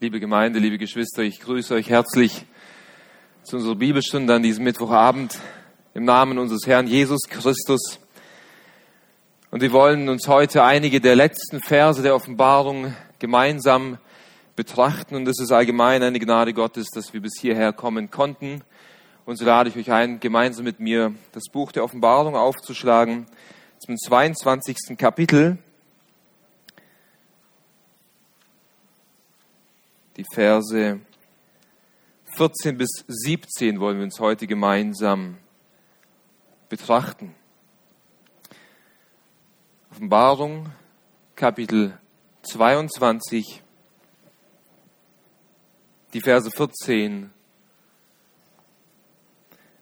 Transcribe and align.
Liebe 0.00 0.20
Gemeinde, 0.20 0.60
liebe 0.60 0.78
Geschwister, 0.78 1.22
ich 1.24 1.40
grüße 1.40 1.74
euch 1.74 1.90
herzlich 1.90 2.44
zu 3.42 3.56
unserer 3.56 3.74
Bibelstunde 3.74 4.32
an 4.32 4.44
diesem 4.44 4.62
Mittwochabend 4.62 5.36
im 5.92 6.04
Namen 6.04 6.38
unseres 6.38 6.68
Herrn 6.68 6.86
Jesus 6.86 7.22
Christus. 7.28 7.98
Und 9.50 9.60
wir 9.60 9.72
wollen 9.72 10.08
uns 10.08 10.28
heute 10.28 10.62
einige 10.62 11.00
der 11.00 11.16
letzten 11.16 11.60
Verse 11.60 12.00
der 12.00 12.14
Offenbarung 12.14 12.94
gemeinsam 13.18 13.98
betrachten. 14.54 15.16
Und 15.16 15.26
es 15.26 15.40
ist 15.40 15.50
allgemein 15.50 16.00
eine 16.04 16.20
Gnade 16.20 16.54
Gottes, 16.54 16.90
dass 16.94 17.12
wir 17.12 17.20
bis 17.20 17.32
hierher 17.40 17.72
kommen 17.72 18.08
konnten. 18.08 18.62
Und 19.24 19.34
so 19.34 19.44
lade 19.44 19.68
ich 19.68 19.76
euch 19.76 19.90
ein, 19.90 20.20
gemeinsam 20.20 20.64
mit 20.64 20.78
mir 20.78 21.12
das 21.32 21.46
Buch 21.50 21.72
der 21.72 21.82
Offenbarung 21.82 22.36
aufzuschlagen 22.36 23.26
zum 23.80 23.96
22. 23.96 24.96
Kapitel. 24.96 25.58
Die 30.18 30.24
Verse 30.34 31.00
14 32.36 32.76
bis 32.76 33.04
17 33.06 33.78
wollen 33.78 33.98
wir 33.98 34.04
uns 34.04 34.18
heute 34.18 34.48
gemeinsam 34.48 35.38
betrachten. 36.68 37.36
Offenbarung, 39.92 40.72
Kapitel 41.36 41.96
22, 42.42 43.62
die 46.14 46.20
Verse 46.20 46.50
14 46.50 47.30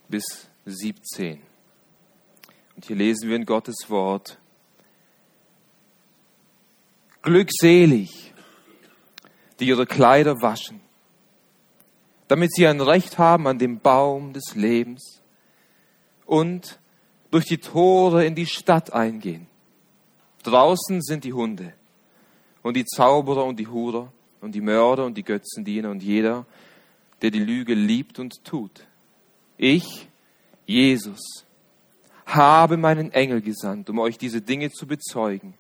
bis 0.09 0.51
17. 0.67 1.41
Und 2.77 2.85
hier 2.85 2.97
lesen 2.97 3.31
wir 3.31 3.37
in 3.37 3.47
Gottes 3.47 3.89
Wort, 3.89 4.39
Glückselig 7.23 8.26
die 9.59 9.67
ihre 9.67 9.87
Kleider 9.87 10.43
waschen, 10.43 10.81
damit 12.29 12.53
sie 12.53 12.67
ein 12.67 12.81
Recht 12.81 13.19
haben 13.19 13.47
an 13.47 13.59
dem 13.59 13.81
Baum 13.81 14.33
des 14.33 14.55
Lebens 14.55 15.23
und 16.27 16.79
durch 17.31 17.47
die 17.47 17.59
Tore 17.59 18.25
in 18.25 18.35
die 18.35 18.47
Stadt 18.47 18.93
eingehen. 18.93 19.47
Draußen 20.43 21.03
sind 21.03 21.25
die 21.25 21.33
Hunde 21.33 21.73
und 22.63 22.77
die 22.77 22.85
Zauberer 22.85 23.45
und 23.45 23.59
die 23.59 23.67
Hurer 23.67 24.13
und 24.41 24.55
die 24.55 24.61
Mörder 24.61 25.05
und 25.05 25.17
die 25.17 25.25
Götzendiener 25.25 25.91
und 25.91 26.03
jeder, 26.03 26.47
der 27.23 27.31
die 27.31 27.41
Lüge 27.41 27.75
liebt 27.75 28.19
und 28.19 28.45
tut. 28.45 28.87
Ich, 29.57 30.09
Jesus, 30.67 31.47
habe 32.27 32.77
meinen 32.77 33.13
Engel 33.13 33.41
gesandt, 33.41 33.89
um 33.89 33.99
euch 33.99 34.19
diese 34.19 34.43
Dinge 34.43 34.71
zu 34.71 34.87
bezeugen 34.87 35.55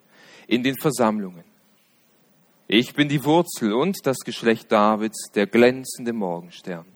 in 0.46 0.62
den 0.62 0.76
Versammlungen. 0.76 1.44
Ich 2.68 2.94
bin 2.94 3.08
die 3.08 3.24
Wurzel 3.24 3.72
und 3.72 4.04
das 4.04 4.18
Geschlecht 4.18 4.72
Davids, 4.72 5.30
der 5.34 5.46
glänzende 5.46 6.12
Morgenstern. 6.12 6.86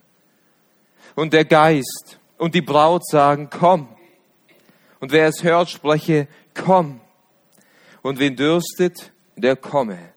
Und 1.15 1.33
der 1.33 1.45
Geist 1.45 2.19
und 2.39 2.55
die 2.55 2.61
Braut 2.61 3.07
sagen, 3.07 3.49
komm. 3.51 3.89
Und 4.99 5.13
wer 5.13 5.29
es 5.29 5.45
hört, 5.45 5.71
spreche, 5.71 6.27
komm. 6.55 7.01
Und 8.03 8.19
wen 8.19 8.35
dürstet, 8.35 9.13
der 9.37 9.57
komme. 9.57 10.13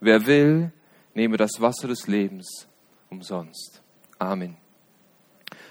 Wer 0.00 0.26
will, 0.26 0.72
nehme 1.14 1.36
das 1.36 1.60
Wasser 1.60 1.88
des 1.88 2.06
Lebens 2.06 2.66
umsonst. 3.10 3.82
Amen. 4.18 4.56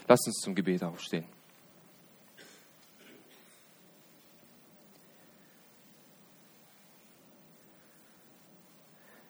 Lass 0.08 0.26
uns 0.26 0.38
zum 0.42 0.56
Gebet 0.56 0.84
aufstehen. 0.84 1.37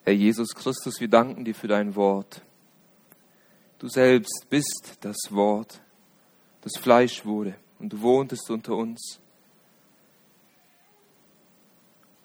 Herr 0.08 0.14
Jesus 0.14 0.54
Christus, 0.54 1.00
wir 1.00 1.08
danken 1.08 1.44
dir 1.44 1.54
für 1.54 1.68
dein 1.68 1.94
Wort. 1.94 2.40
Du 3.78 3.88
selbst 3.88 4.46
bist 4.48 4.96
das 5.02 5.18
Wort, 5.28 5.82
das 6.62 6.80
Fleisch 6.80 7.26
wurde 7.26 7.56
und 7.78 7.92
du 7.92 8.00
wohntest 8.00 8.50
unter 8.50 8.74
uns. 8.74 9.20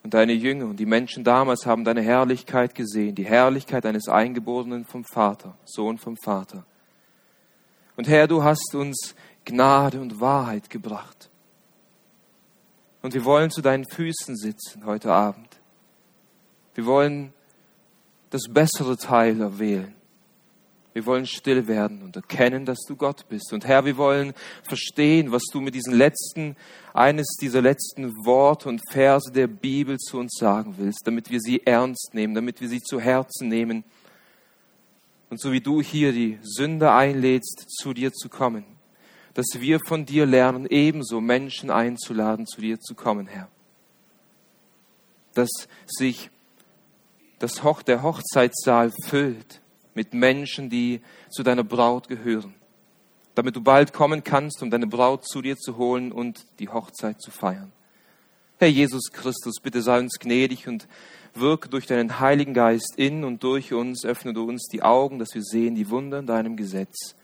Und 0.01 0.13
deine 0.13 0.31
Jünger 0.31 0.67
und 0.67 0.77
die 0.77 0.85
Menschen 0.85 1.25
damals 1.25 1.65
haben 1.65 1.83
deine 1.83 2.01
Herrlichkeit 2.01 2.73
gesehen, 2.73 3.15
die 3.15 3.25
Herrlichkeit 3.25 3.85
eines 3.85 4.07
Eingeborenen 4.07 4.85
vom 4.85 5.03
Vater, 5.03 5.57
Sohn 5.65 5.97
vom 5.97 6.15
Vater. 6.15 6.65
Und 7.97 8.07
Herr, 8.07 8.29
du 8.29 8.45
hast 8.45 8.75
uns 8.75 9.13
Gnade 9.43 9.99
und 9.99 10.21
Wahrheit 10.21 10.69
gebracht. 10.69 11.29
Und 13.01 13.13
wir 13.13 13.25
wollen 13.25 13.51
zu 13.51 13.61
deinen 13.61 13.83
Füßen 13.83 14.37
sitzen 14.37 14.85
heute 14.85 15.11
Abend. 15.11 15.59
Wir 16.75 16.85
wollen 16.85 17.33
das 18.33 18.47
bessere 18.49 18.97
Teil 18.97 19.39
erwählen. 19.39 19.93
Wir 20.93 21.05
wollen 21.05 21.27
still 21.27 21.67
werden 21.67 22.01
und 22.01 22.15
erkennen, 22.15 22.65
dass 22.65 22.79
du 22.87 22.95
Gott 22.95 23.27
bist. 23.29 23.53
Und 23.53 23.65
Herr, 23.65 23.85
wir 23.85 23.95
wollen 23.97 24.33
verstehen, 24.63 25.31
was 25.31 25.43
du 25.51 25.61
mit 25.61 25.75
diesen 25.75 25.93
letzten, 25.93 26.55
eines 26.95 27.27
dieser 27.39 27.61
letzten 27.61 28.11
Worte 28.25 28.69
und 28.69 28.81
Verse 28.91 29.31
der 29.31 29.45
Bibel 29.45 29.99
zu 29.99 30.17
uns 30.17 30.35
sagen 30.39 30.75
willst, 30.77 31.01
damit 31.05 31.29
wir 31.29 31.39
sie 31.39 31.63
ernst 31.63 32.13
nehmen, 32.13 32.33
damit 32.33 32.59
wir 32.59 32.69
sie 32.69 32.81
zu 32.81 32.99
Herzen 32.99 33.49
nehmen. 33.49 33.83
Und 35.29 35.39
so 35.39 35.51
wie 35.51 35.61
du 35.61 35.81
hier 35.81 36.11
die 36.11 36.39
Sünder 36.41 36.95
einlädst, 36.95 37.65
zu 37.67 37.93
dir 37.93 38.13
zu 38.13 38.29
kommen, 38.29 38.65
dass 39.35 39.45
wir 39.59 39.79
von 39.87 40.07
dir 40.07 40.25
lernen, 40.25 40.65
ebenso 40.67 41.21
Menschen 41.21 41.69
einzuladen, 41.69 42.47
zu 42.47 42.61
dir 42.61 42.79
zu 42.79 42.95
kommen, 42.95 43.27
Herr. 43.27 43.47
Dass 45.35 45.49
sich 45.85 46.31
das 47.43 47.61
Hoch, 47.61 47.81
der 47.81 48.03
Hochzeitssaal 48.03 48.93
füllt 49.03 49.61
mit 49.93 50.13
Menschen, 50.13 50.69
die 50.69 51.01
zu 51.29 51.43
deiner 51.43 51.65
Braut 51.65 52.07
gehören, 52.07 52.55
damit 53.35 53.57
du 53.57 53.61
bald 53.61 53.91
kommen 53.91 54.23
kannst, 54.23 54.63
um 54.63 54.71
deine 54.71 54.87
Braut 54.87 55.27
zu 55.27 55.41
dir 55.41 55.57
zu 55.57 55.75
holen 55.75 56.13
und 56.13 56.45
die 56.59 56.69
Hochzeit 56.69 57.21
zu 57.21 57.31
feiern. 57.31 57.73
Herr 58.59 58.69
Jesus 58.69 59.11
Christus, 59.11 59.55
bitte 59.61 59.81
sei 59.81 59.99
uns 59.99 60.19
gnädig 60.19 60.69
und 60.69 60.87
wirke 61.33 61.67
durch 61.67 61.85
deinen 61.85 62.21
Heiligen 62.21 62.53
Geist 62.53 62.93
in 62.95 63.25
und 63.25 63.43
durch 63.43 63.73
uns, 63.73 64.05
öffne 64.05 64.31
du 64.33 64.47
uns 64.47 64.69
die 64.71 64.81
Augen, 64.81 65.19
dass 65.19 65.33
wir 65.33 65.43
sehen 65.43 65.75
die 65.75 65.89
Wunder 65.89 66.19
in 66.19 66.27
deinem 66.27 66.55
Gesetz. 66.55 67.15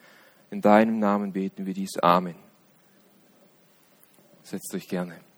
In 0.52 0.60
deinem 0.60 1.00
Namen 1.00 1.32
beten 1.32 1.66
wir 1.66 1.74
dies. 1.74 1.98
Amen. 2.02 2.36
Setzt 4.44 4.74
euch 4.76 4.90
gerne. 4.90 5.29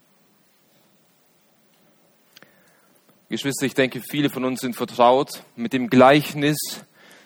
Geschwister, 3.32 3.66
ich 3.66 3.76
denke, 3.76 4.02
viele 4.02 4.30
von 4.30 4.44
uns 4.44 4.60
sind 4.60 4.76
vertraut 4.76 5.42
mit 5.56 5.72
dem 5.72 5.90
Gleichnis, 5.90 6.58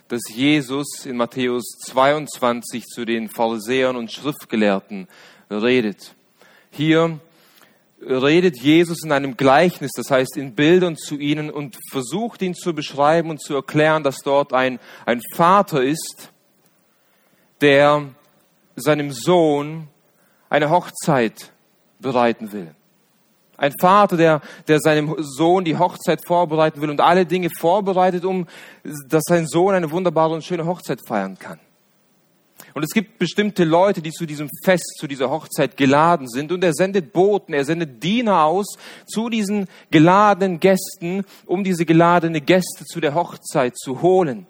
das 0.07 0.21
Jesus 0.31 1.03
in 1.03 1.17
Matthäus 1.17 1.63
22 1.87 2.83
zu 2.83 3.05
den 3.05 3.27
Pharisäern 3.27 3.95
und 3.95 4.11
Schriftgelehrten 4.11 5.07
redet. 5.49 6.13
Hier 6.69 7.19
redet 7.99 8.61
Jesus 8.61 9.03
in 9.03 9.11
einem 9.11 9.35
Gleichnis, 9.35 9.93
das 9.95 10.11
heißt 10.11 10.37
in 10.37 10.53
Bildern 10.53 10.95
zu 10.95 11.17
ihnen 11.17 11.49
und 11.49 11.75
versucht 11.89 12.43
ihn 12.43 12.53
zu 12.53 12.75
beschreiben 12.75 13.31
und 13.31 13.41
zu 13.41 13.55
erklären, 13.55 14.03
dass 14.03 14.17
dort 14.17 14.53
ein, 14.53 14.79
ein 15.07 15.23
Vater 15.33 15.83
ist, 15.83 16.29
der 17.61 18.09
seinem 18.75 19.11
Sohn 19.11 19.87
eine 20.49 20.69
Hochzeit 20.69 21.51
bereiten 21.99 22.51
will. 22.51 22.75
Ein 23.57 23.73
Vater, 23.79 24.17
der, 24.17 24.41
der 24.67 24.79
seinem 24.79 25.15
Sohn 25.19 25.63
die 25.63 25.77
Hochzeit 25.77 26.25
vorbereiten 26.25 26.81
will 26.81 26.89
und 26.89 27.01
alle 27.01 27.25
Dinge 27.25 27.49
vorbereitet, 27.59 28.25
um, 28.25 28.47
dass 29.07 29.23
sein 29.27 29.47
Sohn 29.47 29.73
eine 29.73 29.91
wunderbare 29.91 30.33
und 30.33 30.43
schöne 30.43 30.65
Hochzeit 30.65 30.99
feiern 31.07 31.39
kann. 31.39 31.59
Und 32.73 32.83
es 32.83 32.91
gibt 32.91 33.19
bestimmte 33.19 33.63
Leute, 33.63 34.01
die 34.01 34.11
zu 34.11 34.25
diesem 34.25 34.49
Fest, 34.65 34.97
zu 34.99 35.07
dieser 35.07 35.29
Hochzeit 35.29 35.77
geladen 35.77 36.27
sind. 36.27 36.51
Und 36.51 36.61
er 36.61 36.73
sendet 36.73 37.13
Boten, 37.13 37.53
er 37.53 37.63
sendet 37.63 38.03
Diener 38.03 38.43
aus 38.43 38.77
zu 39.07 39.29
diesen 39.29 39.67
geladenen 39.91 40.59
Gästen, 40.59 41.23
um 41.45 41.63
diese 41.63 41.85
geladene 41.85 42.41
Gäste 42.41 42.83
zu 42.83 42.99
der 42.99 43.13
Hochzeit 43.13 43.77
zu 43.77 44.01
holen. 44.01 44.45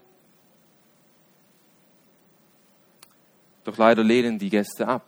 Doch 3.64 3.78
leider 3.78 4.04
lehnen 4.04 4.40
die 4.40 4.50
Gäste 4.50 4.88
ab 4.88 5.08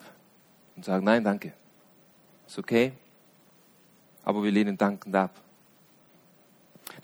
und 0.76 0.86
sagen, 0.86 1.04
nein, 1.04 1.24
danke. 1.24 1.54
Ist 2.46 2.60
okay, 2.60 2.94
aber 4.28 4.44
wir 4.44 4.52
lehnen 4.52 4.78
dankend 4.78 5.16
ab. 5.16 5.32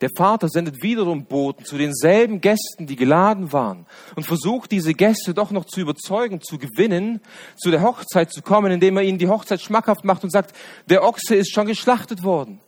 Der 0.01 0.09
Vater 0.17 0.49
sendet 0.49 0.83
wiederum 0.83 1.23
Boten 1.23 1.63
zu 1.63 1.77
denselben 1.77 2.41
Gästen, 2.41 2.85
die 2.85 2.97
geladen 2.97 3.53
waren 3.53 3.85
und 4.17 4.25
versucht 4.25 4.73
diese 4.73 4.93
Gäste 4.93 5.33
doch 5.33 5.51
noch 5.51 5.63
zu 5.63 5.79
überzeugen, 5.79 6.41
zu 6.41 6.57
gewinnen, 6.57 7.21
zu 7.55 7.71
der 7.71 7.81
Hochzeit 7.81 8.33
zu 8.33 8.41
kommen, 8.41 8.73
indem 8.73 8.97
er 8.97 9.03
ihnen 9.03 9.19
die 9.19 9.29
Hochzeit 9.29 9.61
schmackhaft 9.61 10.03
macht 10.03 10.25
und 10.25 10.31
sagt, 10.31 10.53
der 10.89 11.01
Ochse 11.05 11.35
ist 11.35 11.53
schon 11.53 11.65
geschlachtet 11.65 12.23
worden. 12.23 12.59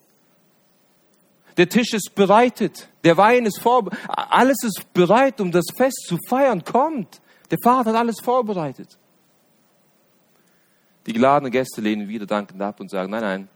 Der 1.58 1.68
Tisch 1.68 1.94
ist 1.94 2.16
bereitet, 2.16 2.88
der 3.04 3.18
Wein 3.18 3.46
ist 3.46 3.60
vor, 3.60 3.90
alles 4.08 4.63
ist 4.63 4.94
bereit, 4.94 5.42
um 5.42 5.51
das 5.51 5.66
Fest 5.75 6.06
zu 6.08 6.18
feiern. 6.30 6.63
Kommt, 6.63 7.19
der 7.51 7.58
Vater 7.62 7.90
hat 7.90 7.98
alles 7.98 8.22
vorbereitet. 8.24 8.98
Die 11.08 11.13
geladenen 11.13 11.51
Gäste 11.51 11.81
lehnen 11.81 12.08
wieder 12.08 12.25
dankend 12.25 12.62
ab 12.62 12.80
und 12.80 12.90
sagen, 12.90 13.12
nein, 13.12 13.22
nein, 13.22 13.50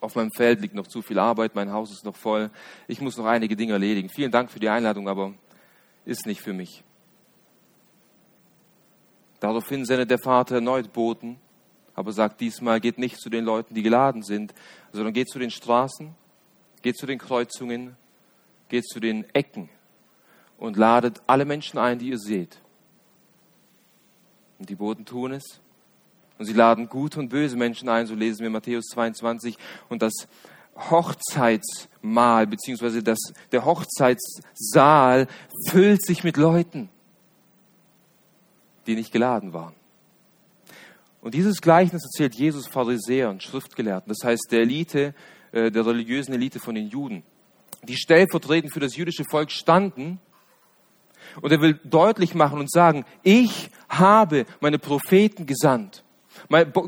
auf 0.00 0.16
meinem 0.16 0.30
Feld 0.32 0.60
liegt 0.60 0.74
noch 0.74 0.86
zu 0.86 1.02
viel 1.02 1.18
Arbeit, 1.18 1.54
mein 1.54 1.72
Haus 1.72 1.92
ist 1.92 2.04
noch 2.04 2.16
voll, 2.16 2.50
ich 2.88 3.00
muss 3.00 3.16
noch 3.16 3.26
einige 3.26 3.56
Dinge 3.56 3.74
erledigen. 3.74 4.08
Vielen 4.08 4.30
Dank 4.30 4.50
für 4.50 4.60
die 4.60 4.68
Einladung, 4.68 5.08
aber 5.08 5.34
ist 6.04 6.26
nicht 6.26 6.40
für 6.40 6.52
mich. 6.52 6.82
Daraufhin 9.40 9.84
sendet 9.84 10.10
der 10.10 10.18
Vater 10.18 10.56
erneut 10.56 10.92
Boten, 10.92 11.38
aber 11.94 12.12
sagt 12.12 12.40
diesmal, 12.40 12.80
geht 12.80 12.98
nicht 12.98 13.18
zu 13.18 13.30
den 13.30 13.44
Leuten, 13.44 13.74
die 13.74 13.82
geladen 13.82 14.22
sind, 14.22 14.54
sondern 14.92 15.12
geht 15.12 15.28
zu 15.28 15.38
den 15.38 15.50
Straßen, 15.50 16.14
geht 16.82 16.96
zu 16.96 17.06
den 17.06 17.18
Kreuzungen, 17.18 17.96
geht 18.68 18.86
zu 18.86 19.00
den 19.00 19.24
Ecken 19.34 19.68
und 20.58 20.76
ladet 20.76 21.22
alle 21.26 21.44
Menschen 21.44 21.78
ein, 21.78 21.98
die 21.98 22.08
ihr 22.08 22.18
seht. 22.18 22.60
Und 24.58 24.68
die 24.68 24.76
Boten 24.76 25.04
tun 25.04 25.32
es. 25.32 25.60
Und 26.40 26.46
sie 26.46 26.54
laden 26.54 26.88
gute 26.88 27.20
und 27.20 27.28
böse 27.28 27.54
Menschen 27.54 27.90
ein, 27.90 28.06
so 28.06 28.14
lesen 28.14 28.40
wir 28.40 28.48
Matthäus 28.48 28.86
22. 28.86 29.58
Und 29.90 30.00
das 30.00 30.26
Hochzeitsmahl, 30.74 32.46
beziehungsweise 32.46 33.02
das, 33.02 33.18
der 33.52 33.66
Hochzeitssaal 33.66 35.26
füllt 35.68 36.02
sich 36.02 36.24
mit 36.24 36.38
Leuten, 36.38 36.88
die 38.86 38.94
nicht 38.94 39.12
geladen 39.12 39.52
waren. 39.52 39.74
Und 41.20 41.34
dieses 41.34 41.60
Gleichnis 41.60 42.06
erzählt 42.06 42.34
Jesus 42.34 42.66
Pharisäern 42.66 43.42
Schriftgelehrten, 43.42 44.08
das 44.08 44.26
heißt 44.26 44.46
der 44.50 44.60
Elite, 44.60 45.14
äh, 45.52 45.70
der 45.70 45.84
religiösen 45.84 46.32
Elite 46.32 46.58
von 46.58 46.74
den 46.74 46.88
Juden, 46.88 47.22
die 47.82 47.98
stellvertretend 47.98 48.72
für 48.72 48.80
das 48.80 48.96
jüdische 48.96 49.24
Volk 49.30 49.50
standen. 49.50 50.20
Und 51.42 51.52
er 51.52 51.60
will 51.60 51.78
deutlich 51.84 52.34
machen 52.34 52.60
und 52.60 52.70
sagen, 52.70 53.04
ich 53.22 53.68
habe 53.90 54.46
meine 54.60 54.78
Propheten 54.78 55.44
gesandt. 55.44 56.02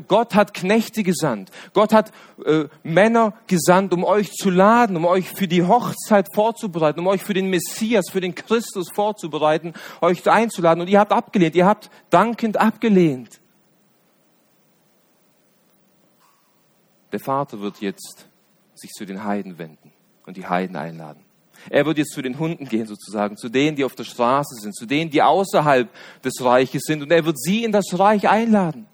Gott 0.07 0.35
hat 0.35 0.53
Knechte 0.53 1.03
gesandt. 1.03 1.51
Gott 1.73 1.93
hat 1.93 2.11
äh, 2.45 2.65
Männer 2.83 3.33
gesandt, 3.47 3.93
um 3.93 4.03
euch 4.03 4.31
zu 4.31 4.49
laden, 4.49 4.97
um 4.97 5.05
euch 5.05 5.29
für 5.29 5.47
die 5.47 5.63
Hochzeit 5.63 6.27
vorzubereiten, 6.33 6.99
um 6.99 7.07
euch 7.07 7.23
für 7.23 7.33
den 7.33 7.49
Messias, 7.49 8.09
für 8.11 8.21
den 8.21 8.35
Christus 8.35 8.89
vorzubereiten, 8.93 9.73
euch 10.01 10.29
einzuladen. 10.29 10.81
Und 10.81 10.89
ihr 10.89 10.99
habt 10.99 11.11
abgelehnt. 11.11 11.55
Ihr 11.55 11.65
habt 11.65 11.89
dankend 12.09 12.57
abgelehnt. 12.57 13.39
Der 17.11 17.19
Vater 17.19 17.61
wird 17.61 17.79
jetzt 17.79 18.27
sich 18.73 18.89
zu 18.91 19.05
den 19.05 19.23
Heiden 19.23 19.59
wenden 19.59 19.91
und 20.25 20.35
die 20.35 20.47
Heiden 20.47 20.75
einladen. 20.75 21.23
Er 21.69 21.85
wird 21.85 21.97
jetzt 21.97 22.11
zu 22.11 22.21
den 22.21 22.39
Hunden 22.39 22.65
gehen 22.65 22.87
sozusagen, 22.87 23.37
zu 23.37 23.49
denen, 23.49 23.75
die 23.75 23.85
auf 23.85 23.95
der 23.95 24.03
Straße 24.03 24.55
sind, 24.59 24.75
zu 24.75 24.85
denen, 24.85 25.11
die 25.11 25.21
außerhalb 25.21 25.89
des 26.23 26.33
Reiches 26.41 26.83
sind 26.85 27.01
und 27.01 27.11
er 27.11 27.25
wird 27.25 27.39
sie 27.39 27.63
in 27.63 27.71
das 27.71 27.97
Reich 27.97 28.27
einladen. 28.27 28.87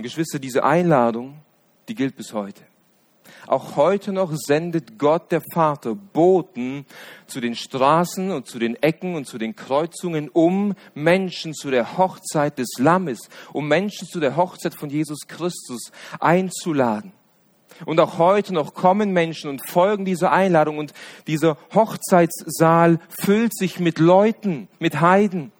Und 0.00 0.04
Geschwister, 0.04 0.38
diese 0.38 0.64
Einladung, 0.64 1.42
die 1.86 1.94
gilt 1.94 2.16
bis 2.16 2.32
heute. 2.32 2.62
Auch 3.46 3.76
heute 3.76 4.14
noch 4.14 4.32
sendet 4.34 4.98
Gott 4.98 5.30
der 5.30 5.42
Vater 5.52 5.94
Boten 5.94 6.86
zu 7.26 7.38
den 7.42 7.54
Straßen 7.54 8.30
und 8.30 8.46
zu 8.46 8.58
den 8.58 8.76
Ecken 8.82 9.14
und 9.14 9.26
zu 9.26 9.36
den 9.36 9.54
Kreuzungen, 9.54 10.30
um 10.30 10.74
Menschen 10.94 11.52
zu 11.52 11.70
der 11.70 11.98
Hochzeit 11.98 12.56
des 12.56 12.70
Lammes, 12.78 13.28
um 13.52 13.68
Menschen 13.68 14.08
zu 14.08 14.20
der 14.20 14.36
Hochzeit 14.36 14.74
von 14.74 14.88
Jesus 14.88 15.28
Christus 15.28 15.92
einzuladen. 16.18 17.12
Und 17.84 18.00
auch 18.00 18.16
heute 18.16 18.54
noch 18.54 18.72
kommen 18.72 19.12
Menschen 19.12 19.50
und 19.50 19.68
folgen 19.68 20.06
dieser 20.06 20.32
Einladung 20.32 20.78
und 20.78 20.94
dieser 21.26 21.58
Hochzeitssaal 21.74 23.00
füllt 23.10 23.54
sich 23.54 23.80
mit 23.80 23.98
Leuten, 23.98 24.68
mit 24.78 25.02
Heiden. 25.02 25.52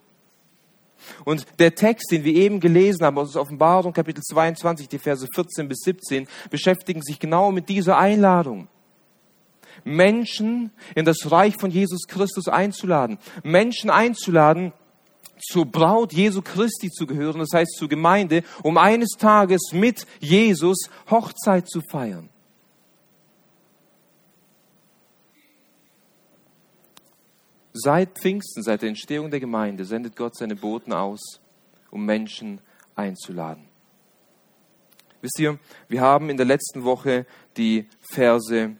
Und 1.24 1.46
der 1.58 1.74
Text, 1.74 2.10
den 2.10 2.24
wir 2.24 2.34
eben 2.34 2.60
gelesen 2.60 3.04
haben 3.04 3.18
aus 3.18 3.36
Offenbarung 3.36 3.92
Kapitel 3.92 4.22
22, 4.22 4.88
die 4.88 4.98
Verse 4.98 5.26
14 5.34 5.68
bis 5.68 5.80
17, 5.80 6.26
beschäftigen 6.50 7.02
sich 7.02 7.18
genau 7.18 7.52
mit 7.52 7.68
dieser 7.68 7.98
Einladung. 7.98 8.68
Menschen 9.84 10.72
in 10.94 11.04
das 11.04 11.30
Reich 11.30 11.56
von 11.56 11.70
Jesus 11.70 12.06
Christus 12.06 12.48
einzuladen. 12.48 13.18
Menschen 13.42 13.90
einzuladen, 13.90 14.72
zur 15.40 15.66
Braut 15.66 16.12
Jesu 16.12 16.42
Christi 16.42 16.90
zu 16.90 17.06
gehören, 17.06 17.38
das 17.38 17.52
heißt 17.54 17.76
zur 17.78 17.88
Gemeinde, 17.88 18.42
um 18.62 18.76
eines 18.76 19.10
Tages 19.18 19.70
mit 19.72 20.06
Jesus 20.20 20.90
Hochzeit 21.10 21.68
zu 21.68 21.80
feiern. 21.80 22.28
Seit 27.72 28.18
Pfingsten, 28.18 28.62
seit 28.62 28.82
der 28.82 28.88
Entstehung 28.88 29.30
der 29.30 29.40
Gemeinde, 29.40 29.84
sendet 29.84 30.16
Gott 30.16 30.36
seine 30.36 30.56
Boten 30.56 30.92
aus, 30.92 31.40
um 31.90 32.04
Menschen 32.04 32.60
einzuladen. 32.96 33.64
Wisst 35.22 35.38
ihr, 35.38 35.58
wir 35.88 36.00
haben 36.00 36.30
in 36.30 36.36
der 36.36 36.46
letzten 36.46 36.84
Woche 36.84 37.26
die 37.56 37.86
Verse 38.00 38.74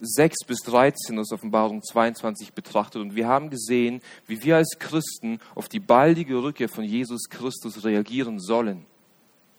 6 0.00 0.44
bis 0.46 0.58
13 0.60 1.18
aus 1.18 1.32
Offenbarung 1.32 1.82
22 1.82 2.52
betrachtet 2.52 3.00
und 3.00 3.14
wir 3.14 3.26
haben 3.26 3.50
gesehen, 3.50 4.00
wie 4.26 4.42
wir 4.42 4.56
als 4.56 4.76
Christen 4.78 5.40
auf 5.54 5.68
die 5.68 5.80
baldige 5.80 6.42
Rückkehr 6.42 6.68
von 6.68 6.84
Jesus 6.84 7.28
Christus 7.28 7.84
reagieren 7.84 8.38
sollen. 8.38 8.86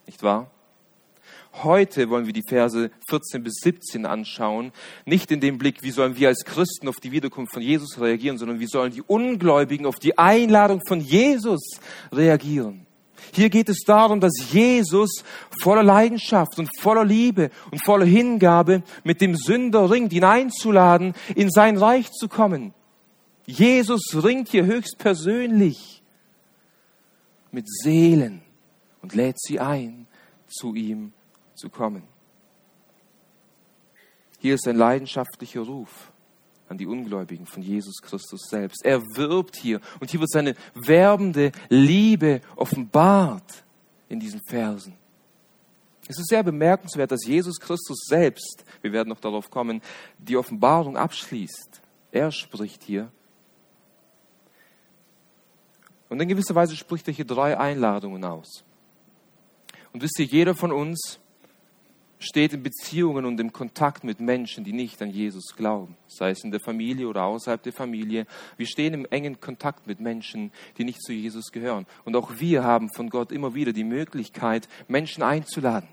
Nicht 0.05 0.23
wahr? 0.23 0.51
Heute 1.63 2.09
wollen 2.09 2.25
wir 2.25 2.31
die 2.31 2.43
Verse 2.43 2.89
14 3.09 3.43
bis 3.43 3.55
17 3.63 4.05
anschauen. 4.05 4.71
Nicht 5.05 5.29
in 5.29 5.41
dem 5.41 5.57
Blick, 5.57 5.83
wie 5.83 5.91
sollen 5.91 6.15
wir 6.15 6.29
als 6.29 6.45
Christen 6.45 6.87
auf 6.87 7.01
die 7.01 7.11
Wiederkunft 7.11 7.53
von 7.53 7.61
Jesus 7.61 7.99
reagieren, 7.99 8.37
sondern 8.37 8.61
wie 8.61 8.67
sollen 8.67 8.93
die 8.93 9.01
Ungläubigen 9.01 9.85
auf 9.85 9.97
die 9.99 10.17
Einladung 10.17 10.79
von 10.87 11.01
Jesus 11.01 11.79
reagieren. 12.13 12.85
Hier 13.33 13.49
geht 13.49 13.67
es 13.67 13.83
darum, 13.85 14.21
dass 14.21 14.31
Jesus 14.51 15.25
voller 15.61 15.83
Leidenschaft 15.83 16.57
und 16.57 16.69
voller 16.79 17.03
Liebe 17.03 17.51
und 17.71 17.83
voller 17.83 18.05
Hingabe 18.05 18.81
mit 19.03 19.19
dem 19.19 19.35
Sünder 19.35 19.91
ringt, 19.91 20.13
ihn 20.13 20.23
einzuladen, 20.23 21.13
in 21.35 21.51
sein 21.51 21.77
Reich 21.77 22.09
zu 22.11 22.29
kommen. 22.29 22.73
Jesus 23.45 24.15
ringt 24.23 24.47
hier 24.47 24.65
höchstpersönlich 24.65 26.01
mit 27.51 27.67
Seelen 27.67 28.43
und 29.01 29.13
lädt 29.13 29.39
sie 29.41 29.59
ein, 29.59 30.07
zu 30.47 30.73
ihm 30.73 31.11
zu 31.59 31.69
kommen. 31.69 32.03
Hier 34.39 34.55
ist 34.55 34.67
ein 34.67 34.77
leidenschaftlicher 34.77 35.61
Ruf 35.61 36.11
an 36.69 36.77
die 36.77 36.87
Ungläubigen 36.87 37.45
von 37.45 37.61
Jesus 37.61 38.01
Christus 38.01 38.47
selbst. 38.49 38.85
Er 38.85 39.01
wirbt 39.15 39.57
hier 39.57 39.81
und 39.99 40.09
hier 40.09 40.19
wird 40.19 40.31
seine 40.31 40.55
werbende 40.75 41.51
Liebe 41.67 42.41
offenbart 42.55 43.63
in 44.07 44.19
diesen 44.19 44.39
Versen. 44.47 44.93
Es 46.07 46.17
ist 46.17 46.29
sehr 46.29 46.41
bemerkenswert, 46.41 47.11
dass 47.11 47.25
Jesus 47.25 47.59
Christus 47.59 48.05
selbst, 48.07 48.63
wir 48.81 48.91
werden 48.91 49.09
noch 49.09 49.19
darauf 49.19 49.51
kommen, 49.51 49.81
die 50.17 50.37
Offenbarung 50.37 50.97
abschließt. 50.97 51.81
Er 52.11 52.31
spricht 52.31 52.83
hier. 52.83 53.11
Und 56.07 56.19
in 56.19 56.27
gewisser 56.27 56.55
Weise 56.55 56.75
spricht 56.75 57.07
er 57.07 57.13
hier 57.13 57.25
drei 57.25 57.57
Einladungen 57.57 58.23
aus. 58.23 58.63
Und 59.93 60.01
wisst 60.01 60.17
ihr, 60.19 60.25
jeder 60.25 60.55
von 60.55 60.71
uns 60.71 61.19
steht 62.19 62.53
in 62.53 62.63
Beziehungen 62.63 63.25
und 63.25 63.39
im 63.39 63.53
Kontakt 63.53 64.03
mit 64.03 64.19
Menschen, 64.19 64.63
die 64.63 64.73
nicht 64.73 65.01
an 65.01 65.09
Jesus 65.09 65.55
glauben, 65.55 65.95
sei 66.07 66.31
es 66.31 66.43
in 66.43 66.51
der 66.51 66.59
Familie 66.59 67.07
oder 67.07 67.23
außerhalb 67.23 67.63
der 67.63 67.73
Familie. 67.73 68.27
Wir 68.57 68.67
stehen 68.67 68.93
im 68.93 69.05
engen 69.05 69.39
Kontakt 69.39 69.87
mit 69.87 69.99
Menschen, 69.99 70.51
die 70.77 70.83
nicht 70.83 71.01
zu 71.01 71.13
Jesus 71.13 71.51
gehören. 71.51 71.85
Und 72.03 72.15
auch 72.15 72.39
wir 72.39 72.63
haben 72.63 72.89
von 72.93 73.09
Gott 73.09 73.31
immer 73.31 73.55
wieder 73.55 73.71
die 73.71 73.85
Möglichkeit, 73.85 74.67
Menschen 74.87 75.23
einzuladen. 75.23 75.87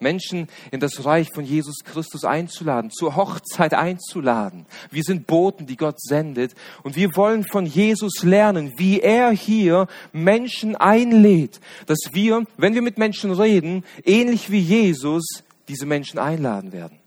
Menschen 0.00 0.48
in 0.70 0.80
das 0.80 1.04
Reich 1.04 1.28
von 1.34 1.44
Jesus 1.44 1.78
Christus 1.84 2.24
einzuladen, 2.24 2.90
zur 2.90 3.16
Hochzeit 3.16 3.74
einzuladen. 3.74 4.66
Wir 4.90 5.02
sind 5.02 5.26
Boten, 5.26 5.66
die 5.66 5.76
Gott 5.76 6.00
sendet 6.00 6.54
und 6.82 6.96
wir 6.96 7.16
wollen 7.16 7.44
von 7.44 7.66
Jesus 7.66 8.22
lernen, 8.22 8.72
wie 8.76 9.00
er 9.00 9.30
hier 9.30 9.86
Menschen 10.12 10.76
einlädt, 10.76 11.60
dass 11.86 11.98
wir, 12.12 12.44
wenn 12.56 12.74
wir 12.74 12.82
mit 12.82 12.98
Menschen 12.98 13.30
reden, 13.32 13.84
ähnlich 14.04 14.50
wie 14.50 14.60
Jesus 14.60 15.44
diese 15.68 15.86
Menschen 15.86 16.18
einladen 16.18 16.72
werden. 16.72 16.98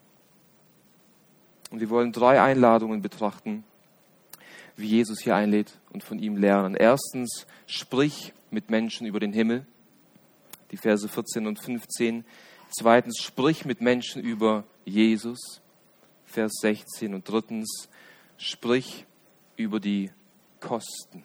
Und 1.72 1.80
wir 1.80 1.90
wollen 1.90 2.12
drei 2.12 2.42
Einladungen 2.42 3.02
betrachten, 3.02 3.64
wie 4.76 4.88
Jesus 4.88 5.22
hier 5.22 5.36
einlädt 5.36 5.80
und 5.92 6.04
von 6.04 6.20
ihm 6.20 6.36
lernen. 6.36 6.76
Erstens, 6.76 7.48
sprich 7.66 8.34
mit 8.50 8.70
Menschen 8.70 9.08
über 9.08 9.20
den 9.20 9.34
Himmel. 9.34 9.66
Die 10.72 10.78
Verse 10.78 11.08
14 11.08 11.48
und 11.48 11.64
15. 11.64 12.26
Zweitens, 12.74 13.18
sprich 13.18 13.66
mit 13.66 13.82
Menschen 13.82 14.22
über 14.24 14.64
Jesus, 14.86 15.62
Vers 16.26 16.54
16. 16.62 17.14
Und 17.14 17.28
drittens, 17.28 17.90
sprich 18.38 19.06
über 19.58 19.82
die 19.82 20.10
Kosten, 20.62 21.24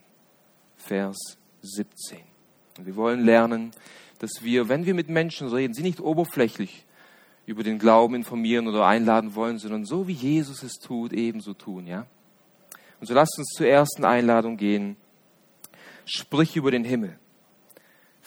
Vers 0.76 1.16
17. 1.62 2.18
Und 2.78 2.86
wir 2.86 2.96
wollen 2.96 3.24
lernen, 3.24 3.70
dass 4.18 4.42
wir, 4.42 4.68
wenn 4.68 4.86
wir 4.86 4.94
mit 4.94 5.08
Menschen 5.08 5.48
reden, 5.48 5.72
sie 5.72 5.82
nicht 5.82 6.00
oberflächlich 6.00 6.84
über 7.46 7.62
den 7.62 7.78
Glauben 7.78 8.16
informieren 8.16 8.66
oder 8.66 8.84
einladen 8.84 9.36
wollen, 9.36 9.58
sondern 9.58 9.84
so 9.84 10.08
wie 10.08 10.12
Jesus 10.12 10.64
es 10.64 10.74
tut, 10.74 11.12
ebenso 11.12 11.54
tun, 11.54 11.86
ja? 11.86 12.06
Und 12.98 13.06
so 13.06 13.14
lasst 13.14 13.38
uns 13.38 13.52
zur 13.54 13.68
ersten 13.68 14.04
Einladung 14.04 14.56
gehen. 14.56 14.96
Sprich 16.06 16.56
über 16.56 16.72
den 16.72 16.82
Himmel. 16.82 17.18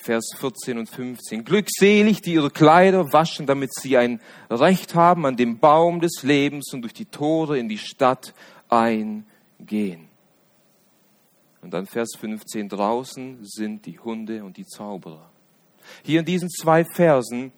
Vers 0.02 0.30
14 0.38 0.78
und 0.78 0.90
15. 0.90 1.44
Glückselig, 1.44 2.22
die 2.22 2.34
ihre 2.36 2.50
Kleider 2.50 3.12
waschen, 3.12 3.46
damit 3.46 3.74
sie 3.74 3.98
ein 3.98 4.22
Recht 4.50 4.96
haben, 4.96 5.26
an 5.26 5.36
dem 5.36 5.60
Baum 5.60 6.00
des 6.00 6.24
Lebens 6.24 6.74
und 6.74 6.84
durch 6.84 6.94
die 6.94 7.06
Tore 7.06 7.60
in 7.60 7.68
die 7.68 7.78
Stadt 7.78 8.34
eingehen. 8.70 10.08
Und 11.62 11.74
dann 11.74 11.86
Vers 11.86 12.12
15, 12.18 12.70
draußen 12.70 13.40
sind 13.42 13.86
die 13.86 14.00
Hunde 14.00 14.46
und 14.46 14.56
die 14.56 14.66
Zauberer. 14.66 15.30
Hier 16.04 16.22
in 16.22 16.26
diesen 16.26 16.50
zwei 16.50 16.86
Versen 16.86 17.52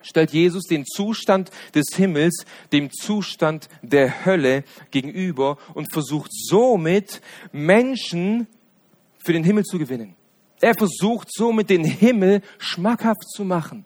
stellt 0.00 0.32
Jesus 0.32 0.64
den 0.64 0.86
Zustand 0.86 1.50
des 1.74 1.94
Himmels 1.94 2.46
dem 2.72 2.90
Zustand 2.90 3.68
der 3.82 4.24
Hölle 4.24 4.64
gegenüber 4.90 5.58
und 5.74 5.92
versucht 5.92 6.30
somit 6.32 7.20
Menschen 7.52 8.46
für 9.18 9.34
den 9.34 9.44
Himmel 9.44 9.64
zu 9.64 9.78
gewinnen. 9.78 10.16
Er 10.60 10.74
versucht 10.74 11.28
somit 11.32 11.70
den 11.70 11.84
Himmel 11.84 12.42
schmackhaft 12.58 13.28
zu 13.28 13.44
machen. 13.44 13.84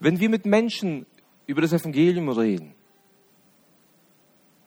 Wenn 0.00 0.18
wir 0.18 0.28
mit 0.28 0.46
Menschen 0.46 1.06
über 1.46 1.60
das 1.60 1.72
Evangelium 1.72 2.28
reden, 2.28 2.74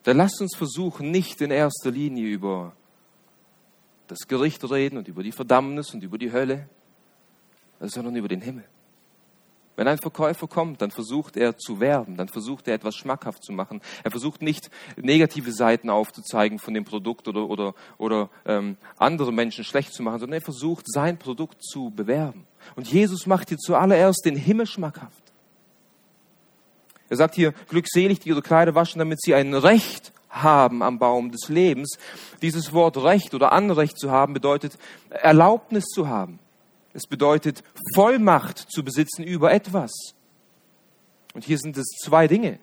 dann 0.03 0.17
lasst 0.17 0.39
uns 0.39 0.55
versuchen, 0.55 1.09
nicht 1.09 1.41
in 1.41 1.51
erster 1.51 1.89
Linie 1.89 2.27
über 2.27 2.75
das 4.07 4.19
Gericht 4.27 4.63
reden 4.69 4.97
und 4.97 5.07
über 5.07 5.23
die 5.23 5.31
Verdammnis 5.31 5.93
und 5.93 6.03
über 6.03 6.19
die 6.19 6.31
Hölle, 6.31 6.69
sondern 7.79 8.15
über 8.15 8.27
den 8.27 8.41
Himmel. 8.41 8.65
Wenn 9.75 9.87
ein 9.87 9.97
Verkäufer 9.97 10.47
kommt, 10.47 10.81
dann 10.81 10.91
versucht 10.91 11.35
er 11.35 11.57
zu 11.57 11.79
werben, 11.79 12.15
dann 12.15 12.29
versucht 12.29 12.67
er 12.67 12.75
etwas 12.75 12.95
schmackhaft 12.95 13.43
zu 13.43 13.51
machen. 13.51 13.81
Er 14.03 14.11
versucht 14.11 14.41
nicht 14.41 14.69
negative 14.95 15.51
Seiten 15.51 15.89
aufzuzeigen 15.89 16.59
von 16.59 16.73
dem 16.73 16.85
Produkt 16.85 17.27
oder, 17.27 17.49
oder, 17.49 17.73
oder 17.97 18.29
ähm, 18.45 18.77
andere 18.97 19.33
Menschen 19.33 19.65
schlecht 19.65 19.93
zu 19.93 20.01
machen, 20.01 20.19
sondern 20.19 20.39
er 20.39 20.45
versucht 20.45 20.85
sein 20.87 21.17
Produkt 21.17 21.63
zu 21.63 21.91
bewerben. 21.93 22.45
Und 22.75 22.87
Jesus 22.87 23.25
macht 23.25 23.49
hier 23.49 23.57
zuallererst 23.57 24.23
den 24.25 24.37
Himmel 24.37 24.65
schmackhaft. 24.65 25.23
Er 27.09 27.17
sagt 27.17 27.35
hier, 27.35 27.53
glückselig, 27.69 28.19
die 28.19 28.29
ihre 28.29 28.41
Kleider 28.41 28.75
waschen, 28.75 28.99
damit 28.99 29.21
sie 29.21 29.35
ein 29.35 29.53
Recht 29.53 30.11
haben 30.29 30.83
am 30.83 30.99
Baum 30.99 31.31
des 31.31 31.49
Lebens. 31.49 31.97
Dieses 32.41 32.73
Wort 32.73 32.97
Recht 32.97 33.33
oder 33.33 33.51
Anrecht 33.51 33.99
zu 33.99 34.11
haben 34.11 34.33
bedeutet 34.33 34.77
Erlaubnis 35.09 35.85
zu 35.85 36.07
haben. 36.07 36.39
Es 36.95 37.07
bedeutet 37.07 37.61
Vollmacht 37.93 38.57
zu 38.57 38.81
besitzen 38.81 39.23
über 39.25 39.51
etwas. 39.51 39.91
Und 41.33 41.43
hier 41.43 41.57
sind 41.57 41.75
es 41.75 41.87
zwei 42.01 42.29
Dinge, 42.29 42.57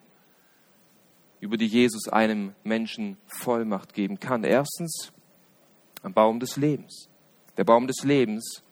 über 1.39 1.59
die 1.59 1.67
Jesus 1.67 2.09
einem 2.09 2.55
Menschen 2.65 3.19
Vollmacht 3.27 3.93
geben 3.93 4.19
kann. 4.21 4.43
Erstens, 4.43 5.13
am 6.03 6.15
Baum 6.15 6.41
des 6.41 6.57
Lebens. 6.57 7.11
Der 7.59 7.65
Baum 7.65 7.87
des 7.87 8.05
Lebens 8.05 8.63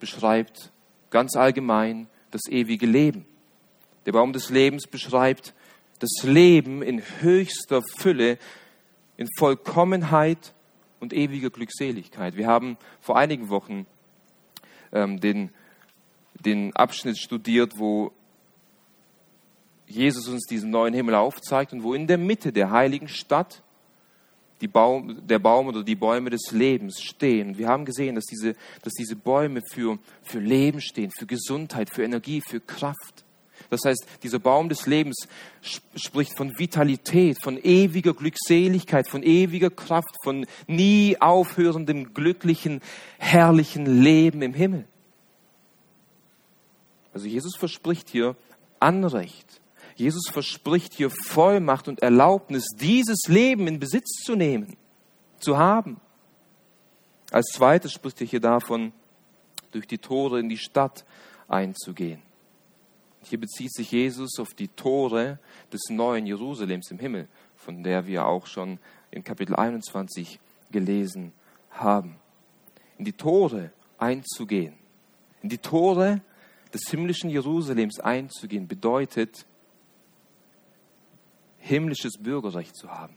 beschreibt 0.00 0.70
ganz 1.08 1.34
allgemein 1.34 2.06
das 2.30 2.42
ewige 2.50 2.84
Leben. 2.84 3.24
Der 4.04 4.12
Baum 4.12 4.34
des 4.34 4.50
Lebens 4.50 4.86
beschreibt 4.86 5.54
das 6.00 6.24
Leben 6.24 6.82
in 6.82 7.02
höchster 7.22 7.80
Fülle, 7.96 8.36
in 9.16 9.28
Vollkommenheit 9.38 10.52
und 11.00 11.14
ewiger 11.14 11.48
Glückseligkeit. 11.48 12.36
Wir 12.36 12.48
haben 12.48 12.76
vor 13.00 13.16
einigen 13.16 13.48
Wochen 13.48 13.86
ähm, 14.92 15.20
den, 15.20 15.50
den 16.44 16.74
Abschnitt 16.76 17.18
studiert, 17.18 17.78
wo 17.78 18.12
Jesus 19.86 20.28
uns 20.28 20.46
diesen 20.46 20.70
neuen 20.70 20.94
Himmel 20.94 21.14
aufzeigt 21.14 21.72
und 21.72 21.82
wo 21.82 21.94
in 21.94 22.06
der 22.06 22.18
Mitte 22.18 22.52
der 22.52 22.70
heiligen 22.70 23.08
Stadt 23.08 23.62
die 24.60 24.68
Baum, 24.68 25.26
der 25.26 25.38
Baum 25.38 25.68
oder 25.68 25.82
die 25.82 25.94
Bäume 25.94 26.30
des 26.30 26.52
Lebens 26.52 27.00
stehen. 27.02 27.56
Wir 27.56 27.68
haben 27.68 27.84
gesehen, 27.84 28.14
dass 28.14 28.26
diese, 28.26 28.54
dass 28.82 28.92
diese 28.92 29.16
Bäume 29.16 29.62
für, 29.62 29.98
für 30.22 30.38
Leben 30.38 30.80
stehen, 30.80 31.10
für 31.10 31.26
Gesundheit, 31.26 31.90
für 31.92 32.04
Energie, 32.04 32.40
für 32.40 32.60
Kraft. 32.60 33.24
Das 33.70 33.84
heißt, 33.84 34.04
dieser 34.24 34.40
Baum 34.40 34.68
des 34.68 34.86
Lebens 34.86 35.28
spricht 35.94 36.36
von 36.36 36.58
Vitalität, 36.58 37.40
von 37.40 37.56
ewiger 37.56 38.12
Glückseligkeit, 38.12 39.08
von 39.08 39.22
ewiger 39.22 39.70
Kraft, 39.70 40.16
von 40.24 40.44
nie 40.66 41.16
aufhörendem, 41.20 42.12
glücklichen, 42.12 42.80
herrlichen 43.18 44.02
Leben 44.02 44.42
im 44.42 44.54
Himmel. 44.54 44.86
Also 47.14 47.26
Jesus 47.26 47.56
verspricht 47.56 48.10
hier 48.10 48.36
Anrecht. 48.80 49.60
Jesus 49.94 50.28
verspricht 50.28 50.94
hier 50.94 51.10
Vollmacht 51.10 51.86
und 51.86 52.00
Erlaubnis, 52.00 52.66
dieses 52.76 53.28
Leben 53.28 53.66
in 53.66 53.78
Besitz 53.78 54.22
zu 54.24 54.34
nehmen, 54.34 54.76
zu 55.38 55.58
haben. 55.58 56.00
Als 57.30 57.52
zweites 57.52 57.92
spricht 57.92 58.20
er 58.20 58.26
hier 58.26 58.40
davon, 58.40 58.92
durch 59.72 59.86
die 59.86 59.98
Tore 59.98 60.40
in 60.40 60.48
die 60.48 60.58
Stadt 60.58 61.04
einzugehen. 61.48 62.22
Hier 63.22 63.38
bezieht 63.38 63.72
sich 63.72 63.92
Jesus 63.92 64.38
auf 64.38 64.54
die 64.54 64.68
Tore 64.68 65.38
des 65.72 65.82
neuen 65.90 66.26
Jerusalems 66.26 66.90
im 66.90 66.98
Himmel, 66.98 67.28
von 67.54 67.82
der 67.82 68.06
wir 68.06 68.26
auch 68.26 68.46
schon 68.46 68.78
in 69.10 69.24
Kapitel 69.24 69.54
21 69.54 70.40
gelesen 70.70 71.32
haben. 71.70 72.16
In 72.98 73.04
die 73.04 73.12
Tore 73.12 73.72
einzugehen, 73.98 74.74
in 75.42 75.48
die 75.48 75.58
Tore 75.58 76.22
des 76.72 76.82
himmlischen 76.88 77.30
Jerusalems 77.30 78.00
einzugehen, 78.00 78.68
bedeutet, 78.68 79.46
himmlisches 81.58 82.18
Bürgerrecht 82.18 82.76
zu 82.76 82.90
haben. 82.90 83.16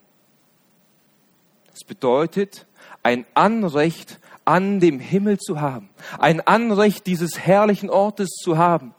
Es 1.74 1.84
bedeutet, 1.86 2.68
ein 3.02 3.26
Anrecht 3.34 4.20
an 4.46 4.80
dem 4.80 5.00
Himmel 5.00 5.40
zu 5.40 5.62
haben, 5.62 5.90
ein 6.20 6.42
Anrecht 6.42 7.08
dieses 7.08 7.40
herrlichen 7.40 7.90
Ortes 7.90 8.30
zu 8.30 8.58
haben. 8.58 8.94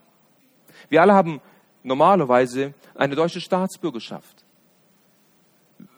Wir 0.89 1.03
alle 1.03 1.15
haben 1.15 1.41
normalerweise 1.83 2.75
eine 2.95 3.15
deutsche 3.15 3.41
Staatsbürgerschaft. 3.41 4.45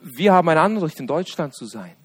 Wir 0.01 0.33
haben 0.33 0.49
ein 0.49 0.57
Anrecht, 0.57 0.99
in 0.99 1.07
Deutschland 1.07 1.55
zu 1.55 1.65
sein. 1.65 1.95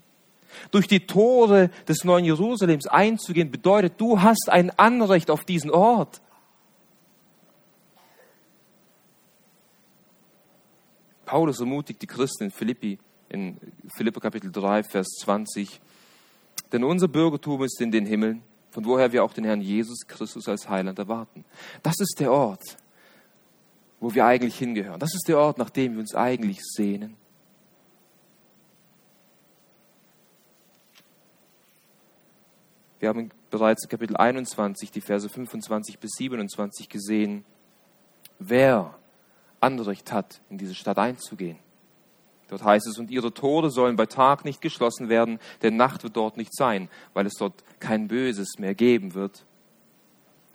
Durch 0.71 0.87
die 0.87 1.05
Tore 1.05 1.69
des 1.87 2.03
neuen 2.03 2.25
Jerusalems 2.25 2.87
einzugehen, 2.87 3.51
bedeutet, 3.51 3.99
du 3.99 4.21
hast 4.21 4.49
ein 4.49 4.69
Anrecht 4.77 5.31
auf 5.31 5.43
diesen 5.45 5.71
Ort. 5.71 6.21
Paulus 11.25 11.59
ermutigt 11.59 12.01
die 12.01 12.07
Christen 12.07 12.45
in 12.45 12.51
Philippi, 12.51 12.99
in 13.29 13.57
Philippa 13.95 14.19
Kapitel 14.19 14.51
3, 14.51 14.83
Vers 14.83 15.07
20, 15.21 15.81
denn 16.71 16.83
unser 16.83 17.07
Bürgertum 17.07 17.63
ist 17.63 17.81
in 17.81 17.91
den 17.91 18.05
Himmeln 18.05 18.43
von 18.73 18.85
woher 18.85 19.11
wir 19.11 19.23
auch 19.23 19.33
den 19.33 19.43
Herrn 19.43 19.61
Jesus 19.61 20.07
Christus 20.07 20.49
als 20.49 20.67
Heiland 20.67 20.97
erwarten. 20.97 21.45
Das 21.83 21.99
ist 21.99 22.19
der 22.19 22.31
Ort, 22.31 22.63
wo 23.99 24.15
wir 24.15 24.25
eigentlich 24.25 24.57
hingehören. 24.57 24.99
Das 24.99 25.13
ist 25.13 25.27
der 25.27 25.37
Ort, 25.37 25.59
nach 25.59 25.69
dem 25.69 25.93
wir 25.93 25.99
uns 25.99 26.15
eigentlich 26.15 26.59
sehnen. 26.63 27.15
Wir 32.99 33.09
haben 33.09 33.29
bereits 33.51 33.83
in 33.83 33.89
Kapitel 33.91 34.17
21 34.17 34.89
die 34.89 35.01
Verse 35.01 35.29
25 35.29 35.99
bis 35.99 36.13
27 36.17 36.89
gesehen, 36.89 37.45
wer 38.39 38.97
Anrecht 39.59 40.11
hat, 40.11 40.41
in 40.49 40.57
diese 40.57 40.73
Stadt 40.73 40.97
einzugehen. 40.97 41.59
Dort 42.49 42.63
heißt 42.63 42.87
es, 42.87 42.97
und 42.97 43.09
ihre 43.09 43.33
Tore 43.33 43.71
sollen 43.71 43.95
bei 43.95 44.05
Tag 44.05 44.45
nicht 44.45 44.61
geschlossen 44.61 45.09
werden, 45.09 45.39
denn 45.61 45.75
Nacht 45.75 46.03
wird 46.03 46.15
dort 46.15 46.37
nicht 46.37 46.55
sein, 46.55 46.89
weil 47.13 47.25
es 47.25 47.33
dort 47.33 47.63
kein 47.79 48.07
Böses 48.07 48.59
mehr 48.59 48.75
geben 48.75 49.13
wird. 49.13 49.45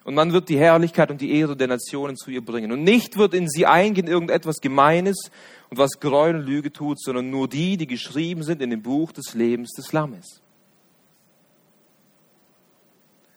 Und 0.05 0.15
man 0.15 0.33
wird 0.33 0.49
die 0.49 0.59
Herrlichkeit 0.59 1.11
und 1.11 1.21
die 1.21 1.33
Ehre 1.33 1.55
der 1.55 1.69
Nationen 1.69 2.17
zu 2.17 2.31
ihr 2.31 2.43
bringen. 2.43 2.73
Und 2.73 2.83
nicht 2.83 3.19
wird 3.19 3.35
in 3.35 3.49
sie 3.49 3.67
eingehen 3.67 4.07
irgendetwas 4.07 4.61
Gemeines 4.61 5.31
und 5.69 5.77
was 5.77 6.01
Gräuel 6.01 6.37
und 6.37 6.47
Lüge 6.47 6.73
tut, 6.73 6.99
sondern 6.99 7.29
nur 7.31 7.47
die, 7.47 7.77
die 7.77 7.87
geschrieben 7.87 8.43
sind 8.43 8.63
in 8.63 8.71
dem 8.71 8.81
Buch 8.81 9.13
des 9.13 9.35
Lebens 9.35 9.73
des 9.73 9.93
Lammes. 9.93 10.41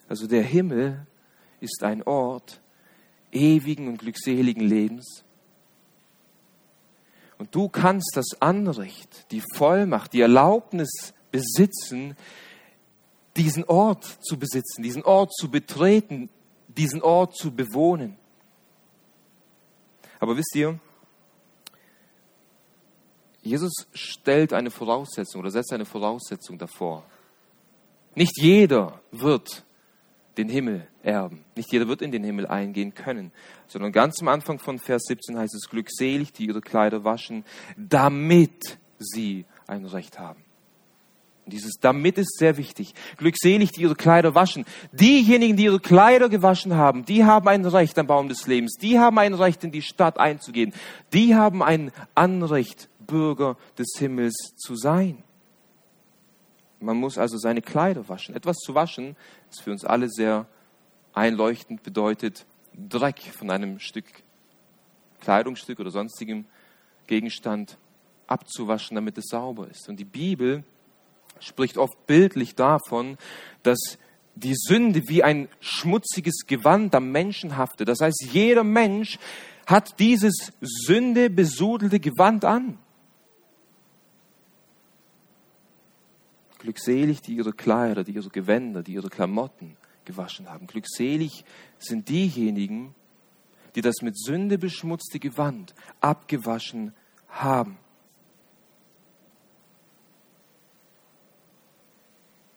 Also 0.08 0.26
der 0.26 0.42
Himmel 0.42 1.06
ist 1.60 1.82
ein 1.82 2.02
Ort 2.04 2.60
ewigen 3.32 3.88
und 3.88 3.98
glückseligen 3.98 4.62
Lebens 4.62 5.24
und 7.42 7.52
du 7.52 7.68
kannst 7.68 8.12
das 8.14 8.40
Anrecht, 8.40 9.26
die 9.32 9.42
Vollmacht, 9.56 10.12
die 10.12 10.20
Erlaubnis 10.20 11.12
besitzen, 11.32 12.16
diesen 13.34 13.64
Ort 13.64 14.04
zu 14.04 14.38
besitzen, 14.38 14.84
diesen 14.84 15.02
Ort 15.02 15.34
zu 15.34 15.50
betreten, 15.50 16.30
diesen 16.68 17.02
Ort 17.02 17.34
zu 17.34 17.50
bewohnen. 17.50 18.16
Aber 20.20 20.36
wisst 20.36 20.54
ihr, 20.54 20.78
Jesus 23.42 23.72
stellt 23.92 24.52
eine 24.52 24.70
Voraussetzung 24.70 25.40
oder 25.40 25.50
setzt 25.50 25.72
eine 25.72 25.84
Voraussetzung 25.84 26.58
davor. 26.58 27.04
Nicht 28.14 28.40
jeder 28.40 29.00
wird 29.10 29.64
den 30.36 30.48
Himmel 30.48 30.86
erben. 31.02 31.44
Nicht 31.56 31.72
jeder 31.72 31.88
wird 31.88 32.02
in 32.02 32.12
den 32.12 32.24
Himmel 32.24 32.46
eingehen 32.46 32.94
können, 32.94 33.32
sondern 33.66 33.92
ganz 33.92 34.20
am 34.20 34.28
Anfang 34.28 34.58
von 34.58 34.78
Vers 34.78 35.04
17 35.06 35.38
heißt 35.38 35.54
es, 35.54 35.68
glückselig, 35.68 36.32
die 36.32 36.46
ihre 36.46 36.60
Kleider 36.60 37.04
waschen, 37.04 37.44
damit 37.76 38.78
sie 38.98 39.44
ein 39.66 39.84
Recht 39.84 40.18
haben. 40.18 40.44
Und 41.44 41.54
dieses 41.54 41.74
damit 41.80 42.18
ist 42.18 42.38
sehr 42.38 42.56
wichtig. 42.56 42.94
Glückselig, 43.16 43.72
die 43.72 43.82
ihre 43.82 43.96
Kleider 43.96 44.34
waschen. 44.34 44.64
Diejenigen, 44.92 45.56
die 45.56 45.64
ihre 45.64 45.80
Kleider 45.80 46.28
gewaschen 46.28 46.76
haben, 46.76 47.04
die 47.04 47.24
haben 47.24 47.48
ein 47.48 47.64
Recht 47.64 47.98
am 47.98 48.06
Baum 48.06 48.28
des 48.28 48.46
Lebens. 48.46 48.76
Die 48.80 49.00
haben 49.00 49.18
ein 49.18 49.34
Recht, 49.34 49.64
in 49.64 49.72
die 49.72 49.82
Stadt 49.82 50.18
einzugehen. 50.20 50.72
Die 51.12 51.34
haben 51.34 51.62
ein 51.62 51.90
Anrecht, 52.14 52.88
Bürger 53.00 53.56
des 53.76 53.88
Himmels 53.98 54.54
zu 54.56 54.76
sein. 54.76 55.24
Man 56.78 56.96
muss 56.96 57.18
also 57.18 57.38
seine 57.38 57.62
Kleider 57.62 58.08
waschen. 58.08 58.34
Etwas 58.36 58.58
zu 58.58 58.74
waschen 58.74 59.16
ist 59.50 59.62
für 59.62 59.72
uns 59.72 59.84
alle 59.84 60.08
sehr 60.08 60.46
einleuchtend, 61.12 61.82
bedeutet 61.82 62.46
Dreck 62.74 63.20
von 63.20 63.50
einem 63.50 63.78
Stück 63.78 64.06
Kleidungsstück 65.20 65.78
oder 65.80 65.90
sonstigem 65.90 66.46
Gegenstand 67.06 67.78
abzuwaschen, 68.26 68.94
damit 68.94 69.18
es 69.18 69.26
sauber 69.28 69.68
ist. 69.68 69.88
Und 69.88 69.96
die 69.96 70.04
Bibel 70.04 70.64
spricht 71.40 71.78
oft 71.78 72.06
bildlich 72.06 72.54
davon, 72.54 73.16
dass 73.62 73.98
die 74.34 74.54
Sünde 74.54 75.02
wie 75.08 75.22
ein 75.22 75.48
schmutziges 75.60 76.46
Gewand 76.46 76.94
am 76.94 77.10
Menschen 77.12 77.56
haftet. 77.56 77.88
Das 77.88 78.00
heißt, 78.00 78.28
jeder 78.32 78.64
Mensch 78.64 79.18
hat 79.66 79.98
dieses 79.98 80.52
Sünde 80.60 81.30
besudelte 81.30 82.00
Gewand 82.00 82.44
an. 82.44 82.78
Glückselig, 86.58 87.20
die 87.20 87.34
ihre 87.34 87.52
Kleider, 87.52 88.04
die 88.04 88.12
ihre 88.12 88.30
Gewänder, 88.30 88.82
die 88.82 88.94
ihre 88.94 89.10
Klamotten 89.10 89.76
gewaschen 90.04 90.48
haben. 90.48 90.66
Glückselig 90.66 91.44
sind 91.78 92.08
diejenigen, 92.08 92.94
die 93.74 93.80
das 93.80 94.02
mit 94.02 94.18
Sünde 94.18 94.58
beschmutzte 94.58 95.18
Gewand 95.18 95.74
abgewaschen 96.00 96.94
haben. 97.28 97.78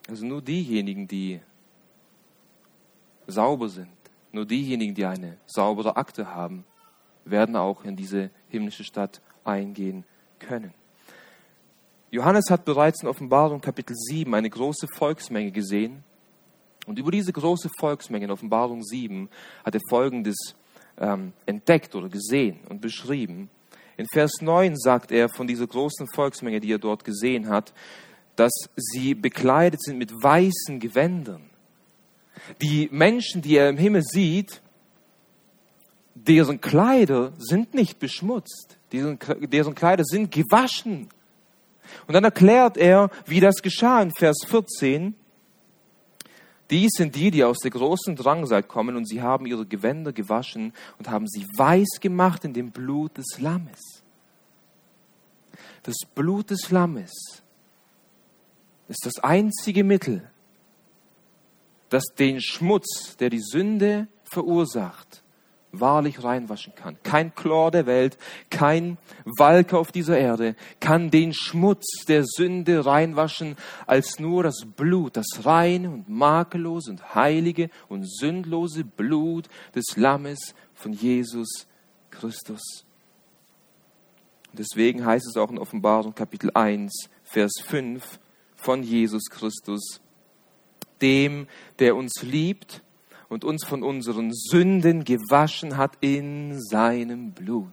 Also 0.08 0.26
nur 0.26 0.42
diejenigen, 0.42 1.08
die 1.08 1.42
sauber 3.28 3.70
sind, 3.70 3.90
nur 4.32 4.46
diejenigen, 4.46 4.94
die 4.94 5.06
eine 5.06 5.38
saubere 5.46 5.96
Akte 5.96 6.36
haben, 6.36 6.66
werden 7.24 7.56
auch 7.56 7.84
in 7.86 7.96
diese 7.96 8.30
himmlische 8.50 8.84
Stadt 8.84 9.22
eingehen 9.44 10.06
können. 10.38 10.74
Johannes 12.12 12.46
hat 12.50 12.66
bereits 12.66 13.02
in 13.02 13.10
Offenbarung 13.10 13.62
Kapitel 13.62 13.96
7 13.96 14.34
eine 14.34 14.50
große 14.50 14.88
Volksmenge 14.88 15.52
gesehen. 15.52 16.04
Und 16.86 17.00
über 17.00 17.12
diese 17.12 17.34
große 17.34 17.70
Volksmenge 17.80 18.26
in 18.26 18.32
Offenbarung 18.32 18.84
7 18.84 19.30
hat 19.64 19.76
er 19.76 19.82
Folgendes 19.90 20.56
ähm, 21.00 21.34
entdeckt 21.46 21.96
oder 21.96 22.10
gesehen 22.10 22.60
und 22.70 22.82
beschrieben. 22.82 23.50
In 23.98 24.06
Vers 24.12 24.42
9 24.42 24.76
sagt 24.78 25.12
er 25.12 25.30
von 25.30 25.48
dieser 25.48 25.68
großen 25.68 26.08
Volksmenge, 26.14 26.60
die 26.60 26.72
er 26.72 26.80
dort 26.80 27.04
gesehen 27.04 27.50
hat, 27.50 27.74
dass 28.36 28.52
sie 28.76 29.16
bekleidet 29.16 29.82
sind 29.82 29.98
mit 29.98 30.12
weißen 30.12 30.80
Gewändern. 30.80 31.50
Die 32.62 32.90
Menschen, 32.92 33.42
die 33.42 33.56
er 33.56 33.70
im 33.70 33.78
Himmel 33.78 34.04
sieht, 34.04 34.62
deren 36.14 36.60
Kleider 36.60 37.34
sind 37.38 37.74
nicht 37.74 38.00
beschmutzt, 38.00 38.78
deren, 38.92 39.18
deren 39.42 39.76
Kleider 39.76 40.04
sind 40.04 40.32
gewaschen. 40.32 41.10
Und 42.08 42.14
dann 42.14 42.24
erklärt 42.24 42.78
er, 42.78 43.10
wie 43.26 43.40
das 43.40 43.62
geschah 43.62 44.02
in 44.02 44.12
Vers 44.12 44.38
14. 44.48 45.16
Dies 46.70 46.92
sind 46.96 47.16
die, 47.16 47.30
die 47.30 47.44
aus 47.44 47.60
der 47.60 47.72
großen 47.72 48.16
Drangsal 48.16 48.64
kommen 48.64 48.96
und 48.96 49.08
sie 49.08 49.22
haben 49.22 49.46
ihre 49.46 49.66
Gewänder 49.66 50.14
gewaschen 50.14 50.74
und 50.98 51.10
haben 51.10 51.28
sie 51.28 51.46
weiß 51.56 52.00
gemacht 52.02 52.44
in 52.44 52.54
dem 52.54 52.72
Blut 52.72 53.18
des 53.18 53.40
Lammes. 53.40 54.04
Das 55.84 55.96
Blut 56.16 56.50
des 56.50 56.72
Lammes 56.72 57.44
ist 58.88 59.06
das 59.06 59.24
einzige 59.24 59.84
Mittel, 59.84 60.30
das 61.90 62.06
den 62.18 62.42
Schmutz, 62.42 63.16
der 63.18 63.30
die 63.30 63.42
Sünde 63.42 64.08
verursacht, 64.24 65.15
wahrlich 65.80 66.24
reinwaschen 66.24 66.76
kann. 66.76 66.98
Kein 67.04 67.34
Chlor 67.36 67.72
der 67.72 67.86
Welt, 67.86 68.18
kein 68.50 68.98
Walker 69.38 69.80
auf 69.80 69.92
dieser 69.92 70.18
Erde 70.18 70.56
kann 70.80 71.12
den 71.12 71.34
Schmutz 71.34 72.06
der 72.08 72.24
Sünde 72.26 72.86
reinwaschen, 72.86 73.56
als 73.88 74.20
nur 74.20 74.44
das 74.44 74.66
Blut, 74.76 75.18
das 75.18 75.46
reine 75.46 75.90
und 75.90 76.10
makellose 76.10 76.92
und 76.92 77.16
heilige 77.16 77.70
und 77.88 78.10
sündlose 78.10 78.84
Blut 78.84 79.48
des 79.74 79.98
Lammes 79.98 80.56
von 80.74 80.94
Jesus 80.94 81.68
Christus. 82.12 82.86
Deswegen 84.54 85.06
heißt 85.06 85.28
es 85.28 85.38
auch 85.38 85.52
in 85.52 85.58
Offenbarung 85.58 86.16
Kapitel 86.16 86.50
1, 86.54 87.10
Vers 87.24 87.54
5 87.64 88.20
von 88.56 88.84
Jesus 88.84 89.26
Christus, 89.30 90.00
dem, 91.02 91.48
der 91.80 91.96
uns 91.96 92.24
liebt 92.24 92.82
und 93.36 93.44
uns 93.44 93.66
von 93.66 93.84
unseren 93.84 94.34
Sünden 94.34 95.04
gewaschen 95.04 95.76
hat 95.76 95.98
in 96.00 96.58
seinem 96.62 97.34
Blut. 97.34 97.68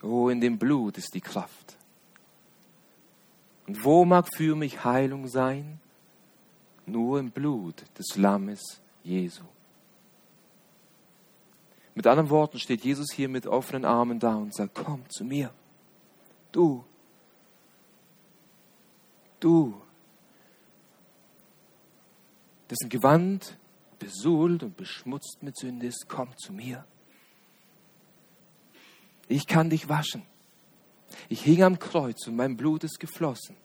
Oh, 0.00 0.28
in 0.28 0.40
dem 0.40 0.58
Blut 0.58 0.96
ist 0.96 1.12
die 1.12 1.20
Kraft. 1.20 1.76
Und 3.66 3.82
wo 3.82 4.04
mag 4.04 4.28
für 4.32 4.54
mich 4.54 4.84
Heilung 4.84 5.26
sein? 5.26 5.80
Nur 6.86 7.18
im 7.18 7.32
Blut 7.32 7.82
des 7.98 8.16
Lammes 8.16 8.62
Jesu. 9.02 9.42
Mit 11.96 12.06
anderen 12.06 12.30
Worten 12.30 12.60
steht 12.60 12.84
Jesus 12.84 13.08
hier 13.12 13.28
mit 13.28 13.48
offenen 13.48 13.84
Armen 13.84 14.20
da 14.20 14.36
und 14.36 14.54
sagt, 14.54 14.76
komm 14.76 15.02
zu 15.08 15.24
mir. 15.24 15.50
Du, 16.52 16.84
du, 19.40 19.74
dessen 22.70 22.88
Gewand 22.88 23.58
besuhlt 23.98 24.62
und 24.62 24.76
beschmutzt 24.76 25.38
mit 25.42 25.56
Sünde 25.56 25.86
ist, 25.86 26.06
komm 26.08 26.36
zu 26.36 26.52
mir. 26.52 26.84
Ich 29.28 29.46
kann 29.46 29.70
dich 29.70 29.88
waschen. 29.88 30.22
Ich 31.28 31.42
hing 31.42 31.62
am 31.62 31.78
Kreuz 31.78 32.26
und 32.26 32.36
mein 32.36 32.56
Blut 32.56 32.84
ist 32.84 33.00
geflossen. 33.00 33.56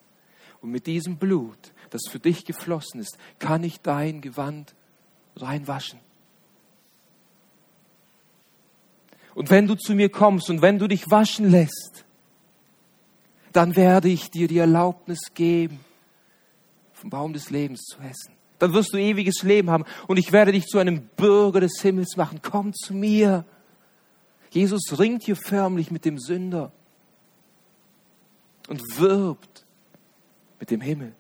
Und 0.62 0.72
mit 0.72 0.88
diesem 0.88 1.18
Blut, 1.18 1.74
das 1.90 2.02
für 2.10 2.20
dich 2.20 2.46
geflossen 2.46 3.00
ist, 3.00 3.18
kann 3.40 3.64
ich 3.64 3.82
dein 3.82 4.22
Gewand 4.22 4.76
reinwaschen. 5.36 6.00
Und 9.36 9.50
wenn 9.50 9.68
du 9.68 9.76
zu 9.76 9.96
mir 9.96 10.10
kommst 10.10 10.50
und 10.50 10.62
wenn 10.62 10.80
du 10.80 10.88
dich 10.88 11.10
waschen 11.10 11.50
lässt, 11.50 12.06
dann 13.54 13.76
werde 13.76 14.10
ich 14.10 14.32
dir 14.32 14.48
die 14.48 14.58
Erlaubnis 14.58 15.20
geben, 15.34 15.80
vom 16.94 17.10
Baum 17.10 17.34
des 17.34 17.50
Lebens 17.50 17.82
zu 17.86 18.00
essen 18.00 18.39
dann 18.60 18.74
wirst 18.74 18.94
du 18.94 18.98
ewiges 18.98 19.42
Leben 19.44 19.70
haben 19.70 19.86
und 20.08 20.18
ich 20.18 20.32
werde 20.32 20.52
dich 20.52 20.66
zu 20.68 20.78
einem 20.78 21.02
Bürger 21.16 21.62
des 21.62 21.82
Himmels 21.82 22.16
machen. 22.18 22.42
Komm 22.42 22.74
zu 22.74 22.94
mir. 22.94 23.46
Jesus 24.52 25.00
ringt 25.00 25.24
hier 25.24 25.36
förmlich 25.36 25.92
mit 25.92 26.06
dem 26.06 26.20
Sünder 26.20 26.72
und 28.68 28.82
wirbt 29.00 29.66
mit 30.60 30.72
dem 30.72 30.82
Himmel. 30.82 31.14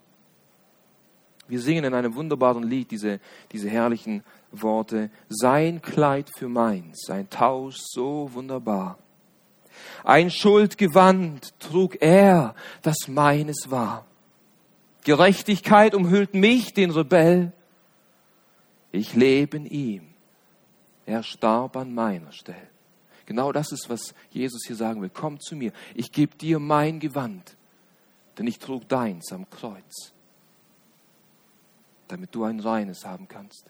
Wir 1.47 1.59
singen 1.59 1.83
in 1.83 1.93
einem 1.95 2.13
wunderbaren 2.13 2.63
Lied 2.63 2.91
diese, 2.91 3.19
diese 3.51 3.69
herrlichen 3.69 4.23
Worte. 4.51 5.09
Sein 5.29 5.81
Kleid 5.81 6.29
für 6.37 6.47
meins, 6.47 7.09
ein 7.09 7.29
Tausch 7.29 7.77
so 7.79 8.29
wunderbar. 8.33 8.99
Ein 10.03 10.29
Schuldgewand 10.29 11.59
trug 11.59 12.01
er, 12.01 12.53
das 12.81 13.07
meines 13.07 13.71
war. 13.71 14.05
Gerechtigkeit 15.09 15.95
umhüllt 15.95 16.35
mich, 16.35 16.75
den 16.75 16.91
Rebell. 16.91 17.51
Ich 18.91 19.15
lebe 19.15 19.57
in 19.57 19.65
ihm. 19.65 20.13
Er 21.07 21.23
starb 21.23 21.77
an 21.77 21.95
meiner 21.95 22.31
Stelle. 22.31 22.69
Genau 23.25 23.51
das 23.51 23.71
ist, 23.71 23.89
was 23.89 24.13
Jesus 24.29 24.61
hier 24.67 24.75
sagen 24.75 25.01
will. 25.01 25.09
Komm 25.09 25.39
zu 25.39 25.55
mir. 25.55 25.71
Ich 25.95 26.11
gebe 26.11 26.37
dir 26.37 26.59
mein 26.59 26.99
Gewand, 26.99 27.57
denn 28.37 28.45
ich 28.45 28.59
trug 28.59 28.87
deins 28.87 29.31
am 29.31 29.49
Kreuz, 29.49 30.13
damit 32.07 32.35
du 32.35 32.43
ein 32.43 32.59
reines 32.59 33.03
haben 33.03 33.27
kannst. 33.27 33.65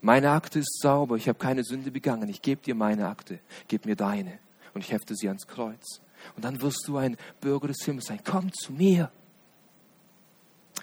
Meine 0.00 0.32
Akte 0.32 0.58
ist 0.58 0.80
sauber. 0.80 1.14
Ich 1.14 1.28
habe 1.28 1.38
keine 1.38 1.62
Sünde 1.62 1.92
begangen. 1.92 2.28
Ich 2.28 2.42
gebe 2.42 2.60
dir 2.60 2.74
meine 2.74 3.06
Akte. 3.06 3.38
Gib 3.68 3.86
mir 3.86 3.94
deine. 3.94 4.40
Und 4.74 4.80
ich 4.80 4.90
hefte 4.90 5.14
sie 5.14 5.28
ans 5.28 5.46
Kreuz. 5.46 6.00
Und 6.34 6.44
dann 6.44 6.60
wirst 6.60 6.88
du 6.88 6.96
ein 6.96 7.16
Bürger 7.40 7.68
des 7.68 7.84
Himmels 7.84 8.06
sein. 8.06 8.18
Komm 8.24 8.52
zu 8.52 8.72
mir. 8.72 9.12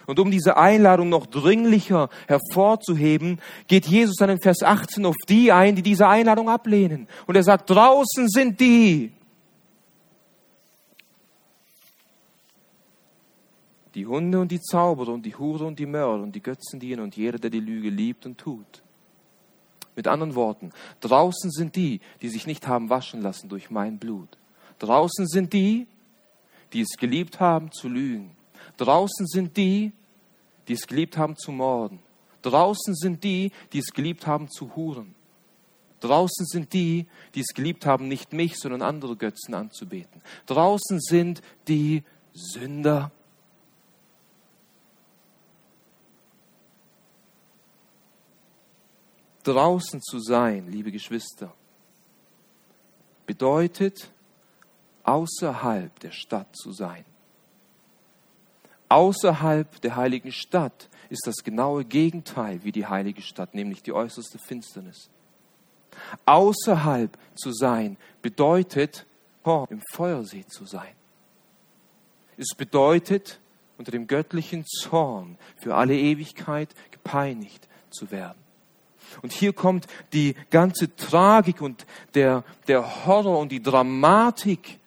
Und 0.09 0.17
um 0.17 0.31
diese 0.31 0.57
Einladung 0.57 1.09
noch 1.09 1.27
dringlicher 1.27 2.09
hervorzuheben, 2.27 3.39
geht 3.67 3.85
Jesus 3.85 4.15
dann 4.15 4.31
in 4.31 4.41
Vers 4.41 4.63
18 4.63 5.05
auf 5.05 5.13
die 5.27 5.51
ein, 5.51 5.75
die 5.75 5.83
diese 5.83 6.07
Einladung 6.07 6.49
ablehnen. 6.49 7.07
Und 7.27 7.35
er 7.35 7.43
sagt, 7.43 7.69
draußen 7.69 8.27
sind 8.27 8.59
die, 8.59 9.11
die 13.93 14.07
Hunde 14.07 14.39
und 14.39 14.51
die 14.51 14.59
Zauberer 14.59 15.13
und 15.13 15.27
die 15.27 15.35
Hure 15.35 15.67
und 15.67 15.77
die 15.77 15.85
Mörder 15.85 16.23
und 16.23 16.35
die 16.35 16.41
Götzendiener 16.41 17.03
und 17.03 17.15
jeder, 17.15 17.37
der 17.37 17.51
die 17.51 17.59
Lüge 17.59 17.91
liebt 17.91 18.25
und 18.25 18.39
tut. 18.39 18.81
Mit 19.95 20.07
anderen 20.07 20.33
Worten, 20.33 20.71
draußen 21.01 21.51
sind 21.51 21.75
die, 21.75 22.01
die 22.23 22.29
sich 22.29 22.47
nicht 22.47 22.67
haben 22.67 22.89
waschen 22.89 23.21
lassen 23.21 23.47
durch 23.47 23.69
mein 23.69 23.99
Blut. 23.99 24.39
Draußen 24.79 25.27
sind 25.27 25.53
die, 25.53 25.85
die 26.73 26.81
es 26.81 26.97
geliebt 26.97 27.39
haben 27.39 27.71
zu 27.71 27.87
lügen. 27.87 28.31
Draußen 28.77 29.27
sind 29.27 29.55
die, 29.55 29.91
die 30.69 30.73
es 30.73 30.87
geliebt 30.87 31.17
haben 31.17 31.35
zu 31.35 31.51
morden. 31.51 31.99
Draußen 32.43 32.95
sind 32.95 33.23
die, 33.23 33.51
die 33.73 33.79
es 33.79 33.87
geliebt 33.87 34.25
haben 34.25 34.49
zu 34.49 34.75
huren. 34.75 35.15
Draußen 35.99 36.45
sind 36.45 36.71
die, 36.71 37.07
die 37.35 37.41
es 37.41 37.53
geliebt 37.53 37.85
haben, 37.85 38.07
nicht 38.07 38.31
mich, 38.31 38.57
sondern 38.57 38.81
andere 38.81 39.17
Götzen 39.17 39.53
anzubeten. 39.53 40.21
Draußen 40.45 41.01
sind 41.01 41.41
die 41.67 42.03
Sünder. 42.31 43.11
Draußen 49.43 50.01
zu 50.01 50.19
sein, 50.19 50.69
liebe 50.71 50.91
Geschwister, 50.91 51.53
bedeutet 53.25 54.11
außerhalb 55.03 55.99
der 55.99 56.11
Stadt 56.11 56.55
zu 56.55 56.71
sein. 56.71 57.03
Außerhalb 58.89 59.81
der 59.81 59.95
heiligen 59.95 60.31
Stadt 60.31 60.89
ist 61.09 61.25
das 61.25 61.43
genaue 61.43 61.85
Gegenteil 61.85 62.63
wie 62.63 62.71
die 62.71 62.87
heilige 62.87 63.21
Stadt, 63.21 63.53
nämlich 63.53 63.83
die 63.83 63.93
äußerste 63.93 64.39
Finsternis. 64.39 65.09
Außerhalb 66.25 67.17
zu 67.35 67.51
sein 67.51 67.97
bedeutet, 68.21 69.05
im 69.69 69.81
Feuersee 69.93 70.45
zu 70.45 70.65
sein. 70.65 70.93
Es 72.37 72.55
bedeutet, 72.55 73.39
unter 73.79 73.91
dem 73.91 74.05
göttlichen 74.05 74.65
Zorn 74.65 75.37
für 75.57 75.73
alle 75.73 75.97
Ewigkeit 75.97 76.69
gepeinigt 76.91 77.67
zu 77.89 78.11
werden. 78.11 78.37
Und 79.21 79.33
hier 79.33 79.53
kommt 79.53 79.87
die 80.13 80.35
ganze 80.51 80.95
Tragik 80.95 81.61
und 81.61 81.85
der, 82.13 82.43
der 82.67 83.05
Horror 83.05 83.39
und 83.39 83.51
die 83.51 83.63
Dramatik 83.63 84.78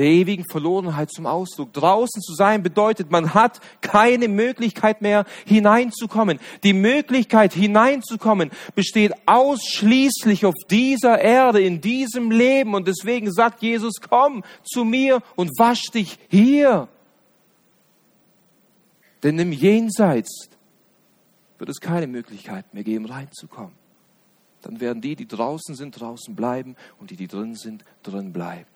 der 0.00 0.08
ewigen 0.08 0.46
Verlorenheit 0.46 1.10
zum 1.12 1.26
Ausdruck. 1.26 1.74
Draußen 1.74 2.22
zu 2.22 2.32
sein 2.32 2.62
bedeutet, 2.62 3.10
man 3.10 3.34
hat 3.34 3.60
keine 3.82 4.28
Möglichkeit 4.28 5.02
mehr 5.02 5.26
hineinzukommen. 5.44 6.40
Die 6.62 6.72
Möglichkeit 6.72 7.52
hineinzukommen 7.52 8.50
besteht 8.74 9.12
ausschließlich 9.26 10.46
auf 10.46 10.54
dieser 10.70 11.20
Erde, 11.20 11.60
in 11.60 11.82
diesem 11.82 12.30
Leben. 12.30 12.74
Und 12.74 12.88
deswegen 12.88 13.30
sagt 13.30 13.60
Jesus, 13.60 13.96
komm 14.00 14.42
zu 14.64 14.86
mir 14.86 15.22
und 15.36 15.50
wasch 15.58 15.90
dich 15.90 16.18
hier. 16.30 16.88
Denn 19.22 19.38
im 19.38 19.52
Jenseits 19.52 20.48
wird 21.58 21.68
es 21.68 21.78
keine 21.78 22.06
Möglichkeit 22.06 22.72
mehr 22.72 22.84
geben, 22.84 23.04
reinzukommen. 23.04 23.74
Dann 24.62 24.80
werden 24.80 25.02
die, 25.02 25.14
die 25.14 25.28
draußen 25.28 25.74
sind, 25.74 26.00
draußen 26.00 26.34
bleiben 26.34 26.74
und 26.98 27.10
die, 27.10 27.16
die 27.16 27.28
drin 27.28 27.54
sind, 27.54 27.84
drin 28.02 28.32
bleiben. 28.32 28.69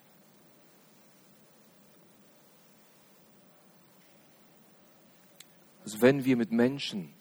Also 5.85 6.01
wenn 6.01 6.25
wir 6.25 6.37
mit 6.37 6.51
Menschen 6.51 7.13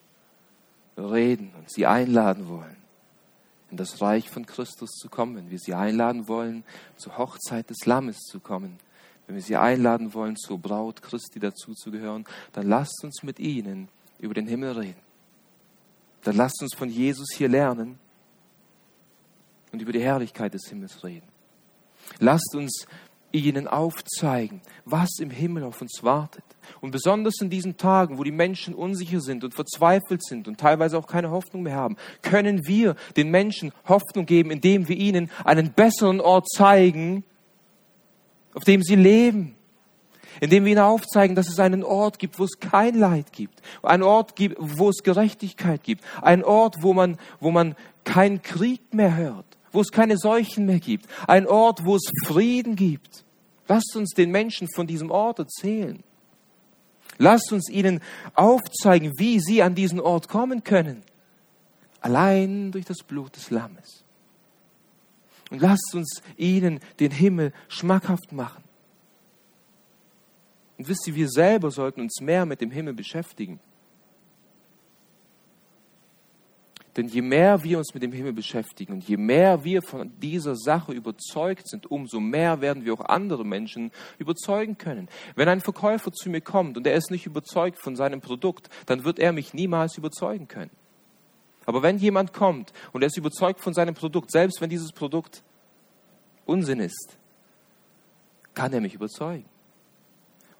reden 0.97 1.51
und 1.57 1.71
sie 1.71 1.85
einladen 1.85 2.47
wollen, 2.47 2.77
in 3.71 3.77
das 3.77 4.01
Reich 4.01 4.29
von 4.29 4.45
Christus 4.45 4.91
zu 4.91 5.09
kommen, 5.09 5.35
wenn 5.35 5.49
wir 5.49 5.59
sie 5.59 5.73
einladen 5.73 6.27
wollen, 6.27 6.63
zur 6.95 7.17
Hochzeit 7.17 7.69
des 7.69 7.85
Lammes 7.85 8.19
zu 8.19 8.39
kommen, 8.39 8.79
wenn 9.25 9.35
wir 9.35 9.41
sie 9.41 9.57
einladen 9.57 10.13
wollen, 10.13 10.35
zur 10.35 10.59
Braut 10.59 11.01
Christi 11.01 11.39
dazuzugehören, 11.39 12.25
dann 12.51 12.67
lasst 12.67 13.03
uns 13.03 13.23
mit 13.23 13.39
ihnen 13.39 13.89
über 14.19 14.33
den 14.33 14.47
Himmel 14.47 14.73
reden. 14.73 15.01
Dann 16.23 16.35
lasst 16.35 16.61
uns 16.61 16.73
von 16.75 16.89
Jesus 16.89 17.29
hier 17.35 17.49
lernen 17.49 17.99
und 19.71 19.81
über 19.81 19.91
die 19.91 20.01
Herrlichkeit 20.01 20.53
des 20.53 20.67
Himmels 20.69 21.03
reden. 21.03 21.27
Lasst 22.19 22.53
uns 22.55 22.85
ihnen 23.33 23.67
aufzeigen, 23.67 24.61
was 24.85 25.09
im 25.19 25.31
Himmel 25.31 25.63
auf 25.63 25.81
uns 25.81 26.03
wartet. 26.03 26.43
Und 26.79 26.91
besonders 26.91 27.41
in 27.41 27.49
diesen 27.49 27.77
Tagen, 27.77 28.17
wo 28.17 28.23
die 28.23 28.31
Menschen 28.31 28.73
unsicher 28.75 29.19
sind 29.19 29.43
und 29.43 29.55
verzweifelt 29.55 30.23
sind 30.23 30.47
und 30.47 30.59
teilweise 30.59 30.97
auch 30.97 31.07
keine 31.07 31.31
Hoffnung 31.31 31.63
mehr 31.63 31.75
haben, 31.75 31.97
können 32.21 32.65
wir 32.67 32.95
den 33.17 33.31
Menschen 33.31 33.73
Hoffnung 33.87 34.25
geben, 34.25 34.51
indem 34.51 34.87
wir 34.87 34.95
ihnen 34.95 35.29
einen 35.43 35.73
besseren 35.73 36.21
Ort 36.21 36.47
zeigen, 36.47 37.23
auf 38.53 38.63
dem 38.63 38.83
sie 38.83 38.95
leben. 38.95 39.55
Indem 40.39 40.65
wir 40.65 40.73
ihnen 40.73 40.81
aufzeigen, 40.81 41.35
dass 41.35 41.47
es 41.47 41.59
einen 41.59 41.83
Ort 41.83 42.19
gibt, 42.19 42.39
wo 42.39 42.43
es 42.43 42.59
kein 42.59 42.95
Leid 42.95 43.31
gibt. 43.33 43.61
Einen 43.81 44.03
Ort 44.03 44.35
gibt, 44.35 44.57
wo 44.59 44.89
es 44.89 45.03
Gerechtigkeit 45.03 45.83
gibt. 45.83 46.03
Ein 46.21 46.43
Ort, 46.43 46.77
wo 46.81 46.93
man, 46.93 47.17
wo 47.39 47.51
man 47.51 47.75
keinen 48.03 48.41
Krieg 48.41 48.93
mehr 48.93 49.15
hört. 49.15 49.52
Wo 49.73 49.81
es 49.81 49.91
keine 49.91 50.17
Seuchen 50.17 50.65
mehr 50.65 50.79
gibt. 50.79 51.07
Ein 51.27 51.45
Ort, 51.47 51.83
wo 51.83 51.97
es 51.97 52.09
Frieden 52.25 52.77
gibt. 52.77 53.25
Lasst 53.67 53.95
uns 53.95 54.11
den 54.11 54.31
Menschen 54.31 54.69
von 54.73 54.87
diesem 54.87 55.11
Ort 55.11 55.39
erzählen. 55.39 56.03
Lasst 57.17 57.51
uns 57.51 57.69
ihnen 57.69 57.99
aufzeigen, 58.33 59.11
wie 59.17 59.39
sie 59.39 59.61
an 59.61 59.75
diesen 59.75 59.99
Ort 59.99 60.29
kommen 60.29 60.63
können. 60.63 61.03
Allein 62.01 62.71
durch 62.71 62.85
das 62.85 62.99
Blut 62.99 63.35
des 63.35 63.49
Lammes. 63.49 64.03
Und 65.49 65.61
lasst 65.61 65.93
uns 65.93 66.21
ihnen 66.37 66.79
den 66.99 67.11
Himmel 67.11 67.53
schmackhaft 67.67 68.31
machen. 68.31 68.63
Und 70.77 70.87
wisst 70.87 71.07
ihr, 71.07 71.15
wir 71.15 71.29
selber 71.29 71.71
sollten 71.71 72.01
uns 72.01 72.19
mehr 72.21 72.45
mit 72.45 72.61
dem 72.61 72.71
Himmel 72.71 72.93
beschäftigen. 72.93 73.59
Denn 76.95 77.07
je 77.07 77.23
mehr 77.23 77.63
wir 77.63 77.79
uns 77.79 77.93
mit 77.93 78.03
dem 78.03 78.11
Himmel 78.11 78.33
beschäftigen 78.33 78.93
und 78.93 79.07
je 79.07 79.17
mehr 79.17 79.63
wir 79.63 79.81
von 79.81 80.11
dieser 80.19 80.55
Sache 80.55 80.91
überzeugt 80.93 81.67
sind, 81.67 81.89
umso 81.89 82.19
mehr 82.19 82.61
werden 82.61 82.85
wir 82.85 82.93
auch 82.93 83.05
andere 83.05 83.43
Menschen 83.43 83.91
überzeugen 84.19 84.77
können. 84.77 85.09
Wenn 85.35 85.49
ein 85.49 85.61
Verkäufer 85.61 86.11
zu 86.11 86.29
mir 86.29 86.41
kommt 86.41 86.77
und 86.77 86.85
er 86.85 86.93
ist 86.93 87.09
nicht 87.09 87.25
überzeugt 87.25 87.79
von 87.79 87.95
seinem 87.95 88.21
Produkt, 88.21 88.69
dann 88.85 89.05
wird 89.05 89.17
er 89.17 89.33
mich 89.33 89.55
niemals 89.55 89.97
überzeugen 89.97 90.47
können. 90.47 90.71
Aber 91.65 91.81
wenn 91.81 91.97
jemand 91.97 92.33
kommt 92.33 92.73
und 92.91 93.01
er 93.01 93.07
ist 93.07 93.17
überzeugt 93.17 93.59
von 93.59 93.73
seinem 93.73 93.95
Produkt, 93.95 94.31
selbst 94.31 94.61
wenn 94.61 94.69
dieses 94.69 94.91
Produkt 94.91 95.43
Unsinn 96.45 96.79
ist, 96.79 97.17
kann 98.53 98.73
er 98.73 98.81
mich 98.81 98.93
überzeugen. 98.93 99.45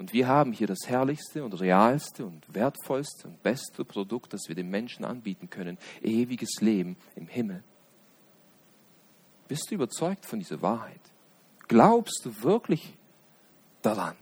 Und 0.04 0.12
wir 0.12 0.28
haben 0.28 0.52
hier 0.52 0.68
das 0.68 0.80
herrlichste 0.86 1.46
und 1.46 1.62
realste 1.62 2.26
und 2.26 2.44
wertvollste 2.54 3.26
und 3.26 3.42
beste 3.42 3.86
Produkt, 3.86 4.34
das 4.34 4.50
wir 4.50 4.54
den 4.54 4.70
Menschen 4.70 5.06
anbieten 5.06 5.50
können. 5.50 5.78
Ewiges 6.02 6.60
Leben 6.60 6.98
im 7.16 7.28
Himmel. 7.28 7.64
Bist 9.48 9.72
du 9.72 9.76
überzeugt 9.76 10.26
von 10.26 10.40
dieser 10.40 10.62
Wahrheit? 10.62 11.00
Glaubst 11.70 12.20
du 12.26 12.44
wirklich 12.44 12.98
daran, 13.82 14.18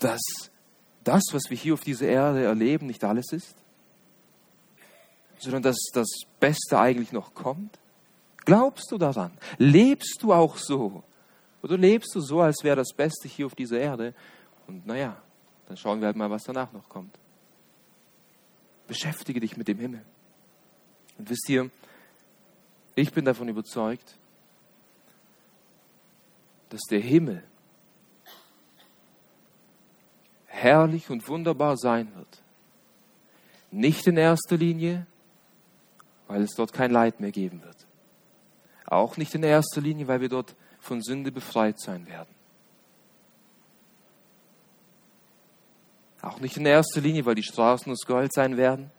dass 0.00 0.50
das, 1.04 1.22
was 1.30 1.42
wir 1.48 1.56
hier 1.56 1.74
auf 1.74 1.82
dieser 1.82 2.08
Erde 2.08 2.42
erleben, 2.42 2.88
nicht 2.88 3.04
alles 3.04 3.30
ist? 3.30 3.54
Sondern 5.38 5.62
dass 5.62 5.78
das 5.92 6.08
Beste 6.40 6.76
eigentlich 6.76 7.12
noch 7.12 7.34
kommt? 7.34 7.78
Glaubst 8.38 8.90
du 8.90 8.98
daran? 8.98 9.30
Lebst 9.58 10.24
du 10.24 10.32
auch 10.32 10.56
so? 10.56 11.04
Oder 11.62 11.78
lebst 11.78 12.14
du 12.14 12.20
so, 12.20 12.40
als 12.40 12.62
wäre 12.64 12.76
das 12.76 12.92
Beste 12.92 13.28
hier 13.28 13.46
auf 13.46 13.54
dieser 13.54 13.78
Erde? 13.78 14.14
Und 14.66 14.86
naja, 14.86 15.16
dann 15.66 15.76
schauen 15.76 16.00
wir 16.00 16.06
halt 16.06 16.16
mal, 16.16 16.30
was 16.30 16.42
danach 16.42 16.72
noch 16.72 16.88
kommt. 16.88 17.18
Beschäftige 18.88 19.40
dich 19.40 19.56
mit 19.56 19.68
dem 19.68 19.78
Himmel. 19.78 20.04
Und 21.18 21.30
wisst 21.30 21.48
ihr, 21.48 21.70
ich 22.94 23.12
bin 23.12 23.24
davon 23.24 23.48
überzeugt, 23.48 24.18
dass 26.68 26.82
der 26.90 27.00
Himmel 27.00 27.44
herrlich 30.46 31.10
und 31.10 31.26
wunderbar 31.28 31.76
sein 31.76 32.14
wird. 32.16 32.42
Nicht 33.70 34.06
in 34.06 34.16
erster 34.16 34.56
Linie, 34.56 35.06
weil 36.28 36.42
es 36.42 36.54
dort 36.54 36.72
kein 36.72 36.90
Leid 36.90 37.20
mehr 37.20 37.32
geben 37.32 37.62
wird. 37.62 37.86
Auch 38.86 39.16
nicht 39.16 39.34
in 39.34 39.42
erster 39.42 39.80
Linie, 39.80 40.08
weil 40.08 40.20
wir 40.20 40.28
dort 40.28 40.54
von 40.82 41.00
Sünde 41.00 41.30
befreit 41.30 41.78
sein 41.80 42.06
werden. 42.08 42.34
Auch 46.20 46.40
nicht 46.40 46.56
in 46.56 46.66
erster 46.66 47.00
Linie, 47.00 47.24
weil 47.24 47.36
die 47.36 47.42
Straßen 47.44 47.90
aus 47.90 48.04
Gold 48.04 48.32
sein 48.32 48.56
werden 48.56 48.90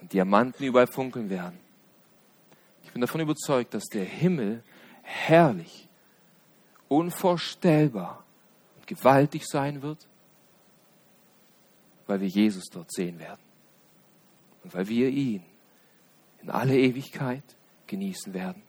und 0.00 0.12
Diamanten 0.12 0.64
überall 0.64 0.86
funkeln 0.86 1.28
werden. 1.28 1.58
Ich 2.82 2.92
bin 2.92 3.02
davon 3.02 3.20
überzeugt, 3.20 3.74
dass 3.74 3.84
der 3.84 4.04
Himmel 4.04 4.62
herrlich, 5.02 5.88
unvorstellbar 6.88 8.24
und 8.76 8.86
gewaltig 8.86 9.46
sein 9.46 9.82
wird, 9.82 10.08
weil 12.06 12.22
wir 12.22 12.28
Jesus 12.28 12.64
dort 12.70 12.90
sehen 12.90 13.18
werden 13.18 13.40
und 14.64 14.74
weil 14.74 14.88
wir 14.88 15.08
ihn 15.08 15.44
in 16.42 16.48
alle 16.48 16.76
Ewigkeit 16.76 17.44
genießen 17.86 18.32
werden. 18.32 18.62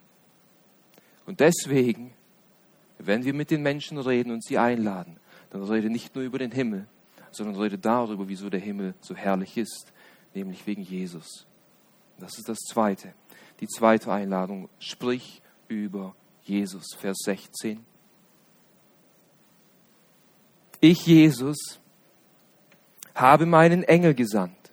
Und 1.26 1.40
deswegen, 1.40 2.14
wenn 2.98 3.24
wir 3.24 3.34
mit 3.34 3.52
den 3.52 3.62
Menschen 3.62 3.98
reden 3.98 4.32
und 4.32 4.44
sie 4.44 4.58
einladen, 4.58 5.18
dann 5.52 5.64
rede 5.64 5.90
nicht 5.90 6.16
nur 6.16 6.24
über 6.24 6.40
den 6.40 6.52
Himmel, 6.52 6.88
sondern 7.32 7.56
rede 7.56 7.78
darüber, 7.78 8.28
wieso 8.28 8.50
der 8.50 8.60
Himmel 8.60 8.94
so 9.02 9.16
herrlich 9.16 9.58
ist, 9.58 9.92
nämlich 10.34 10.66
wegen 10.68 10.82
Jesus. 10.82 11.46
Das 12.20 12.38
ist 12.38 12.48
das 12.48 12.60
Zweite. 12.60 13.14
Die 13.60 13.68
zweite 13.68 14.12
Einladung, 14.12 14.70
sprich 14.80 15.42
über 15.68 16.16
Jesus, 16.44 16.96
Vers 16.98 17.18
16. 17.26 17.84
Ich, 20.80 21.06
Jesus, 21.06 21.80
habe 23.14 23.46
meinen 23.46 23.84
Engel 23.84 24.14
gesandt, 24.14 24.72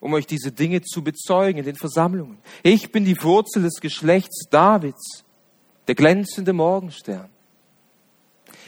um 0.00 0.14
euch 0.14 0.26
diese 0.26 0.52
Dinge 0.52 0.82
zu 0.82 1.02
bezeugen 1.02 1.58
in 1.58 1.64
den 1.64 1.76
Versammlungen. 1.76 2.38
Ich 2.62 2.92
bin 2.92 3.04
die 3.04 3.20
Wurzel 3.22 3.62
des 3.62 3.80
Geschlechts 3.80 4.48
Davids, 4.50 5.24
der 5.86 5.94
glänzende 5.94 6.52
Morgenstern. 6.52 7.30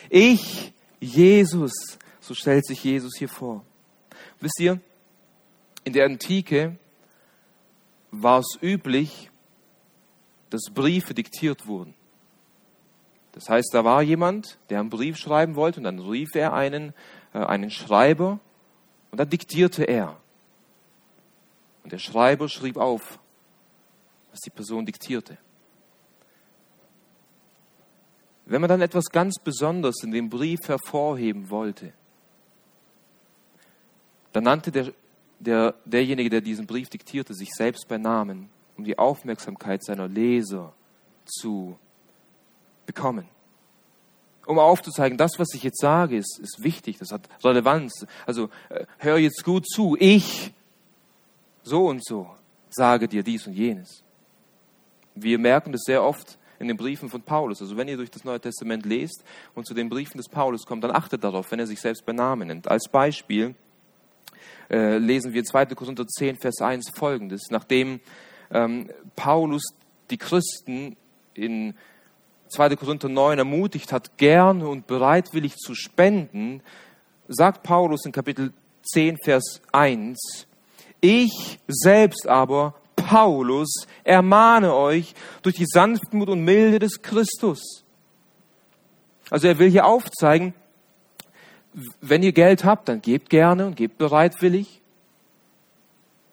Ich, 0.08 0.72
Jesus, 1.00 1.98
so 2.20 2.34
stellt 2.34 2.66
sich 2.66 2.82
Jesus 2.84 3.16
hier 3.18 3.28
vor. 3.28 3.64
Wisst 4.40 4.60
ihr, 4.60 4.80
in 5.84 5.92
der 5.92 6.06
Antike 6.06 6.76
war 8.10 8.40
es 8.40 8.58
üblich, 8.62 9.30
dass 10.50 10.72
Briefe 10.72 11.14
diktiert 11.14 11.66
wurden. 11.66 11.94
Das 13.32 13.48
heißt, 13.48 13.70
da 13.72 13.84
war 13.84 14.02
jemand, 14.02 14.58
der 14.70 14.80
einen 14.80 14.90
Brief 14.90 15.16
schreiben 15.16 15.54
wollte 15.54 15.80
und 15.80 15.84
dann 15.84 15.98
rief 15.98 16.34
er 16.34 16.54
einen, 16.54 16.94
äh, 17.34 17.38
einen 17.38 17.70
Schreiber 17.70 18.40
und 19.10 19.18
dann 19.18 19.28
diktierte 19.28 19.84
er. 19.84 20.16
Und 21.84 21.92
der 21.92 21.98
Schreiber 21.98 22.48
schrieb 22.48 22.76
auf, 22.76 23.18
was 24.30 24.40
die 24.40 24.50
Person 24.50 24.86
diktierte. 24.86 25.38
Wenn 28.48 28.62
man 28.62 28.68
dann 28.68 28.80
etwas 28.80 29.10
ganz 29.10 29.38
Besonderes 29.38 30.02
in 30.02 30.10
dem 30.10 30.30
Brief 30.30 30.60
hervorheben 30.68 31.50
wollte, 31.50 31.92
dann 34.32 34.44
nannte 34.44 34.72
der, 34.72 34.92
der, 35.38 35.74
derjenige, 35.84 36.30
der 36.30 36.40
diesen 36.40 36.66
Brief 36.66 36.88
diktierte, 36.88 37.34
sich 37.34 37.50
selbst 37.54 37.86
bei 37.88 37.98
Namen, 37.98 38.48
um 38.78 38.84
die 38.84 38.98
Aufmerksamkeit 38.98 39.84
seiner 39.84 40.08
Leser 40.08 40.72
zu 41.26 41.78
bekommen. 42.86 43.28
Um 44.46 44.58
aufzuzeigen, 44.58 45.18
das, 45.18 45.32
was 45.38 45.48
ich 45.52 45.62
jetzt 45.62 45.80
sage, 45.80 46.16
ist, 46.16 46.38
ist 46.38 46.62
wichtig, 46.62 46.96
das 46.96 47.12
hat 47.12 47.28
Relevanz. 47.44 48.06
Also 48.24 48.48
äh, 48.70 48.86
hör 48.96 49.18
jetzt 49.18 49.44
gut 49.44 49.68
zu, 49.68 49.94
ich 50.00 50.54
so 51.62 51.86
und 51.88 52.02
so 52.02 52.30
sage 52.70 53.08
dir 53.08 53.22
dies 53.22 53.46
und 53.46 53.52
jenes. 53.52 54.02
Wir 55.14 55.38
merken 55.38 55.72
das 55.72 55.82
sehr 55.82 56.02
oft 56.02 56.37
in 56.58 56.68
den 56.68 56.76
Briefen 56.76 57.08
von 57.08 57.22
Paulus. 57.22 57.60
Also 57.60 57.76
wenn 57.76 57.88
ihr 57.88 57.96
durch 57.96 58.10
das 58.10 58.24
Neue 58.24 58.40
Testament 58.40 58.84
lest 58.84 59.24
und 59.54 59.66
zu 59.66 59.74
den 59.74 59.88
Briefen 59.88 60.18
des 60.18 60.28
Paulus 60.28 60.66
kommt, 60.66 60.84
dann 60.84 60.90
achtet 60.90 61.24
darauf, 61.24 61.50
wenn 61.50 61.58
er 61.58 61.66
sich 61.66 61.80
selbst 61.80 62.04
bei 62.04 62.12
Namen 62.12 62.48
nennt. 62.48 62.68
Als 62.68 62.88
Beispiel 62.88 63.54
äh, 64.70 64.98
lesen 64.98 65.32
wir 65.32 65.44
2. 65.44 65.66
Korinther 65.66 66.06
10, 66.06 66.36
Vers 66.36 66.60
1 66.60 66.90
folgendes. 66.90 67.48
Nachdem 67.50 68.00
ähm, 68.50 68.90
Paulus 69.16 69.62
die 70.10 70.18
Christen 70.18 70.96
in 71.34 71.74
2. 72.50 72.76
Korinther 72.76 73.08
9 73.08 73.38
ermutigt 73.38 73.92
hat, 73.92 74.16
gerne 74.16 74.68
und 74.68 74.86
bereitwillig 74.86 75.56
zu 75.56 75.74
spenden, 75.74 76.62
sagt 77.28 77.62
Paulus 77.62 78.06
in 78.06 78.12
Kapitel 78.12 78.52
10, 78.92 79.18
Vers 79.22 79.60
1, 79.72 80.46
ich 81.00 81.58
selbst 81.68 82.26
aber, 82.26 82.74
Paulus, 83.08 83.86
ermahne 84.04 84.74
euch 84.74 85.14
durch 85.40 85.54
die 85.54 85.64
Sanftmut 85.66 86.28
und 86.28 86.44
Milde 86.44 86.78
des 86.78 87.00
Christus. 87.00 87.82
Also 89.30 89.48
er 89.48 89.58
will 89.58 89.70
hier 89.70 89.86
aufzeigen, 89.86 90.52
wenn 92.02 92.22
ihr 92.22 92.32
Geld 92.32 92.64
habt, 92.64 92.90
dann 92.90 93.00
gebt 93.00 93.30
gerne 93.30 93.66
und 93.66 93.76
gebt 93.76 93.96
bereitwillig. 93.96 94.82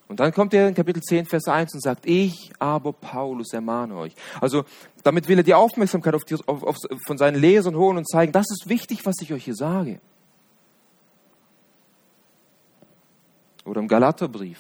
Und 0.09 0.19
dann 0.19 0.33
kommt 0.33 0.53
er 0.53 0.67
in 0.67 0.75
Kapitel 0.75 1.01
10, 1.01 1.27
Vers 1.27 1.47
1 1.47 1.75
und 1.75 1.81
sagt, 1.81 2.05
ich 2.05 2.51
aber 2.59 2.91
Paulus 2.91 3.53
ermahne 3.53 3.95
euch. 3.95 4.13
Also 4.41 4.65
damit 5.01 5.29
will 5.29 5.37
er 5.37 5.43
die 5.43 5.53
Aufmerksamkeit 5.53 6.13
auf 6.13 6.25
die, 6.25 6.35
auf, 6.45 6.61
auf, 6.61 6.75
von 7.07 7.17
seinen 7.17 7.39
Lesern 7.39 7.77
holen 7.77 7.97
und 7.97 8.09
zeigen, 8.09 8.33
das 8.33 8.47
ist 8.51 8.67
wichtig, 8.67 9.05
was 9.05 9.15
ich 9.21 9.31
euch 9.31 9.45
hier 9.45 9.55
sage. 9.55 10.01
Oder 13.63 13.79
im 13.79 13.87
Galaterbrief. 13.87 14.59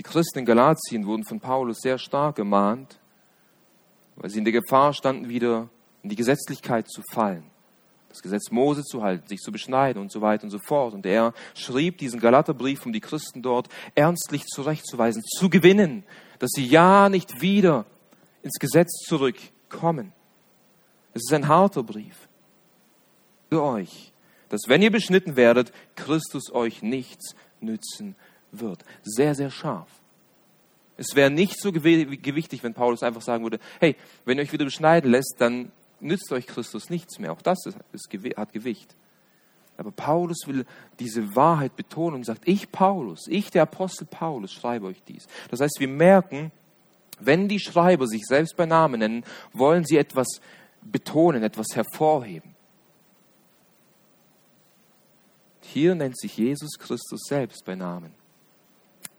Die 0.00 0.02
Christen 0.02 0.38
in 0.38 0.44
Galatien 0.46 1.04
wurden 1.04 1.24
von 1.24 1.40
Paulus 1.40 1.80
sehr 1.82 1.98
stark 1.98 2.36
gemahnt, 2.36 2.98
weil 4.16 4.30
sie 4.30 4.38
in 4.38 4.46
der 4.46 4.52
Gefahr 4.54 4.94
standen, 4.94 5.28
wieder 5.28 5.68
in 6.02 6.08
die 6.08 6.16
Gesetzlichkeit 6.16 6.88
zu 6.88 7.02
fallen 7.12 7.44
das 8.08 8.22
Gesetz 8.22 8.50
Mose 8.50 8.82
zu 8.82 9.02
halten, 9.02 9.28
sich 9.28 9.40
zu 9.40 9.52
beschneiden 9.52 10.00
und 10.00 10.10
so 10.10 10.22
weiter 10.22 10.44
und 10.44 10.50
so 10.50 10.58
fort. 10.58 10.94
Und 10.94 11.04
er 11.04 11.34
schrieb 11.54 11.98
diesen 11.98 12.18
Galaterbrief, 12.18 12.86
um 12.86 12.94
die 12.94 13.00
Christen 13.00 13.42
dort 13.42 13.68
ernstlich 13.94 14.46
zurechtzuweisen, 14.46 15.22
zu 15.22 15.50
gewinnen, 15.50 16.04
dass 16.38 16.50
sie 16.50 16.66
ja 16.66 17.10
nicht 17.10 17.42
wieder 17.42 17.84
ins 18.42 18.58
Gesetz 18.58 19.04
zurückkommen. 19.06 20.12
Es 21.12 21.24
ist 21.26 21.32
ein 21.34 21.46
harter 21.46 21.82
Brief 21.82 22.16
für 23.50 23.62
euch, 23.62 24.14
dass 24.48 24.62
wenn 24.66 24.80
ihr 24.80 24.90
beschnitten 24.90 25.36
werdet, 25.36 25.72
Christus 25.94 26.50
euch 26.52 26.82
nichts 26.82 27.36
nützen 27.60 28.16
wird. 28.52 28.84
Sehr, 29.02 29.34
sehr 29.34 29.50
scharf. 29.50 29.88
Es 30.96 31.14
wäre 31.14 31.30
nicht 31.30 31.60
so 31.60 31.72
gewichtig, 31.72 32.62
wenn 32.62 32.74
Paulus 32.74 33.02
einfach 33.02 33.22
sagen 33.22 33.42
würde, 33.42 33.58
hey, 33.78 33.96
wenn 34.24 34.36
ihr 34.36 34.42
euch 34.42 34.52
wieder 34.52 34.66
beschneiden 34.66 35.10
lässt, 35.10 35.36
dann 35.38 35.72
nützt 35.98 36.30
euch 36.32 36.46
Christus 36.46 36.90
nichts 36.90 37.18
mehr. 37.18 37.32
Auch 37.32 37.42
das 37.42 37.58
ist, 37.64 37.78
ist, 37.92 38.36
hat 38.36 38.52
Gewicht. 38.52 38.94
Aber 39.78 39.92
Paulus 39.92 40.46
will 40.46 40.66
diese 40.98 41.34
Wahrheit 41.34 41.74
betonen 41.74 42.16
und 42.16 42.24
sagt, 42.24 42.46
ich 42.46 42.70
Paulus, 42.70 43.26
ich 43.28 43.50
der 43.50 43.62
Apostel 43.62 44.04
Paulus 44.04 44.52
schreibe 44.52 44.86
euch 44.86 45.02
dies. 45.04 45.26
Das 45.50 45.60
heißt, 45.60 45.76
wir 45.78 45.88
merken, 45.88 46.52
wenn 47.18 47.48
die 47.48 47.60
Schreiber 47.60 48.06
sich 48.06 48.26
selbst 48.26 48.56
bei 48.56 48.66
Namen 48.66 49.00
nennen, 49.00 49.24
wollen 49.54 49.84
sie 49.84 49.96
etwas 49.96 50.28
betonen, 50.82 51.42
etwas 51.42 51.68
hervorheben. 51.74 52.54
Hier 55.62 55.94
nennt 55.94 56.18
sich 56.18 56.36
Jesus 56.36 56.78
Christus 56.78 57.20
selbst 57.26 57.64
bei 57.64 57.74
Namen. 57.74 58.12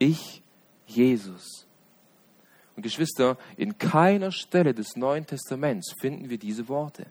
Ich, 0.02 0.42
Jesus. 0.86 1.68
Und 2.74 2.82
Geschwister, 2.82 3.38
in 3.56 3.78
keiner 3.78 4.32
Stelle 4.32 4.74
des 4.74 4.96
Neuen 4.96 5.26
Testaments 5.26 5.94
finden 6.00 6.28
wir 6.28 6.38
diese 6.38 6.68
Worte, 6.68 7.06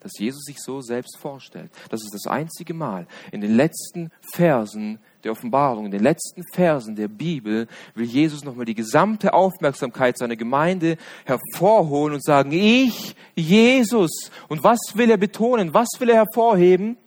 dass 0.00 0.18
Jesus 0.18 0.42
sich 0.44 0.58
so 0.58 0.82
selbst 0.82 1.16
vorstellt. 1.16 1.70
Das 1.88 2.02
ist 2.02 2.12
das 2.12 2.30
einzige 2.30 2.74
Mal. 2.74 3.06
In 3.32 3.40
den 3.40 3.56
letzten 3.56 4.10
Versen 4.34 4.98
der 5.22 5.32
Offenbarung, 5.32 5.86
in 5.86 5.90
den 5.90 6.02
letzten 6.02 6.42
Versen 6.52 6.96
der 6.96 7.08
Bibel 7.08 7.66
will 7.94 8.04
Jesus 8.04 8.44
nochmal 8.44 8.66
die 8.66 8.74
gesamte 8.74 9.32
Aufmerksamkeit 9.32 10.18
seiner 10.18 10.36
Gemeinde 10.36 10.98
hervorholen 11.24 12.14
und 12.14 12.22
sagen, 12.22 12.52
ich, 12.52 13.16
Jesus. 13.34 14.30
Und 14.48 14.62
was 14.62 14.80
will 14.94 15.10
er 15.10 15.16
betonen? 15.16 15.72
Was 15.72 15.88
will 15.98 16.10
er 16.10 16.16
hervorheben? 16.16 16.98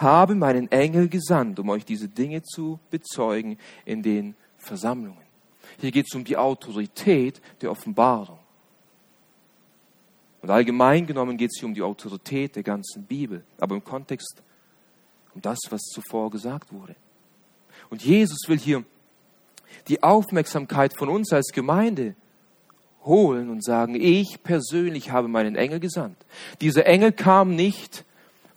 Habe 0.00 0.34
meinen 0.34 0.70
Engel 0.72 1.08
gesandt, 1.08 1.58
um 1.58 1.68
euch 1.68 1.84
diese 1.84 2.08
Dinge 2.08 2.42
zu 2.42 2.80
bezeugen 2.90 3.58
in 3.84 4.02
den 4.02 4.34
Versammlungen. 4.56 5.22
Hier 5.78 5.90
geht 5.90 6.06
es 6.08 6.14
um 6.14 6.24
die 6.24 6.36
Autorität 6.36 7.40
der 7.60 7.70
Offenbarung. 7.70 8.38
Und 10.42 10.50
allgemein 10.50 11.06
genommen 11.06 11.36
geht 11.36 11.50
es 11.52 11.60
hier 11.60 11.68
um 11.68 11.74
die 11.74 11.82
Autorität 11.82 12.56
der 12.56 12.62
ganzen 12.62 13.04
Bibel, 13.04 13.44
aber 13.58 13.74
im 13.74 13.84
Kontext 13.84 14.42
um 15.34 15.42
das, 15.42 15.58
was 15.68 15.82
zuvor 15.82 16.30
gesagt 16.30 16.72
wurde. 16.72 16.96
Und 17.90 18.02
Jesus 18.02 18.38
will 18.48 18.58
hier 18.58 18.84
die 19.88 20.02
Aufmerksamkeit 20.02 20.96
von 20.96 21.08
uns 21.08 21.32
als 21.32 21.48
Gemeinde 21.52 22.14
holen 23.04 23.50
und 23.50 23.64
sagen, 23.64 23.94
ich 23.94 24.42
persönlich 24.42 25.10
habe 25.10 25.28
meinen 25.28 25.56
Engel 25.56 25.80
gesandt. 25.80 26.16
Dieser 26.60 26.86
Engel 26.86 27.12
kam 27.12 27.54
nicht 27.54 28.04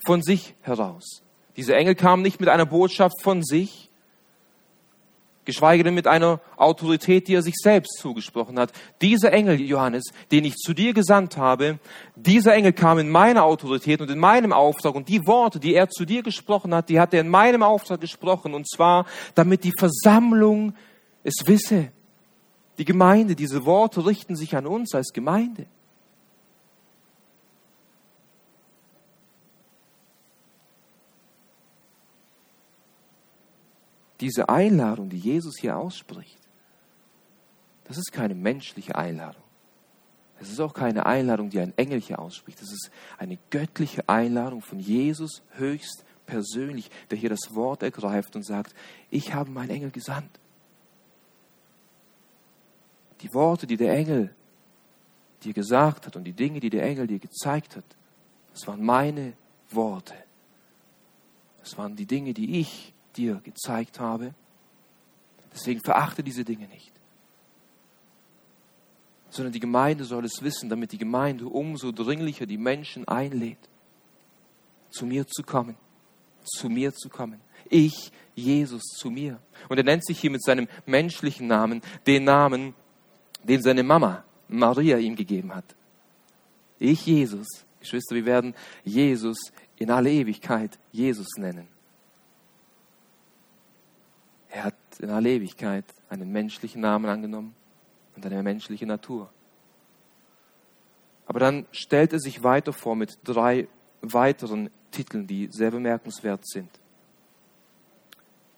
von 0.06 0.21
sich 0.21 0.56
heraus. 0.62 1.21
Dieser 1.55 1.75
Engel 1.75 1.95
kam 1.95 2.21
nicht 2.21 2.39
mit 2.39 2.49
einer 2.49 2.65
Botschaft 2.65 3.21
von 3.21 3.43
sich, 3.43 3.89
geschweige 5.45 5.83
denn 5.83 5.93
mit 5.93 6.07
einer 6.07 6.39
Autorität, 6.57 7.27
die 7.27 7.35
er 7.35 7.41
sich 7.41 7.55
selbst 7.55 7.97
zugesprochen 7.99 8.57
hat. 8.59 8.71
Dieser 9.01 9.31
Engel, 9.33 9.59
Johannes, 9.61 10.03
den 10.31 10.45
ich 10.45 10.55
zu 10.55 10.73
dir 10.73 10.93
gesandt 10.93 11.37
habe, 11.37 11.79
dieser 12.15 12.53
Engel 12.53 12.73
kam 12.73 12.97
in 12.99 13.09
meiner 13.09 13.43
Autorität 13.43 14.01
und 14.01 14.09
in 14.09 14.19
meinem 14.19 14.53
Auftrag 14.53 14.95
und 14.95 15.09
die 15.09 15.25
Worte, 15.27 15.59
die 15.59 15.75
er 15.75 15.89
zu 15.89 16.05
dir 16.05 16.23
gesprochen 16.23 16.73
hat, 16.73 16.89
die 16.89 16.99
hat 16.99 17.13
er 17.13 17.21
in 17.21 17.29
meinem 17.29 17.63
Auftrag 17.63 18.01
gesprochen 18.01 18.53
und 18.53 18.69
zwar, 18.69 19.05
damit 19.35 19.63
die 19.63 19.73
Versammlung 19.77 20.73
es 21.23 21.45
wisse. 21.45 21.91
Die 22.77 22.85
Gemeinde, 22.85 23.35
diese 23.35 23.65
Worte 23.65 24.05
richten 24.05 24.35
sich 24.35 24.55
an 24.55 24.65
uns 24.65 24.95
als 24.95 25.13
Gemeinde. 25.13 25.67
Diese 34.23 34.47
Einladung, 34.47 35.09
die 35.09 35.17
Jesus 35.17 35.55
hier 35.59 35.77
ausspricht, 35.77 36.39
das 37.83 37.97
ist 37.97 38.13
keine 38.13 38.36
menschliche 38.36 38.95
Einladung. 38.95 39.43
Es 40.39 40.49
ist 40.49 40.62
auch 40.62 40.73
keine 40.73 41.05
Einladung, 41.05 41.49
die 41.49 41.59
ein 41.59 41.77
Engel 41.77 41.99
hier 41.99 42.19
ausspricht. 42.19 42.62
Das 42.62 42.71
ist 42.71 42.89
eine 43.17 43.38
göttliche 43.49 44.07
Einladung 44.07 44.62
von 44.62 44.79
Jesus 44.79 45.41
höchst 45.51 46.05
persönlich, 46.25 46.89
der 47.12 47.17
hier 47.17 47.29
das 47.29 47.53
Wort 47.53 47.83
ergreift 47.83 48.38
und 48.38 48.45
sagt, 48.45 48.73
ich 49.09 49.33
habe 49.33 49.51
meinen 49.51 49.71
Engel 49.71 49.91
gesandt. 49.91 50.39
Die 53.21 53.33
Worte, 53.33 53.67
die 53.67 53.77
der 53.77 53.93
Engel 53.93 54.33
dir 55.43 55.53
gesagt 55.53 56.07
hat 56.07 56.15
und 56.15 56.23
die 56.23 56.33
Dinge, 56.33 56.62
die 56.62 56.69
der 56.69 56.83
Engel 56.83 57.07
dir 57.07 57.19
gezeigt 57.19 57.75
hat, 57.75 57.86
das 58.53 58.65
waren 58.67 58.83
meine 58.83 59.33
Worte. 59.69 60.15
Das 61.59 61.77
waren 61.77 61.97
die 61.97 62.05
Dinge, 62.05 62.33
die 62.33 62.62
ich 62.62 62.93
dir 63.13 63.41
gezeigt 63.43 63.99
habe. 63.99 64.34
Deswegen 65.54 65.82
verachte 65.82 66.23
diese 66.23 66.43
Dinge 66.43 66.67
nicht. 66.67 66.91
Sondern 69.30 69.54
die 69.54 69.60
Gemeinde 69.60 70.04
soll 70.06 70.26
es 70.26 70.41
wissen, 70.41 70.69
damit 70.69 70.91
die 70.91 70.97
Gemeinde 70.97 71.45
umso 71.47 71.91
dringlicher 71.91 72.45
die 72.45 72.58
Menschen 72.58 73.08
einlädt, 73.08 73.58
zu 74.89 75.06
mir 75.06 75.28
zu 75.28 75.43
kommen, 75.43 75.76
zu 76.43 76.69
mir 76.69 76.93
zu 76.93 77.10
kommen. 77.10 77.41
Ich, 77.69 78.12
Jesus, 78.36 78.84
zu 78.97 79.10
mir. 79.10 79.39
Und 79.69 79.78
er 79.78 79.84
nennt 79.84 80.06
sich 80.06 80.19
hier 80.19 80.32
mit 80.32 80.43
seinem 80.43 80.67
menschlichen 80.86 81.47
Namen 81.47 81.82
den 82.06 82.26
Namen, 82.26 82.73
den 83.43 83.62
seine 83.62 83.84
Mama 83.84 84.23
Maria 84.47 84.97
ihm 84.97 85.15
gegeben 85.15 85.54
hat. 85.56 85.65
Ich, 86.80 87.06
Jesus. 87.06 87.47
Geschwister, 87.80 88.15
wir 88.15 88.26
werden 88.26 88.54
Jesus 88.84 89.38
in 89.78 89.91
alle 89.91 90.12
Ewigkeit 90.12 90.78
Jesus 90.91 91.28
nennen. 91.38 91.67
Er 94.53 94.65
hat 94.65 94.75
in 94.99 95.09
aller 95.09 95.29
Ewigkeit 95.29 95.83
einen 96.09 96.31
menschlichen 96.31 96.79
Namen 96.79 97.05
angenommen 97.05 97.55
und 98.15 98.23
eine 98.23 98.43
menschliche 98.43 98.85
Natur. 98.85 99.31
Aber 101.25 101.39
dann 101.39 101.65
stellt 101.71 102.13
er 102.13 102.19
sich 102.19 102.43
weiter 102.43 102.71
vor 102.71 102.95
mit 102.95 103.17
drei 103.23 103.67
weiteren 104.01 104.69
Titeln, 104.91 105.25
die 105.25 105.47
sehr 105.49 105.71
bemerkenswert 105.71 106.47
sind. 106.47 106.69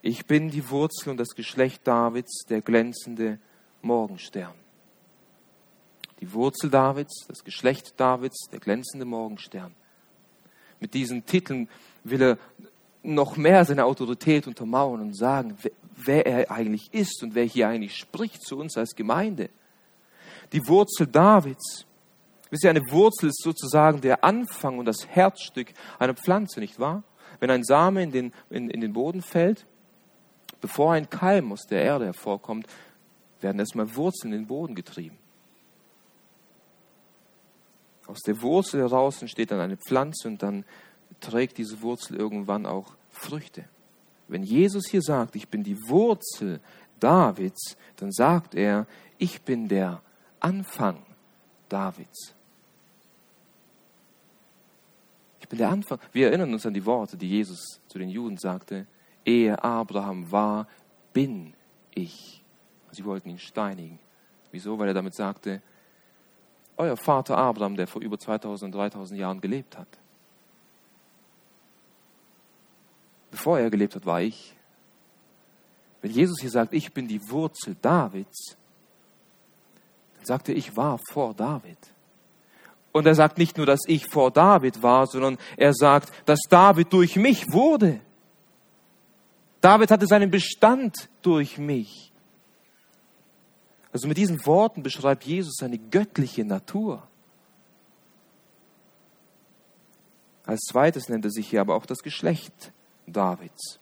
Ich 0.01 0.25
bin 0.25 0.49
die 0.49 0.69
Wurzel 0.69 1.11
und 1.11 1.17
das 1.17 1.29
Geschlecht 1.29 1.87
Davids, 1.87 2.43
der 2.49 2.61
glänzende 2.61 3.39
Morgenstern. 3.81 4.53
Die 6.19 6.33
Wurzel 6.33 6.69
Davids, 6.69 7.25
das 7.27 7.41
Geschlecht 7.45 7.97
Davids, 7.97 8.49
der 8.51 8.59
glänzende 8.59 9.05
Morgenstern. 9.05 9.73
Mit 10.81 10.93
diesen 10.93 11.25
Titeln 11.25 11.69
will 12.03 12.21
er 12.21 12.37
noch 13.05 13.37
mehr 13.37 13.63
seine 13.65 13.85
Autorität 13.85 14.47
untermauern 14.47 15.01
und 15.01 15.17
sagen, 15.17 15.57
wer 15.95 16.25
er 16.25 16.51
eigentlich 16.51 16.93
ist 16.93 17.23
und 17.23 17.35
wer 17.35 17.43
hier 17.43 17.67
eigentlich 17.67 17.95
spricht 17.95 18.41
zu 18.43 18.57
uns 18.57 18.77
als 18.77 18.95
Gemeinde. 18.95 19.49
Die 20.51 20.67
Wurzel 20.67 21.07
Davids. 21.07 21.85
Wisst 22.49 22.63
ihr, 22.63 22.69
eine 22.69 22.83
Wurzel 22.91 23.29
ist 23.29 23.41
sozusagen 23.41 24.01
der 24.01 24.23
Anfang 24.23 24.77
und 24.77 24.85
das 24.85 25.07
Herzstück 25.07 25.73
einer 25.99 26.13
Pflanze, 26.13 26.59
nicht 26.59 26.79
wahr? 26.79 27.03
Wenn 27.39 27.49
ein 27.49 27.63
Same 27.63 28.03
in 28.03 28.11
den, 28.11 28.33
in, 28.49 28.69
in 28.69 28.81
den 28.81 28.93
Boden 28.93 29.21
fällt, 29.21 29.65
bevor 30.61 30.93
ein 30.93 31.09
Keim 31.09 31.51
aus 31.51 31.65
der 31.67 31.81
Erde 31.81 32.05
hervorkommt, 32.05 32.67
werden 33.41 33.59
erstmal 33.59 33.95
Wurzeln 33.95 34.33
in 34.33 34.41
den 34.41 34.47
Boden 34.47 34.75
getrieben. 34.75 35.17
Aus 38.07 38.19
der 38.21 38.41
Wurzel 38.41 38.81
heraus 38.81 39.21
entsteht 39.21 39.51
dann 39.51 39.59
eine 39.59 39.77
Pflanze 39.77 40.27
und 40.27 40.43
dann 40.43 40.63
trägt 41.19 41.57
diese 41.57 41.81
Wurzel 41.81 42.17
irgendwann 42.17 42.65
auch 42.65 42.95
Früchte. 43.11 43.65
Wenn 44.27 44.43
Jesus 44.43 44.87
hier 44.87 45.01
sagt, 45.01 45.35
ich 45.35 45.47
bin 45.47 45.63
die 45.63 45.77
Wurzel 45.87 46.59
Davids, 46.99 47.77
dann 47.97 48.11
sagt 48.11 48.55
er, 48.55 48.87
ich 49.17 49.41
bin 49.41 49.67
der 49.67 50.01
Anfang 50.39 51.03
Davids. 51.69 52.33
Ich 55.39 55.47
bin 55.47 55.59
der 55.59 55.69
Anfang. 55.69 55.99
Wir 56.11 56.27
erinnern 56.27 56.53
uns 56.53 56.65
an 56.65 56.73
die 56.73 56.85
Worte, 56.85 57.17
die 57.17 57.29
Jesus 57.29 57.79
zu 57.87 57.99
den 57.99 58.09
Juden 58.09 58.37
sagte. 58.37 58.87
Ehe 59.23 59.63
Abraham 59.63 60.31
war, 60.31 60.67
bin 61.13 61.53
ich. 61.93 62.43
Sie 62.91 63.05
wollten 63.05 63.29
ihn 63.29 63.39
steinigen. 63.39 63.99
Wieso? 64.51 64.79
Weil 64.79 64.87
er 64.87 64.93
damit 64.93 65.13
sagte, 65.13 65.61
euer 66.77 66.97
Vater 66.97 67.37
Abraham, 67.37 67.75
der 67.75 67.87
vor 67.87 68.01
über 68.01 68.17
2000, 68.17 68.73
3000 68.73 69.19
Jahren 69.19 69.39
gelebt 69.39 69.77
hat, 69.77 69.87
bevor 73.35 73.59
er 73.59 73.69
gelebt 73.69 73.95
hat, 73.95 74.05
war 74.05 74.21
ich. 74.21 74.55
Wenn 76.01 76.11
Jesus 76.11 76.39
hier 76.39 76.49
sagt, 76.49 76.73
ich 76.73 76.93
bin 76.93 77.07
die 77.07 77.19
Wurzel 77.29 77.75
Davids, 77.81 78.55
dann 80.15 80.25
sagt 80.25 80.49
er, 80.49 80.55
ich 80.55 80.77
war 80.77 80.99
vor 81.11 81.33
David. 81.33 81.77
Und 82.93 83.05
er 83.05 83.15
sagt 83.15 83.37
nicht 83.37 83.57
nur, 83.57 83.65
dass 83.65 83.81
ich 83.87 84.07
vor 84.07 84.31
David 84.31 84.81
war, 84.81 85.05
sondern 85.05 85.37
er 85.57 85.73
sagt, 85.73 86.13
dass 86.25 86.39
David 86.49 86.93
durch 86.93 87.17
mich 87.17 87.51
wurde. 87.51 87.99
David 89.59 89.91
hatte 89.91 90.07
seinen 90.07 90.31
Bestand 90.31 91.09
durch 91.21 91.57
mich. 91.57 92.13
Also 93.91 94.07
mit 94.07 94.17
diesen 94.17 94.45
Worten 94.45 94.81
beschreibt 94.81 95.25
Jesus 95.25 95.55
seine 95.59 95.77
göttliche 95.77 96.45
Natur. 96.45 97.05
Als 100.45 100.61
zweites 100.61 101.09
nennt 101.09 101.25
er 101.25 101.31
sich 101.31 101.49
hier 101.49 101.59
aber 101.59 101.75
auch 101.75 101.85
das 101.85 101.99
Geschlecht 101.99 102.71
Davids. 103.07 103.79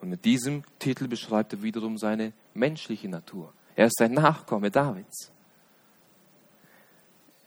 Und 0.00 0.08
mit 0.08 0.24
diesem 0.24 0.64
Titel 0.78 1.08
beschreibt 1.08 1.52
er 1.52 1.62
wiederum 1.62 1.98
seine 1.98 2.32
menschliche 2.54 3.08
Natur. 3.08 3.52
Er 3.76 3.86
ist 3.86 4.00
ein 4.00 4.12
Nachkomme 4.12 4.70
Davids. 4.70 5.30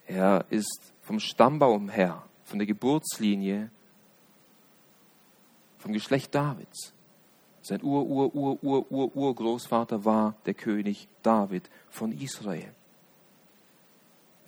Er 0.05 0.45
ist 0.49 0.93
vom 1.01 1.19
Stammbaum 1.19 1.89
her, 1.89 2.23
von 2.43 2.59
der 2.59 2.67
Geburtslinie, 2.67 3.71
vom 5.77 5.93
Geschlecht 5.93 6.33
Davids. 6.33 6.93
Sein 7.61 7.81
Ur, 7.81 8.05
Ur, 8.05 8.35
Ur, 8.35 8.63
Ur, 8.63 8.91
Ur, 8.91 9.15
Urgroßvater 9.15 10.03
war 10.03 10.35
der 10.45 10.53
König 10.53 11.07
David 11.21 11.69
von 11.89 12.11
Israel. 12.11 12.73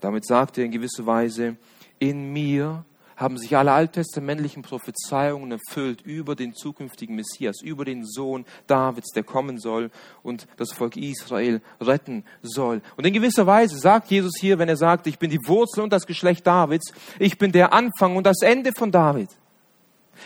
Damit 0.01 0.25
sagt 0.25 0.57
er 0.57 0.65
in 0.65 0.71
gewisser 0.71 1.05
Weise, 1.05 1.55
in 1.97 2.31
mir 2.33 2.83
haben 3.15 3.37
sich 3.37 3.55
alle 3.55 3.71
alttestamentlichen 3.71 4.61
Prophezeiungen 4.61 5.51
erfüllt 5.51 6.01
über 6.01 6.35
den 6.35 6.53
zukünftigen 6.53 7.15
Messias, 7.15 7.61
über 7.61 7.85
den 7.85 8.05
Sohn 8.05 8.45
Davids, 8.67 9.11
der 9.13 9.23
kommen 9.23 9.57
soll 9.57 9.91
und 10.23 10.47
das 10.57 10.71
Volk 10.71 10.97
Israel 10.97 11.61
retten 11.79 12.23
soll. 12.41 12.81
Und 12.97 13.05
in 13.05 13.13
gewisser 13.13 13.47
Weise 13.47 13.77
sagt 13.77 14.11
Jesus 14.11 14.33
hier, 14.39 14.59
wenn 14.59 14.69
er 14.69 14.77
sagt, 14.77 15.07
ich 15.07 15.19
bin 15.19 15.29
die 15.29 15.39
Wurzel 15.45 15.81
und 15.81 15.93
das 15.93 16.05
Geschlecht 16.05 16.45
Davids, 16.45 16.93
ich 17.19 17.37
bin 17.37 17.51
der 17.51 17.73
Anfang 17.73 18.15
und 18.15 18.25
das 18.25 18.41
Ende 18.41 18.71
von 18.75 18.91
David. 18.91 19.29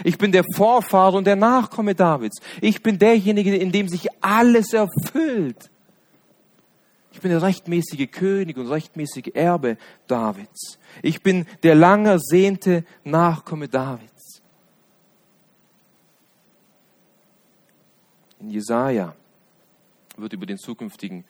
Ich 0.03 0.17
bin 0.17 0.31
der 0.31 0.43
Vorfahre 0.55 1.17
und 1.17 1.25
der 1.25 1.35
Nachkomme 1.35 1.95
Davids. 1.95 2.39
Ich 2.61 2.83
bin 2.83 2.99
derjenige, 2.99 3.55
in 3.55 3.71
dem 3.71 3.87
sich 3.87 4.07
alles 4.21 4.73
erfüllt. 4.73 5.69
Ich 7.11 7.21
bin 7.21 7.31
der 7.31 7.41
rechtmäßige 7.41 8.09
König 8.11 8.57
und 8.57 8.67
rechtmäßige 8.67 9.31
Erbe 9.33 9.77
Davids. 10.07 10.77
Ich 11.01 11.21
bin 11.21 11.45
der 11.63 11.75
lang 11.75 12.05
ersehnte 12.05 12.83
Nachkomme 13.03 13.67
Davids. 13.67 14.41
In 18.39 18.51
Jesaja 18.51 19.15
wird 20.17 20.33
über 20.33 20.45
den 20.45 20.57
zukünftigen 20.57 21.25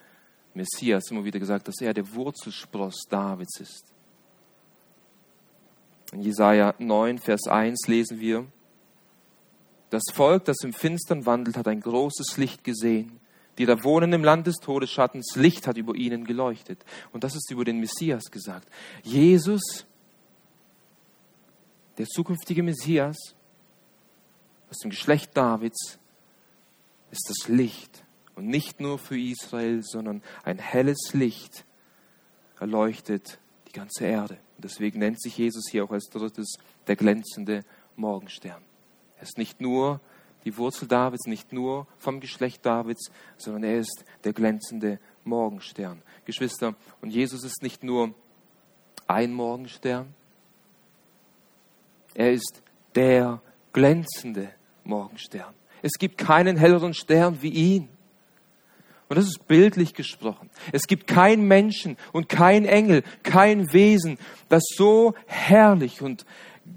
Messias 0.54 1.10
immer 1.10 1.24
wieder 1.24 1.40
gesagt, 1.40 1.68
dass 1.68 1.80
er 1.82 1.94
der 1.94 2.14
Wurzelspross 2.14 3.06
Davids 3.10 3.60
ist. 3.60 3.86
In 6.12 6.22
Jesaja 6.22 6.74
9, 6.78 7.20
Vers 7.20 7.48
1 7.48 7.88
lesen 7.88 8.20
wir, 8.20 8.46
das 9.92 10.04
Volk, 10.14 10.46
das 10.46 10.58
im 10.64 10.74
Finstern 10.74 11.26
wandelt, 11.26 11.58
hat 11.58 11.68
ein 11.68 11.82
großes 11.82 12.38
Licht 12.38 12.64
gesehen 12.64 13.20
die 13.60 13.66
da 13.66 13.84
wohnen 13.84 14.14
im 14.14 14.24
Land 14.24 14.48
des 14.48 14.56
Todesschattens, 14.56 15.36
Licht 15.36 15.68
hat 15.68 15.78
über 15.78 15.94
ihnen 15.94 16.24
geleuchtet. 16.24 16.84
Und 17.12 17.26
das 17.26 17.36
ist 17.36 17.52
über 17.52 17.66
den 17.66 17.80
Messias 17.80 18.32
gesagt. 18.32 18.70
Jesus, 19.04 19.86
der 21.98 22.08
zukünftige 22.08 22.64
Messias, 22.64 23.18
aus 24.70 24.78
dem 24.78 24.92
Geschlecht 24.92 25.36
Davids, 25.36 26.00
ist 27.12 27.30
das 27.30 27.50
Licht. 27.50 28.04
Und 28.36 28.48
nicht 28.48 28.80
nur 28.80 28.98
für 28.98 29.20
Israel, 29.20 29.84
sondern 29.84 30.24
ein 30.44 30.58
helles 30.58 31.14
Licht 31.14 31.66
erleuchtet 32.62 33.40
die 33.68 33.74
ganze 33.74 34.06
Erde. 34.06 34.36
Und 34.56 34.64
deswegen 34.64 35.00
nennt 35.00 35.22
sich 35.22 35.38
Jesus 35.38 35.66
hier 35.70 35.84
auch 35.84 35.92
als 35.92 36.06
drittes 36.06 36.56
der 36.88 36.96
glänzende 36.96 37.66
Morgenstern. 37.98 38.64
Er 39.18 39.24
ist 39.24 39.38
nicht 39.38 39.60
nur 39.60 40.00
die 40.46 40.58
Wurzel 40.58 40.88
Davids, 40.88 41.28
nicht 41.28 41.54
nur 41.54 41.88
vom 41.98 42.20
Geschlecht 42.20 42.66
Davids, 42.66 43.12
sondern 43.38 43.64
er 43.64 43.80
ist 43.80 44.06
der 44.24 44.34
glänzende 44.34 45.00
Morgenstern. 45.24 46.02
Geschwister, 46.26 46.76
und 47.02 47.10
Jesus 47.10 47.44
ist 47.44 47.62
nicht 47.62 47.84
nur 47.84 48.14
ein 49.08 49.34
Morgenstern, 49.34 50.14
er 52.14 52.32
ist 52.32 52.62
der 52.96 53.42
glänzende 53.74 54.50
Morgenstern. 54.84 55.54
Es 55.82 55.94
gibt 55.94 56.18
keinen 56.18 56.58
helleren 56.58 56.94
Stern 56.94 57.42
wie 57.42 57.50
ihn. 57.50 57.90
Und 59.08 59.18
das 59.18 59.26
ist 59.26 59.48
bildlich 59.48 59.96
gesprochen. 59.96 60.52
Es 60.72 60.86
gibt 60.86 61.08
keinen 61.08 61.48
Menschen 61.48 61.98
und 62.12 62.30
kein 62.30 62.66
Engel, 62.66 63.04
kein 63.24 63.74
Wesen, 63.74 64.20
das 64.50 64.64
so 64.76 65.16
herrlich 65.26 66.04
und 66.04 66.26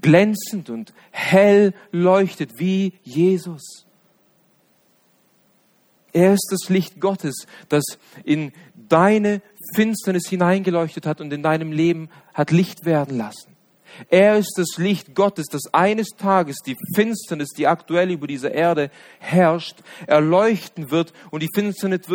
glänzend 0.01 0.69
und 0.69 0.93
hell 1.11 1.73
leuchtet 1.91 2.51
wie 2.57 2.93
Jesus. 3.03 3.85
Er 6.11 6.33
ist 6.33 6.47
das 6.51 6.69
Licht 6.69 6.99
Gottes, 6.99 7.47
das 7.69 7.83
in 8.23 8.51
deine 8.75 9.41
Finsternis 9.75 10.27
hineingeleuchtet 10.27 11.07
hat 11.07 11.21
und 11.21 11.33
in 11.33 11.41
deinem 11.41 11.71
Leben 11.71 12.09
hat 12.33 12.51
Licht 12.51 12.85
werden 12.85 13.17
lassen. 13.17 13.53
Er 14.09 14.37
ist 14.37 14.53
das 14.57 14.77
Licht 14.77 15.15
Gottes, 15.15 15.47
das 15.51 15.73
eines 15.73 16.09
Tages 16.09 16.57
die 16.65 16.77
Finsternis, 16.95 17.49
die 17.49 17.67
aktuell 17.67 18.11
über 18.11 18.27
diese 18.27 18.49
Erde 18.49 18.89
herrscht, 19.19 19.77
erleuchten 20.07 20.91
wird 20.91 21.13
und 21.31 21.43
die 21.43 21.49
Finsternis 21.53 22.07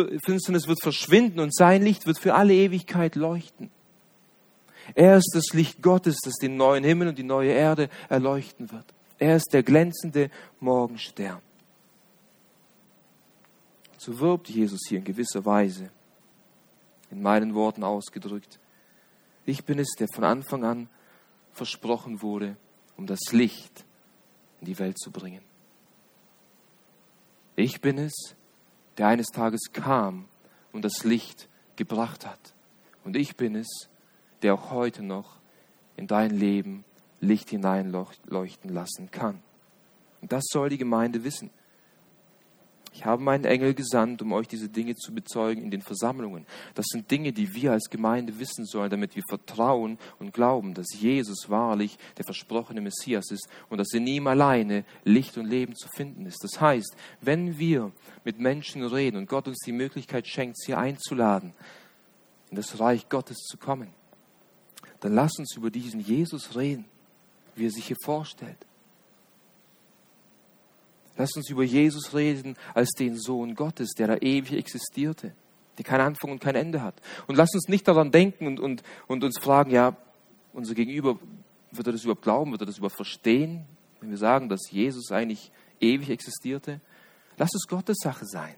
wird 0.67 0.81
verschwinden 0.81 1.39
und 1.39 1.53
sein 1.53 1.81
Licht 1.81 2.05
wird 2.05 2.19
für 2.19 2.35
alle 2.35 2.53
Ewigkeit 2.53 3.15
leuchten. 3.15 3.71
Er 4.95 5.17
ist 5.17 5.31
das 5.33 5.53
Licht 5.53 5.81
Gottes, 5.81 6.17
das 6.23 6.35
den 6.35 6.57
neuen 6.57 6.83
Himmel 6.83 7.09
und 7.09 7.17
die 7.17 7.23
neue 7.23 7.51
Erde 7.51 7.89
erleuchten 8.09 8.71
wird. 8.71 8.85
Er 9.17 9.35
ist 9.35 9.53
der 9.53 9.63
glänzende 9.63 10.29
Morgenstern. 10.59 11.41
So 13.97 14.19
wirbt 14.19 14.49
Jesus 14.49 14.79
hier 14.87 14.99
in 14.99 15.03
gewisser 15.03 15.45
Weise, 15.45 15.91
in 17.11 17.21
meinen 17.21 17.53
Worten 17.53 17.83
ausgedrückt. 17.83 18.59
Ich 19.45 19.65
bin 19.65 19.77
es, 19.77 19.89
der 19.99 20.07
von 20.13 20.23
Anfang 20.23 20.63
an 20.63 20.89
versprochen 21.51 22.21
wurde, 22.21 22.55
um 22.95 23.07
das 23.07 23.19
Licht 23.31 23.85
in 24.61 24.67
die 24.67 24.79
Welt 24.79 24.97
zu 24.97 25.11
bringen. 25.11 25.41
Ich 27.57 27.81
bin 27.81 27.97
es, 27.97 28.35
der 28.97 29.07
eines 29.07 29.27
Tages 29.27 29.71
kam 29.73 30.29
und 30.71 30.85
das 30.85 31.03
Licht 31.03 31.49
gebracht 31.75 32.25
hat. 32.25 32.53
Und 33.03 33.17
ich 33.17 33.35
bin 33.35 33.55
es, 33.55 33.88
der 34.41 34.53
auch 34.53 34.71
heute 34.71 35.03
noch 35.03 35.39
in 35.95 36.07
dein 36.07 36.31
Leben 36.31 36.85
Licht 37.21 37.49
hineinleuchten 37.49 38.73
lassen 38.73 39.11
kann. 39.11 39.41
Und 40.21 40.31
das 40.31 40.43
soll 40.49 40.69
die 40.69 40.77
Gemeinde 40.77 41.23
wissen. 41.23 41.49
Ich 42.91 43.05
habe 43.05 43.21
meinen 43.21 43.45
Engel 43.45 43.75
gesandt, 43.75 44.21
um 44.21 44.33
euch 44.33 44.47
diese 44.47 44.67
Dinge 44.67 44.95
zu 44.95 45.13
bezeugen 45.13 45.61
in 45.61 45.69
den 45.69 45.81
Versammlungen. 45.81 46.45
Das 46.73 46.87
sind 46.89 47.09
Dinge, 47.11 47.31
die 47.31 47.53
wir 47.53 47.71
als 47.71 47.89
Gemeinde 47.89 48.39
wissen 48.39 48.65
sollen, 48.65 48.89
damit 48.89 49.15
wir 49.15 49.23
vertrauen 49.29 49.99
und 50.17 50.33
glauben, 50.33 50.73
dass 50.73 50.87
Jesus 50.99 51.49
wahrlich 51.49 51.97
der 52.17 52.25
versprochene 52.25 52.81
Messias 52.81 53.29
ist 53.31 53.47
und 53.69 53.77
dass 53.77 53.93
in 53.93 54.07
ihm 54.07 54.27
alleine 54.27 54.85
Licht 55.03 55.37
und 55.37 55.45
Leben 55.45 55.75
zu 55.75 55.87
finden 55.95 56.25
ist. 56.25 56.43
Das 56.43 56.59
heißt, 56.59 56.95
wenn 57.21 57.59
wir 57.59 57.91
mit 58.23 58.39
Menschen 58.39 58.83
reden 58.83 59.17
und 59.17 59.29
Gott 59.29 59.47
uns 59.47 59.59
die 59.59 59.71
Möglichkeit 59.71 60.27
schenkt, 60.27 60.57
sie 60.57 60.73
einzuladen, 60.73 61.53
in 62.49 62.55
das 62.55 62.79
Reich 62.79 63.07
Gottes 63.07 63.37
zu 63.37 63.57
kommen, 63.57 63.93
dann 64.99 65.13
lass 65.13 65.37
uns 65.37 65.55
über 65.55 65.69
diesen 65.69 65.99
Jesus 65.99 66.55
reden, 66.55 66.85
wie 67.55 67.67
er 67.67 67.71
sich 67.71 67.85
hier 67.85 67.97
vorstellt. 68.03 68.57
Lass 71.17 71.35
uns 71.35 71.49
über 71.49 71.63
Jesus 71.63 72.13
reden 72.13 72.55
als 72.73 72.91
den 72.91 73.17
Sohn 73.17 73.55
Gottes, 73.55 73.89
der 73.97 74.07
da 74.07 74.15
ewig 74.17 74.53
existierte, 74.53 75.33
der 75.77 75.85
keinen 75.85 76.01
Anfang 76.01 76.31
und 76.31 76.39
kein 76.39 76.55
Ende 76.55 76.81
hat. 76.81 76.95
Und 77.27 77.35
lass 77.35 77.53
uns 77.53 77.67
nicht 77.67 77.87
daran 77.87 78.11
denken 78.11 78.47
und, 78.47 78.59
und, 78.59 78.83
und 79.07 79.23
uns 79.23 79.37
fragen, 79.37 79.71
ja, 79.71 79.97
unser 80.53 80.75
Gegenüber, 80.75 81.19
wird 81.71 81.87
er 81.87 81.93
das 81.93 82.03
überhaupt 82.03 82.23
glauben, 82.23 82.51
wird 82.51 82.61
er 82.61 82.67
das 82.67 82.77
überhaupt 82.77 82.95
verstehen, 82.95 83.65
wenn 83.99 84.09
wir 84.09 84.17
sagen, 84.17 84.49
dass 84.49 84.71
Jesus 84.71 85.11
eigentlich 85.11 85.51
ewig 85.81 86.09
existierte? 86.09 86.79
Lass 87.37 87.53
es 87.53 87.67
Gottes 87.67 87.97
Sache 88.01 88.25
sein. 88.25 88.55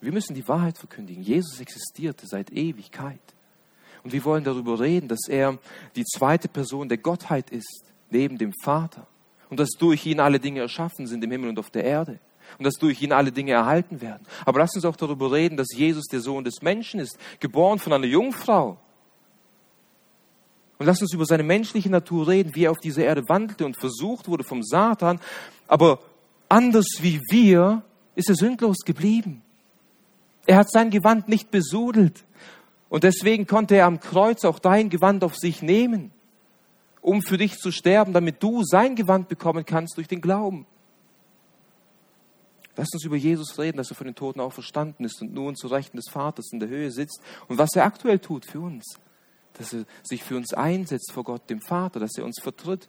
Wir 0.00 0.12
müssen 0.12 0.34
die 0.34 0.48
Wahrheit 0.48 0.78
verkündigen. 0.78 1.22
Jesus 1.22 1.60
existierte 1.60 2.26
seit 2.26 2.50
Ewigkeit. 2.50 3.20
Und 4.02 4.12
wir 4.12 4.24
wollen 4.24 4.44
darüber 4.44 4.80
reden, 4.80 5.08
dass 5.08 5.28
er 5.28 5.58
die 5.96 6.04
zweite 6.04 6.48
Person 6.48 6.88
der 6.88 6.98
Gottheit 6.98 7.50
ist, 7.50 7.84
neben 8.10 8.38
dem 8.38 8.52
Vater 8.62 9.06
und 9.50 9.60
dass 9.60 9.70
durch 9.78 10.06
ihn 10.06 10.20
alle 10.20 10.38
Dinge 10.38 10.60
erschaffen 10.60 11.06
sind 11.06 11.22
im 11.24 11.30
Himmel 11.30 11.50
und 11.50 11.58
auf 11.58 11.70
der 11.70 11.84
Erde 11.84 12.18
und 12.58 12.64
dass 12.64 12.74
durch 12.74 13.02
ihn 13.02 13.12
alle 13.12 13.32
Dinge 13.32 13.52
erhalten 13.52 14.00
werden. 14.00 14.26
Aber 14.44 14.60
lass 14.60 14.74
uns 14.74 14.84
auch 14.84 14.96
darüber 14.96 15.32
reden, 15.32 15.56
dass 15.56 15.68
Jesus 15.74 16.06
der 16.06 16.20
Sohn 16.20 16.44
des 16.44 16.62
Menschen 16.62 17.00
ist, 17.00 17.18
geboren 17.38 17.78
von 17.78 17.92
einer 17.92 18.06
Jungfrau. 18.06 18.78
Und 20.78 20.86
lass 20.86 21.02
uns 21.02 21.12
über 21.12 21.26
seine 21.26 21.42
menschliche 21.42 21.90
Natur 21.90 22.28
reden, 22.28 22.54
wie 22.54 22.64
er 22.64 22.70
auf 22.70 22.78
dieser 22.78 23.04
Erde 23.04 23.28
wandelte 23.28 23.66
und 23.66 23.76
versucht 23.76 24.28
wurde 24.28 24.44
vom 24.44 24.62
Satan. 24.62 25.20
Aber 25.68 26.00
anders 26.48 26.86
wie 27.00 27.20
wir 27.30 27.82
ist 28.14 28.30
er 28.30 28.34
sündlos 28.34 28.78
geblieben. 28.86 29.42
Er 30.46 30.56
hat 30.56 30.70
sein 30.70 30.90
Gewand 30.90 31.28
nicht 31.28 31.50
besudelt. 31.50 32.24
Und 32.90 33.04
deswegen 33.04 33.46
konnte 33.46 33.76
er 33.76 33.86
am 33.86 34.00
Kreuz 34.00 34.44
auch 34.44 34.58
dein 34.58 34.90
Gewand 34.90 35.24
auf 35.24 35.36
sich 35.36 35.62
nehmen 35.62 36.12
um 37.02 37.22
für 37.22 37.38
dich 37.38 37.58
zu 37.58 37.72
sterben, 37.72 38.12
damit 38.12 38.42
du 38.42 38.62
sein 38.64 38.94
Gewand 38.94 39.28
bekommen 39.28 39.64
kannst 39.64 39.96
durch 39.96 40.08
den 40.08 40.20
Glauben. 40.20 40.66
Lass 42.76 42.88
uns 42.92 43.04
über 43.04 43.16
Jesus 43.16 43.58
reden, 43.58 43.78
dass 43.78 43.90
er 43.90 43.96
von 43.96 44.06
den 44.06 44.14
Toten 44.14 44.40
auch 44.40 44.52
verstanden 44.52 45.04
ist 45.04 45.20
und 45.20 45.34
nun 45.34 45.56
zu 45.56 45.66
Rechten 45.66 45.96
des 45.96 46.08
Vaters 46.10 46.52
in 46.52 46.60
der 46.60 46.68
Höhe 46.68 46.90
sitzt 46.90 47.20
und 47.48 47.58
was 47.58 47.74
er 47.74 47.84
aktuell 47.84 48.18
tut 48.18 48.46
für 48.46 48.60
uns. 48.60 48.84
Dass 49.54 49.72
er 49.72 49.84
sich 50.02 50.22
für 50.22 50.36
uns 50.36 50.54
einsetzt 50.54 51.12
vor 51.12 51.24
Gott, 51.24 51.50
dem 51.50 51.60
Vater, 51.60 52.00
dass 52.00 52.16
er 52.16 52.24
uns 52.24 52.40
vertritt, 52.40 52.88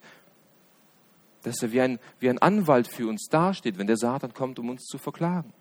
dass 1.44 1.62
er 1.64 1.72
wie 1.72 1.82
ein, 1.82 2.00
wie 2.20 2.30
ein 2.30 2.38
Anwalt 2.38 2.88
für 2.88 3.08
uns 3.08 3.28
dasteht, 3.30 3.78
wenn 3.78 3.88
der 3.88 3.98
Satan 3.98 4.34
kommt, 4.34 4.60
um 4.60 4.70
uns 4.70 4.84
zu 4.84 4.98
verklagen. 4.98 5.52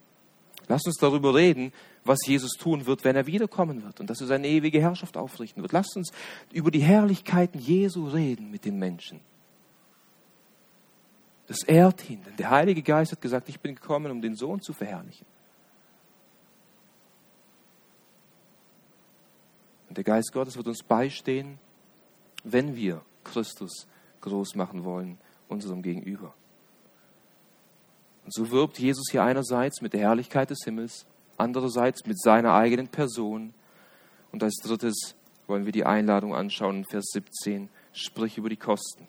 Lasst 0.70 0.86
uns 0.86 0.98
darüber 0.98 1.34
reden, 1.34 1.72
was 2.04 2.20
Jesus 2.24 2.52
tun 2.52 2.86
wird, 2.86 3.02
wenn 3.02 3.16
er 3.16 3.26
wiederkommen 3.26 3.82
wird 3.82 3.98
und 3.98 4.08
dass 4.08 4.20
er 4.20 4.28
seine 4.28 4.46
ewige 4.46 4.80
Herrschaft 4.80 5.16
aufrichten 5.16 5.62
wird. 5.62 5.72
Lasst 5.72 5.96
uns 5.96 6.12
über 6.52 6.70
die 6.70 6.78
Herrlichkeiten 6.78 7.58
Jesu 7.58 8.06
reden 8.06 8.52
mit 8.52 8.64
den 8.64 8.78
Menschen. 8.78 9.18
Das 11.48 11.64
ehrt 11.64 12.08
ihn, 12.08 12.22
denn 12.22 12.36
der 12.36 12.50
Heilige 12.50 12.82
Geist 12.82 13.10
hat 13.10 13.20
gesagt, 13.20 13.48
ich 13.48 13.58
bin 13.58 13.74
gekommen, 13.74 14.12
um 14.12 14.22
den 14.22 14.36
Sohn 14.36 14.62
zu 14.62 14.72
verherrlichen. 14.72 15.26
Und 19.88 19.96
der 19.96 20.04
Geist 20.04 20.30
Gottes 20.32 20.56
wird 20.56 20.68
uns 20.68 20.84
beistehen, 20.84 21.58
wenn 22.44 22.76
wir 22.76 23.02
Christus 23.24 23.88
groß 24.20 24.54
machen 24.54 24.84
wollen, 24.84 25.18
unserem 25.48 25.82
Gegenüber. 25.82 26.32
Und 28.30 28.46
so 28.46 28.52
wirbt 28.52 28.78
Jesus 28.78 29.06
hier 29.10 29.24
einerseits 29.24 29.80
mit 29.80 29.92
der 29.92 30.02
Herrlichkeit 30.02 30.50
des 30.50 30.60
Himmels, 30.64 31.04
andererseits 31.36 32.06
mit 32.06 32.16
seiner 32.20 32.54
eigenen 32.54 32.86
Person. 32.86 33.52
Und 34.30 34.44
als 34.44 34.54
drittes 34.62 35.16
wollen 35.48 35.64
wir 35.64 35.72
die 35.72 35.84
Einladung 35.84 36.32
anschauen 36.32 36.76
in 36.76 36.84
Vers 36.84 37.06
17. 37.12 37.68
Sprich 37.92 38.38
über 38.38 38.48
die 38.48 38.56
Kosten. 38.56 39.08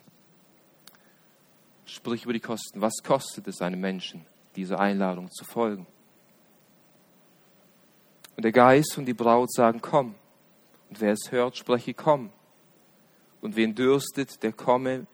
Sprich 1.84 2.24
über 2.24 2.32
die 2.32 2.40
Kosten. 2.40 2.80
Was 2.80 2.94
kostet 3.04 3.46
es 3.46 3.62
einem 3.62 3.80
Menschen, 3.80 4.26
dieser 4.56 4.80
Einladung 4.80 5.30
zu 5.30 5.44
folgen? 5.44 5.86
Und 8.36 8.42
der 8.42 8.50
Geist 8.50 8.98
und 8.98 9.04
die 9.04 9.14
Braut 9.14 9.52
sagen, 9.52 9.80
komm. 9.80 10.16
Und 10.90 11.00
wer 11.00 11.12
es 11.12 11.30
hört, 11.30 11.56
spreche, 11.56 11.94
komm. 11.94 12.32
Und 13.40 13.54
wen 13.54 13.76
dürstet, 13.76 14.42
der 14.42 14.52
komme. 14.52 15.06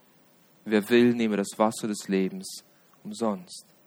Wer 0.65 0.89
will, 0.89 1.13
nehme 1.13 1.37
das 1.37 1.59
Wasser 1.59 1.89
des 1.89 2.09
Lebens 2.09 2.65
umsonst. 3.05 3.78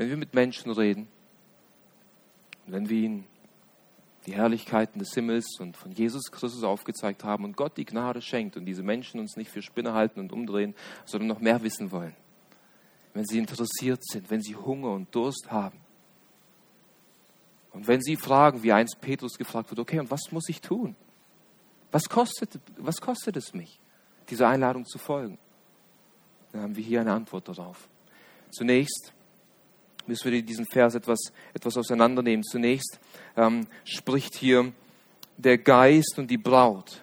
Wenn 0.00 0.08
wir 0.08 0.16
mit 0.16 0.32
Menschen 0.32 0.72
reden, 0.72 1.08
wenn 2.64 2.88
wir 2.88 2.96
ihnen 2.96 3.26
die 4.24 4.32
Herrlichkeiten 4.32 4.98
des 4.98 5.12
Himmels 5.12 5.60
und 5.60 5.76
von 5.76 5.92
Jesus 5.92 6.32
Christus 6.32 6.62
aufgezeigt 6.62 7.22
haben 7.22 7.44
und 7.44 7.54
Gott 7.54 7.76
die 7.76 7.84
Gnade 7.84 8.22
schenkt 8.22 8.56
und 8.56 8.64
diese 8.64 8.82
Menschen 8.82 9.20
uns 9.20 9.36
nicht 9.36 9.50
für 9.50 9.60
Spinner 9.60 9.92
halten 9.92 10.18
und 10.18 10.32
umdrehen, 10.32 10.74
sondern 11.04 11.28
noch 11.28 11.40
mehr 11.40 11.62
wissen 11.62 11.90
wollen, 11.92 12.16
wenn 13.12 13.26
sie 13.26 13.36
interessiert 13.36 14.02
sind, 14.02 14.30
wenn 14.30 14.40
sie 14.40 14.56
Hunger 14.56 14.92
und 14.92 15.14
Durst 15.14 15.50
haben. 15.50 15.78
Und 17.72 17.86
wenn 17.86 18.00
sie 18.00 18.16
fragen, 18.16 18.62
wie 18.62 18.72
einst 18.72 19.02
Petrus 19.02 19.36
gefragt 19.36 19.70
wird, 19.70 19.80
okay, 19.80 20.00
und 20.00 20.10
was 20.10 20.32
muss 20.32 20.48
ich 20.48 20.62
tun? 20.62 20.96
Was 21.92 22.08
kostet, 22.08 22.58
was 22.78 23.02
kostet 23.02 23.36
es 23.36 23.52
mich, 23.52 23.78
dieser 24.30 24.48
Einladung 24.48 24.86
zu 24.86 24.96
folgen? 24.96 25.36
Dann 26.52 26.62
haben 26.62 26.76
wir 26.76 26.84
hier 26.84 27.02
eine 27.02 27.12
Antwort 27.12 27.48
darauf. 27.48 27.86
Zunächst 28.50 29.12
müssen 30.06 30.30
wir 30.30 30.42
diesen 30.42 30.66
Vers 30.66 30.94
etwas, 30.94 31.32
etwas 31.54 31.76
auseinandernehmen. 31.76 32.44
Zunächst 32.44 32.98
ähm, 33.36 33.66
spricht 33.84 34.34
hier 34.34 34.72
der 35.36 35.58
Geist 35.58 36.18
und 36.18 36.30
die 36.30 36.38
Braut. 36.38 37.02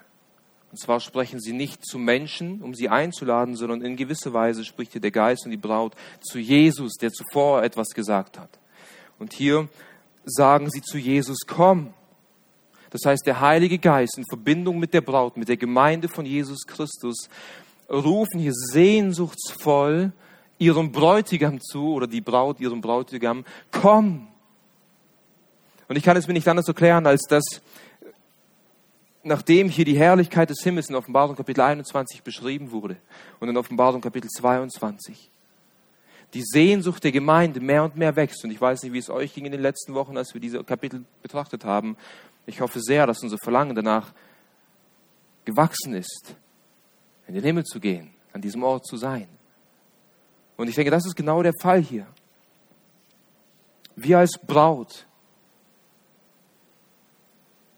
Und 0.72 0.80
zwar 0.80 1.00
sprechen 1.00 1.40
sie 1.40 1.54
nicht 1.54 1.86
zu 1.86 1.98
Menschen, 1.98 2.62
um 2.62 2.76
sie 2.76 2.90
einzuladen, 2.90 3.56
sondern 3.56 3.82
in 3.82 3.96
gewisser 3.96 4.34
Weise 4.34 4.66
spricht 4.66 4.92
hier 4.92 5.02
der 5.02 5.12
Geist 5.12 5.46
und 5.46 5.52
die 5.52 5.58
Braut 5.58 5.96
zu 6.22 6.40
Jesus, 6.40 6.94
der 6.96 7.12
zuvor 7.12 7.64
etwas 7.64 7.90
gesagt 7.90 8.38
hat. 8.38 8.60
Und 9.18 9.34
hier 9.34 9.70
sagen 10.26 10.70
sie 10.70 10.82
zu 10.82 10.98
Jesus, 10.98 11.40
komm. 11.48 11.94
Das 12.90 13.02
heißt, 13.06 13.26
der 13.26 13.42
Heilige 13.42 13.80
Geist 13.80 14.18
in 14.18 14.26
Verbindung 14.30 14.80
mit 14.80 14.94
der 14.94 15.02
Braut, 15.02 15.38
mit 15.38 15.50
der 15.50 15.58
Gemeinde 15.58 16.10
von 16.10 16.26
Jesus 16.26 16.66
Christus, 16.66 17.30
rufen 17.90 18.40
hier 18.40 18.54
sehnsuchtsvoll 18.54 20.12
ihrem 20.58 20.92
Bräutigam 20.92 21.62
zu 21.62 21.94
oder 21.94 22.08
die 22.08 22.22
Braut 22.22 22.60
ihrem 22.60 22.82
Bräutigam, 22.82 23.46
komm. 23.72 24.28
Und 25.88 25.96
ich 25.96 26.04
kann 26.04 26.18
es 26.18 26.28
mir 26.28 26.34
nicht 26.34 26.48
anders 26.48 26.68
erklären, 26.68 27.06
als 27.06 27.24
dass 27.24 27.62
nachdem 29.24 29.70
hier 29.70 29.86
die 29.86 29.98
Herrlichkeit 29.98 30.50
des 30.50 30.64
Himmels 30.64 30.90
in 30.90 30.96
Offenbarung 30.96 31.36
Kapitel 31.36 31.62
21 31.62 32.24
beschrieben 32.24 32.72
wurde 32.72 32.98
und 33.40 33.50
in 33.50 33.58
Offenbarung 33.58 34.02
Kapitel 34.02 34.30
22, 34.30 35.30
die 36.34 36.44
Sehnsucht 36.44 37.04
der 37.04 37.12
Gemeinde 37.12 37.60
mehr 37.60 37.84
und 37.84 37.96
mehr 37.96 38.16
wächst. 38.16 38.44
Und 38.44 38.52
ich 38.52 38.60
weiß 38.60 38.84
nicht, 38.84 38.94
wie 38.94 39.00
es 39.00 39.10
euch 39.10 39.34
ging 39.34 39.46
in 39.46 39.52
den 39.52 39.62
letzten 39.62 39.94
Wochen, 39.94 40.18
als 40.18 40.34
wir 40.34 40.42
diese 40.42 40.64
Kapitel 40.64 41.06
betrachtet 41.22 41.66
haben. 41.66 41.98
Ich 42.46 42.62
hoffe 42.62 42.80
sehr, 42.82 43.06
dass 43.06 43.24
unser 43.24 43.38
Verlangen 43.38 43.76
danach 43.76 44.14
gewachsen 45.46 45.94
ist, 45.94 46.36
in 47.28 47.34
den 47.34 47.44
Himmel 47.44 47.64
zu 47.64 47.80
gehen, 47.80 48.12
an 48.34 48.42
diesem 48.42 48.64
Ort 48.64 48.86
zu 48.86 48.98
sein. 48.98 49.28
Und 50.58 50.68
ich 50.68 50.76
denke, 50.76 50.92
das 50.92 51.06
ist 51.06 51.16
genau 51.16 51.42
der 51.44 51.54
Fall 51.62 51.82
hier. 51.82 52.08
Wir 53.96 54.20
als 54.20 54.38
Braut 54.46 55.08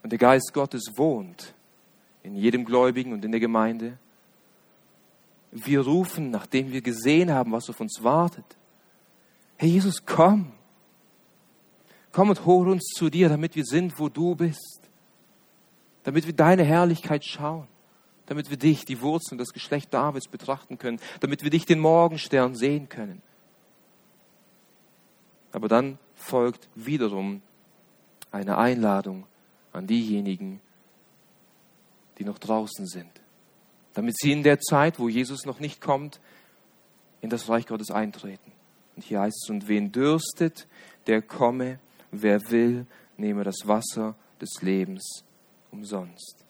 und 0.02 0.12
der 0.12 0.20
Geist 0.20 0.54
Gottes 0.54 0.94
wohnt 0.96 1.54
in 2.24 2.36
jedem 2.36 2.66
Gläubigen 2.66 3.14
und 3.14 3.24
in 3.24 3.32
der 3.32 3.40
Gemeinde. 3.40 3.98
Wir 5.52 5.82
rufen, 5.82 6.30
nachdem 6.30 6.72
wir 6.72 6.82
gesehen 6.82 7.32
haben, 7.32 7.52
was 7.52 7.70
auf 7.70 7.80
uns 7.80 8.00
wartet. 8.02 8.46
Herr 9.58 9.68
Jesus, 9.68 10.06
komm. 10.06 10.52
Komm 12.12 12.30
und 12.30 12.46
hol 12.46 12.70
uns 12.70 12.84
zu 12.96 13.10
dir, 13.10 13.30
damit 13.30 13.56
wir 13.56 13.66
sind, 13.66 14.00
wo 14.00 14.10
du 14.10 14.36
bist. 14.36 14.90
Damit 16.04 16.26
wir 16.26 16.34
deine 16.34 16.64
Herrlichkeit 16.64 17.26
schauen. 17.26 17.68
Damit 18.30 18.50
wir 18.50 18.58
dich, 18.58 18.86
die 18.86 19.02
Wurzeln, 19.02 19.40
das 19.40 19.54
Geschlecht 19.54 19.94
Davids 19.94 20.28
betrachten 20.28 20.78
können. 20.78 21.00
Damit 21.20 21.44
wir 21.44 21.50
dich, 21.50 21.66
den 21.66 21.80
Morgenstern, 21.80 22.56
sehen 22.56 22.88
können. 22.88 23.22
Aber 25.52 25.68
dann 25.68 25.98
folgt 26.16 26.70
wiederum 26.76 27.42
eine 28.32 28.58
Einladung 28.58 29.26
an 29.74 29.88
diejenigen, 29.88 30.62
die 32.20 32.24
noch 32.24 32.38
draußen 32.38 32.86
sind. 32.86 33.10
Damit 33.96 34.16
sie 34.18 34.32
in 34.32 34.44
der 34.44 34.60
Zeit, 34.60 35.00
wo 35.00 35.10
Jesus 35.10 35.46
noch 35.46 35.60
nicht 35.60 35.82
kommt, 35.82 36.20
in 37.22 37.32
das 37.32 37.50
Reich 37.50 37.66
Gottes 37.66 37.90
eintreten. 37.90 38.52
Und 38.96 39.04
hier 39.06 39.22
heißt 39.22 39.46
es, 39.46 39.50
und 39.50 39.68
wen 39.68 39.92
dürstet, 39.92 40.68
der 41.08 41.24
komme, 41.24 41.80
wer 42.12 42.52
will, 42.52 42.86
nehme 43.18 43.44
das 43.44 43.66
Wasser 43.66 44.16
des 44.40 44.62
Lebens 44.62 45.24
umsonst. 45.72 46.46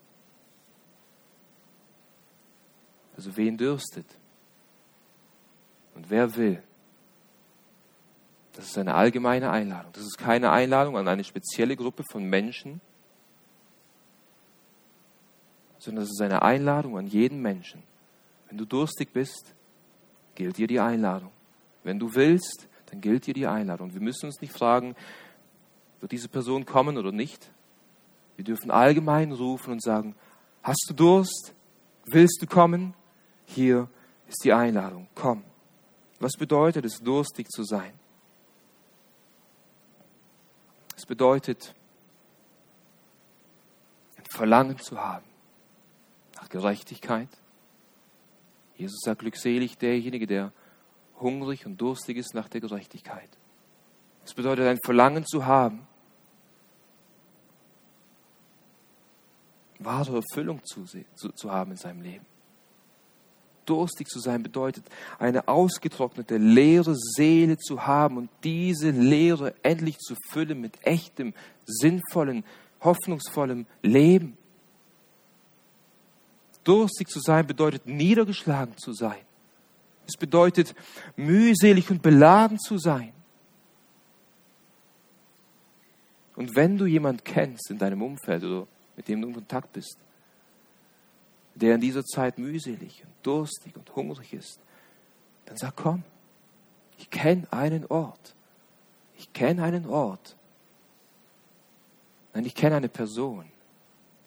Also 3.19 3.35
wen 3.35 3.57
dürstet 3.57 4.05
und 5.93 6.09
wer 6.09 6.37
will, 6.37 6.63
das 8.53 8.67
ist 8.67 8.77
eine 8.77 8.95
allgemeine 8.95 9.51
Einladung. 9.51 9.91
Das 9.91 10.03
ist 10.03 10.17
keine 10.17 10.51
Einladung 10.51 10.95
an 10.95 11.05
eine 11.05 11.25
spezielle 11.25 11.75
Gruppe 11.75 12.05
von 12.09 12.23
Menschen, 12.23 12.79
sondern 15.79 16.05
es 16.05 16.11
ist 16.11 16.21
eine 16.21 16.43
Einladung 16.43 16.97
an 16.97 17.07
jeden 17.07 17.41
Menschen. 17.41 17.83
Wenn 18.47 18.57
du 18.57 18.63
durstig 18.63 19.11
bist, 19.11 19.53
gilt 20.35 20.55
dir 20.55 20.67
die 20.67 20.79
Einladung. 20.79 21.31
Wenn 21.83 21.99
du 21.99 22.15
willst, 22.15 22.69
dann 22.85 23.01
gilt 23.01 23.27
dir 23.27 23.33
die 23.33 23.47
Einladung. 23.47 23.93
Wir 23.93 24.01
müssen 24.01 24.27
uns 24.27 24.39
nicht 24.39 24.53
fragen, 24.53 24.95
wird 25.99 26.13
diese 26.13 26.29
Person 26.29 26.65
kommen 26.65 26.97
oder 26.97 27.11
nicht. 27.11 27.51
Wir 28.37 28.45
dürfen 28.45 28.71
allgemein 28.71 29.33
rufen 29.33 29.73
und 29.73 29.83
sagen, 29.83 30.15
hast 30.63 30.85
du 30.87 30.93
Durst? 30.93 31.53
Willst 32.05 32.41
du 32.41 32.47
kommen? 32.47 32.93
Hier 33.49 33.89
ist 34.27 34.43
die 34.43 34.53
Einladung. 34.53 35.07
Komm. 35.15 35.43
Was 36.19 36.33
bedeutet 36.33 36.85
es, 36.85 36.99
durstig 36.99 37.49
zu 37.49 37.63
sein? 37.63 37.93
Es 40.95 41.05
bedeutet, 41.05 41.73
ein 44.17 44.25
Verlangen 44.29 44.77
zu 44.77 44.99
haben 44.99 45.25
nach 46.35 46.49
Gerechtigkeit. 46.49 47.29
Jesus 48.75 48.99
sagt, 49.03 49.21
glückselig 49.21 49.77
derjenige, 49.77 50.27
der 50.27 50.51
hungrig 51.19 51.65
und 51.65 51.77
durstig 51.81 52.17
ist 52.17 52.35
nach 52.35 52.49
der 52.49 52.61
Gerechtigkeit. 52.61 53.29
Es 54.25 54.35
bedeutet 54.35 54.67
ein 54.67 54.79
Verlangen 54.85 55.25
zu 55.25 55.47
haben, 55.47 55.87
wahre 59.79 60.17
Erfüllung 60.17 60.63
zu, 60.65 60.85
zu, 60.85 61.31
zu 61.31 61.51
haben 61.51 61.71
in 61.71 61.77
seinem 61.77 62.01
Leben. 62.01 62.25
Durstig 63.69 64.07
zu 64.07 64.19
sein 64.19 64.41
bedeutet, 64.41 64.85
eine 65.19 65.47
ausgetrocknete, 65.47 66.37
leere 66.37 66.95
Seele 66.95 67.57
zu 67.57 67.85
haben 67.85 68.17
und 68.17 68.29
diese 68.43 68.89
Leere 68.89 69.53
endlich 69.61 69.99
zu 69.99 70.15
füllen 70.31 70.59
mit 70.59 70.85
echtem, 70.85 71.33
sinnvollen, 71.65 72.43
hoffnungsvollem 72.81 73.67
Leben. 73.83 74.37
Durstig 76.63 77.09
zu 77.09 77.19
sein 77.19 77.45
bedeutet, 77.45 77.85
niedergeschlagen 77.85 78.75
zu 78.77 78.93
sein. 78.93 79.21
Es 80.07 80.17
bedeutet, 80.17 80.73
mühselig 81.15 81.91
und 81.91 82.01
beladen 82.01 82.57
zu 82.57 82.79
sein. 82.79 83.13
Und 86.35 86.55
wenn 86.55 86.77
du 86.77 86.85
jemand 86.85 87.23
kennst 87.23 87.69
in 87.69 87.77
deinem 87.77 88.01
Umfeld 88.01 88.43
oder 88.43 88.67
mit 88.95 89.07
dem 89.07 89.21
du 89.21 89.27
in 89.27 89.33
Kontakt 89.35 89.73
bist, 89.73 89.97
der 91.59 91.75
in 91.75 91.81
dieser 91.81 92.03
Zeit 92.05 92.37
mühselig 92.37 93.03
und 93.03 93.13
durstig 93.23 93.75
und 93.75 93.95
hungrig 93.95 94.33
ist, 94.33 94.59
dann 95.45 95.57
sag, 95.57 95.75
komm, 95.75 96.03
ich 96.97 97.09
kenne 97.09 97.47
einen 97.51 97.85
Ort. 97.85 98.35
Ich 99.17 99.31
kenne 99.33 99.63
einen 99.63 99.85
Ort. 99.85 100.35
Nein, 102.33 102.45
ich 102.45 102.55
kenne 102.55 102.75
eine 102.75 102.89
Person, 102.89 103.45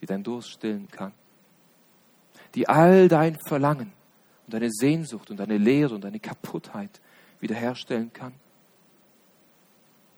die 0.01 0.07
deinen 0.07 0.25
Durst 0.25 0.51
stillen 0.51 0.89
kann 0.91 1.13
die 2.55 2.69
all 2.69 3.09
dein 3.09 3.39
Verlangen 3.47 3.93
und 4.47 4.55
deine 4.55 4.71
Sehnsucht 4.71 5.31
und 5.31 5.39
deine 5.39 5.59
Leere 5.59 5.95
und 5.95 6.03
deine 6.03 6.21
Kaputtheit 6.21 7.01
wiederherstellen 7.41 8.13
kann? 8.13 8.35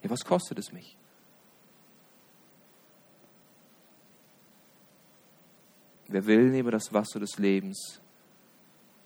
Ja, 0.03 0.11
was 0.11 0.25
kostet 0.25 0.59
es 0.59 0.73
mich? 0.73 0.97
Wer 6.09 6.27
will, 6.27 6.51
nehme 6.51 6.71
das 6.71 6.93
Wasser 6.93 7.21
des 7.21 7.39
Lebens 7.39 8.01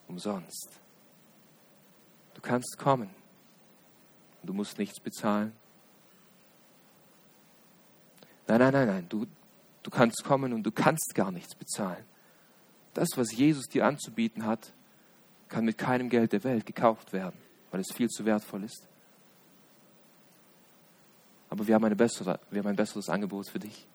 umsonst. 0.08 0.80
Du 2.34 2.40
kannst 2.40 2.76
kommen 2.78 3.10
du 4.48 4.54
musst 4.54 4.78
nichts 4.78 4.98
bezahlen. 4.98 5.52
Nein, 8.46 8.60
nein, 8.60 8.72
nein, 8.72 8.86
nein, 8.86 9.06
du, 9.08 9.26
du 9.82 9.90
kannst 9.90 10.24
kommen 10.24 10.54
und 10.54 10.62
du 10.62 10.72
kannst 10.72 11.14
gar 11.14 11.30
nichts 11.30 11.54
bezahlen. 11.54 12.04
Das, 12.94 13.10
was 13.16 13.32
Jesus 13.32 13.66
dir 13.66 13.84
anzubieten 13.84 14.46
hat, 14.46 14.72
kann 15.48 15.66
mit 15.66 15.76
keinem 15.76 16.08
Geld 16.08 16.32
der 16.32 16.44
Welt 16.44 16.64
gekauft 16.64 17.12
werden, 17.12 17.38
weil 17.70 17.80
es 17.80 17.92
viel 17.94 18.08
zu 18.08 18.24
wertvoll 18.24 18.64
ist. 18.64 18.88
Aber 21.50 21.66
wir 21.66 21.74
haben, 21.74 21.84
eine 21.84 21.96
bessere, 21.96 22.40
wir 22.50 22.60
haben 22.60 22.68
ein 22.68 22.76
besseres 22.76 23.08
Angebot 23.08 23.48
für 23.48 23.58
dich. 23.58 23.86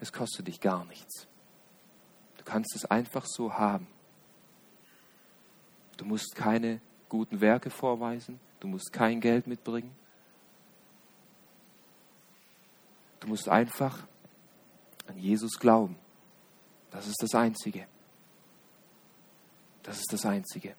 Es 0.00 0.12
kostet 0.12 0.48
dich 0.48 0.60
gar 0.60 0.84
nichts. 0.84 1.26
Du 2.42 2.50
kannst 2.50 2.74
es 2.74 2.84
einfach 2.84 3.24
so 3.24 3.54
haben. 3.54 3.86
Du 5.96 6.04
musst 6.04 6.34
keine 6.34 6.80
guten 7.08 7.40
Werke 7.40 7.70
vorweisen. 7.70 8.40
Du 8.58 8.66
musst 8.66 8.92
kein 8.92 9.20
Geld 9.20 9.46
mitbringen. 9.46 9.94
Du 13.20 13.28
musst 13.28 13.48
einfach 13.48 14.08
an 15.06 15.16
Jesus 15.18 15.52
glauben. 15.60 15.96
Das 16.90 17.06
ist 17.06 17.22
das 17.22 17.32
Einzige. 17.36 17.86
Das 19.84 19.98
ist 19.98 20.12
das 20.12 20.26
Einzige. 20.26 20.74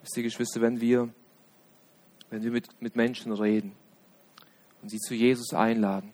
Wisst 0.00 0.16
ihr, 0.16 0.22
Geschwister, 0.22 0.62
wenn 0.62 0.80
wir, 0.80 1.12
wenn 2.30 2.42
wir 2.42 2.52
mit, 2.52 2.80
mit 2.80 2.96
Menschen 2.96 3.32
reden 3.32 3.76
und 4.84 4.90
sie 4.90 5.00
zu 5.00 5.14
Jesus 5.14 5.54
einladen, 5.54 6.12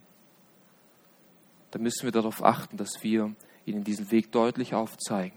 dann 1.73 1.83
müssen 1.83 2.05
wir 2.05 2.13
darauf 2.13 2.45
achten, 2.45 2.77
dass 2.77 3.03
wir 3.03 3.35
ihnen 3.67 3.83
diesen 3.83 4.13
Weg 4.13 4.31
deutlich 4.31 4.75
aufzeigen, 4.77 5.37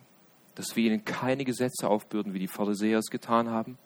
dass 0.54 0.76
wir 0.76 0.86
ihnen 0.86 1.04
keine 1.04 1.44
Gesetze 1.44 1.88
aufbürden, 1.88 2.36
wie 2.36 2.40
die 2.40 2.48
Pharisäer 2.48 3.00
es 3.00 3.08
getan 3.08 3.50
haben, 3.50 3.80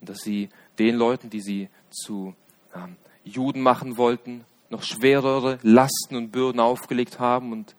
und 0.00 0.08
dass 0.08 0.22
sie 0.22 0.48
den 0.80 0.96
Leuten, 0.96 1.30
die 1.30 1.40
sie 1.40 1.68
zu 1.88 2.34
ähm, 2.74 2.96
Juden 3.22 3.60
machen 3.60 3.96
wollten, 3.96 4.44
noch 4.68 4.82
schwerere 4.82 5.60
Lasten 5.62 6.16
und 6.16 6.32
Bürden 6.32 6.58
aufgelegt 6.58 7.20
haben 7.20 7.52
und 7.52 7.76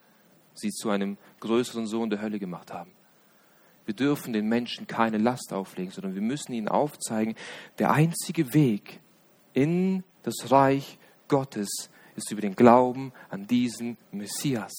sie 0.54 0.70
zu 0.70 0.92
einem 0.92 1.18
größeren 1.42 1.88
Sohn 1.88 2.10
der 2.10 2.22
Hölle 2.22 2.40
gemacht 2.40 2.72
haben. 2.72 2.92
Wir 3.84 3.96
dürfen 3.96 4.32
den 4.32 4.48
Menschen 4.48 4.88
keine 4.88 5.18
Last 5.18 5.52
auflegen, 5.52 5.92
sondern 5.92 6.16
wir 6.16 6.22
müssen 6.22 6.54
ihnen 6.54 6.70
aufzeigen, 6.70 7.36
der 7.80 7.92
einzige 7.92 8.54
Weg 8.54 9.02
in 9.54 10.04
das 10.24 10.52
Reich 10.52 10.98
Gottes 11.28 11.70
ist 12.16 12.32
über 12.32 12.42
den 12.42 12.56
Glauben 12.56 13.12
an 13.30 13.48
diesen 13.48 13.98
Messias. 14.12 14.74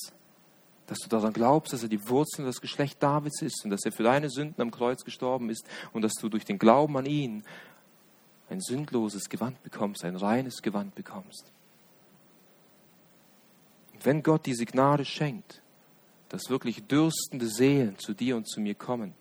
Dass 0.87 0.99
du 0.99 1.09
daran 1.09 1.33
glaubst, 1.33 1.73
dass 1.73 1.83
er 1.83 1.89
die 1.89 2.09
Wurzel 2.09 2.45
des 2.45 2.61
Geschlecht 2.61 3.03
Davids 3.03 3.43
ist 3.43 3.65
und 3.65 3.71
dass 3.71 3.85
er 3.85 3.93
für 3.93 4.03
deine 4.03 4.31
Sünden 4.31 4.61
am 4.61 4.71
Kreuz 4.71 5.05
gestorben 5.05 5.51
ist 5.51 5.67
und 5.93 6.03
dass 6.03 6.15
du 6.15 6.29
durch 6.29 6.45
den 6.45 6.59
Glauben 6.59 6.97
an 6.97 7.07
ihn 7.07 7.43
ein 8.51 8.61
sündloses 8.61 9.29
Gewand 9.29 9.63
bekommst, 9.63 10.05
ein 10.05 10.17
reines 10.17 10.61
Gewand 10.61 10.95
bekommst 10.95 11.55
wenn 14.05 14.23
Gott 14.23 14.47
diese 14.47 14.67
Gnade 14.67 15.05
schenkt, 15.05 15.63
dass 16.29 16.51
wirklich 16.51 16.87
dürstende 16.87 17.47
Seelen 17.47 17.99
zu 17.99 18.15
dir 18.15 18.37
und 18.37 18.49
zu 18.49 18.61
mir 18.61 18.75
kommen, 18.75 19.15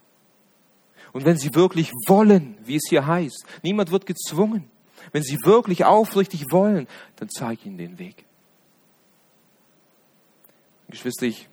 und 1.12 1.26
wenn 1.26 1.38
sie 1.38 1.54
wirklich 1.54 1.92
wollen, 2.08 2.58
wie 2.64 2.76
es 2.76 2.90
hier 2.90 3.06
heißt, 3.06 3.46
niemand 3.62 3.92
wird 3.92 4.08
gezwungen, 4.08 4.70
wenn 5.12 5.24
sie 5.24 5.38
wirklich 5.44 5.86
aufrichtig 5.86 6.46
wollen, 6.52 6.88
dann 7.18 7.30
zeig 7.30 7.66
ihnen 7.66 7.78
den 7.78 8.00
Weg. 8.00 8.26
Geschwister, 10.90 11.26
ich, 11.26 11.50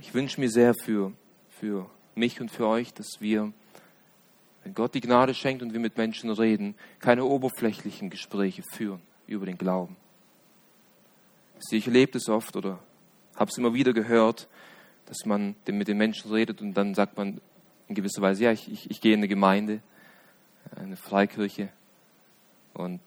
ich 0.00 0.14
wünsche 0.14 0.40
mir 0.40 0.50
sehr 0.50 0.74
für, 0.74 1.12
für 1.48 1.88
mich 2.14 2.40
und 2.40 2.50
für 2.50 2.66
euch, 2.66 2.92
dass 2.92 3.20
wir, 3.20 3.52
wenn 4.64 4.74
Gott 4.74 4.94
die 4.94 5.00
Gnade 5.00 5.34
schenkt 5.34 5.62
und 5.62 5.72
wir 5.72 5.80
mit 5.80 5.96
Menschen 5.96 6.30
reden, 6.30 6.74
keine 6.98 7.24
oberflächlichen 7.24 8.10
Gespräche 8.10 8.62
führen 8.72 9.00
über 9.26 9.46
den 9.46 9.58
Glauben. 9.58 9.96
Ich 11.70 11.86
erlebe 11.86 12.12
das 12.12 12.28
oft 12.28 12.56
oder 12.56 12.80
habe 13.36 13.50
es 13.50 13.56
immer 13.56 13.74
wieder 13.74 13.92
gehört, 13.92 14.48
dass 15.06 15.24
man 15.24 15.54
mit 15.66 15.86
den 15.86 15.96
Menschen 15.96 16.32
redet 16.32 16.60
und 16.60 16.74
dann 16.74 16.94
sagt 16.94 17.16
man 17.16 17.40
in 17.88 17.94
gewisser 17.94 18.22
Weise, 18.22 18.44
ja, 18.44 18.52
ich, 18.52 18.70
ich, 18.70 18.90
ich 18.90 19.00
gehe 19.00 19.14
in 19.14 19.20
eine 19.20 19.28
Gemeinde, 19.28 19.80
eine 20.76 20.96
Freikirche 20.96 21.68
und 22.74 23.00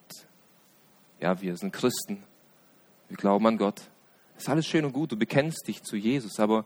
ja, 1.19 1.41
wir 1.41 1.57
sind 1.57 1.71
Christen, 1.71 2.23
wir 3.09 3.17
glauben 3.17 3.47
an 3.47 3.57
Gott. 3.57 3.81
Ist 4.37 4.49
alles 4.49 4.67
schön 4.67 4.85
und 4.85 4.93
gut, 4.93 5.11
du 5.11 5.17
bekennst 5.17 5.67
dich 5.67 5.81
zu 5.83 5.95
Jesus, 5.95 6.39
aber 6.39 6.65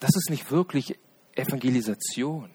das 0.00 0.10
ist 0.16 0.30
nicht 0.30 0.50
wirklich 0.50 0.98
Evangelisation. 1.34 2.50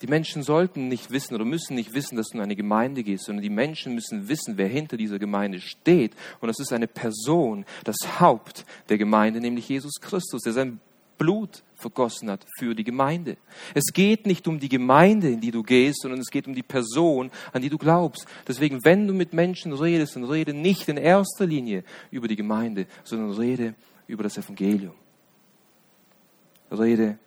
Die 0.00 0.06
Menschen 0.06 0.44
sollten 0.44 0.86
nicht 0.86 1.10
wissen 1.10 1.34
oder 1.34 1.44
müssen 1.44 1.74
nicht 1.74 1.92
wissen, 1.92 2.16
dass 2.16 2.28
du 2.28 2.38
in 2.38 2.44
eine 2.44 2.54
Gemeinde 2.54 3.02
gehst, 3.02 3.24
sondern 3.24 3.42
die 3.42 3.50
Menschen 3.50 3.94
müssen 3.94 4.28
wissen, 4.28 4.56
wer 4.56 4.68
hinter 4.68 4.96
dieser 4.96 5.18
Gemeinde 5.18 5.60
steht. 5.60 6.14
Und 6.40 6.46
das 6.46 6.60
ist 6.60 6.72
eine 6.72 6.86
Person, 6.86 7.64
das 7.82 8.20
Haupt 8.20 8.64
der 8.88 8.98
Gemeinde, 8.98 9.40
nämlich 9.40 9.68
Jesus 9.68 9.94
Christus, 10.00 10.42
der 10.42 10.52
sein 10.52 10.80
Blut 11.18 11.62
vergossen 11.74 12.30
hat 12.30 12.46
für 12.58 12.74
die 12.74 12.84
Gemeinde. 12.84 13.36
Es 13.74 13.92
geht 13.92 14.26
nicht 14.26 14.48
um 14.48 14.58
die 14.58 14.68
Gemeinde, 14.68 15.28
in 15.30 15.40
die 15.40 15.50
du 15.50 15.62
gehst, 15.62 16.02
sondern 16.02 16.20
es 16.20 16.30
geht 16.30 16.46
um 16.46 16.54
die 16.54 16.62
Person, 16.62 17.30
an 17.52 17.62
die 17.62 17.68
du 17.68 17.78
glaubst. 17.78 18.26
Deswegen, 18.46 18.84
wenn 18.84 19.06
du 19.06 19.12
mit 19.12 19.32
Menschen 19.32 19.72
redest, 19.72 20.16
dann 20.16 20.24
rede 20.24 20.54
nicht 20.54 20.88
in 20.88 20.96
erster 20.96 21.46
Linie 21.46 21.84
über 22.10 22.28
die 22.28 22.36
Gemeinde, 22.36 22.86
sondern 23.04 23.32
rede 23.32 23.74
über 24.06 24.22
das 24.22 24.38
Evangelium. 24.38 24.94
Rede 26.70 27.18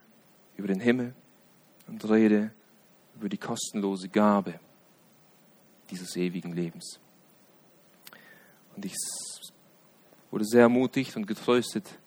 über 0.58 0.68
den 0.68 0.80
Himmel 0.80 1.14
und 1.88 2.10
rede 2.10 2.52
über 3.16 3.30
die 3.30 3.38
kostenlose 3.38 4.10
Gabe 4.10 4.60
dieses 5.90 6.16
ewigen 6.16 6.54
Lebens. 6.54 7.00
Und 8.76 8.86
ich 8.86 8.96
wurde 10.32 10.46
sehr 10.46 10.62
ermutigt 10.62 11.16
und 11.18 11.28
getröstet, 11.28 12.00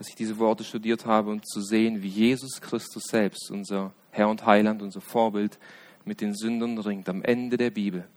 als 0.00 0.08
ich 0.08 0.14
diese 0.14 0.38
Worte 0.38 0.64
studiert 0.64 1.04
habe 1.04 1.30
und 1.30 1.46
zu 1.46 1.60
sehen, 1.60 2.02
wie 2.02 2.08
Jesus 2.08 2.62
Christus 2.62 3.02
selbst, 3.10 3.50
unser 3.50 3.92
Herr 4.10 4.30
und 4.30 4.46
Heiland, 4.46 4.80
unser 4.80 5.02
Vorbild, 5.02 5.58
mit 6.06 6.22
den 6.22 6.34
Sündern 6.34 6.78
ringt 6.78 7.06
am 7.10 7.22
Ende 7.22 7.58
der 7.58 7.68
Bibel. 7.68 8.08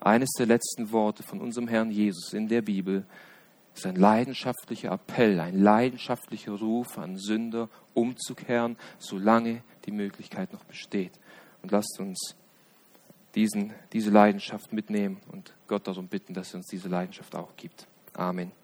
Eines 0.00 0.30
der 0.38 0.46
letzten 0.46 0.92
Worte 0.92 1.24
von 1.24 1.40
unserem 1.40 1.66
Herrn 1.66 1.90
Jesus 1.90 2.32
in 2.32 2.46
der 2.46 2.62
Bibel 2.62 3.04
ist 3.74 3.86
ein 3.86 3.96
leidenschaftlicher 3.96 4.92
Appell, 4.92 5.40
ein 5.40 5.60
leidenschaftlicher 5.60 6.52
Ruf 6.52 6.96
an 6.96 7.16
Sünder, 7.16 7.68
umzukehren, 7.92 8.76
solange 9.00 9.64
die 9.86 9.92
Möglichkeit 9.92 10.52
noch 10.52 10.62
besteht. 10.62 11.18
Und 11.60 11.72
lasst 11.72 11.98
uns 11.98 12.36
diesen, 13.34 13.72
diese 13.92 14.10
Leidenschaft 14.10 14.72
mitnehmen 14.72 15.20
und 15.32 15.54
Gott 15.66 15.88
darum 15.88 16.06
bitten, 16.06 16.34
dass 16.34 16.54
er 16.54 16.58
uns 16.58 16.68
diese 16.68 16.88
Leidenschaft 16.88 17.34
auch 17.34 17.56
gibt. 17.56 17.88
Amen. 18.14 18.59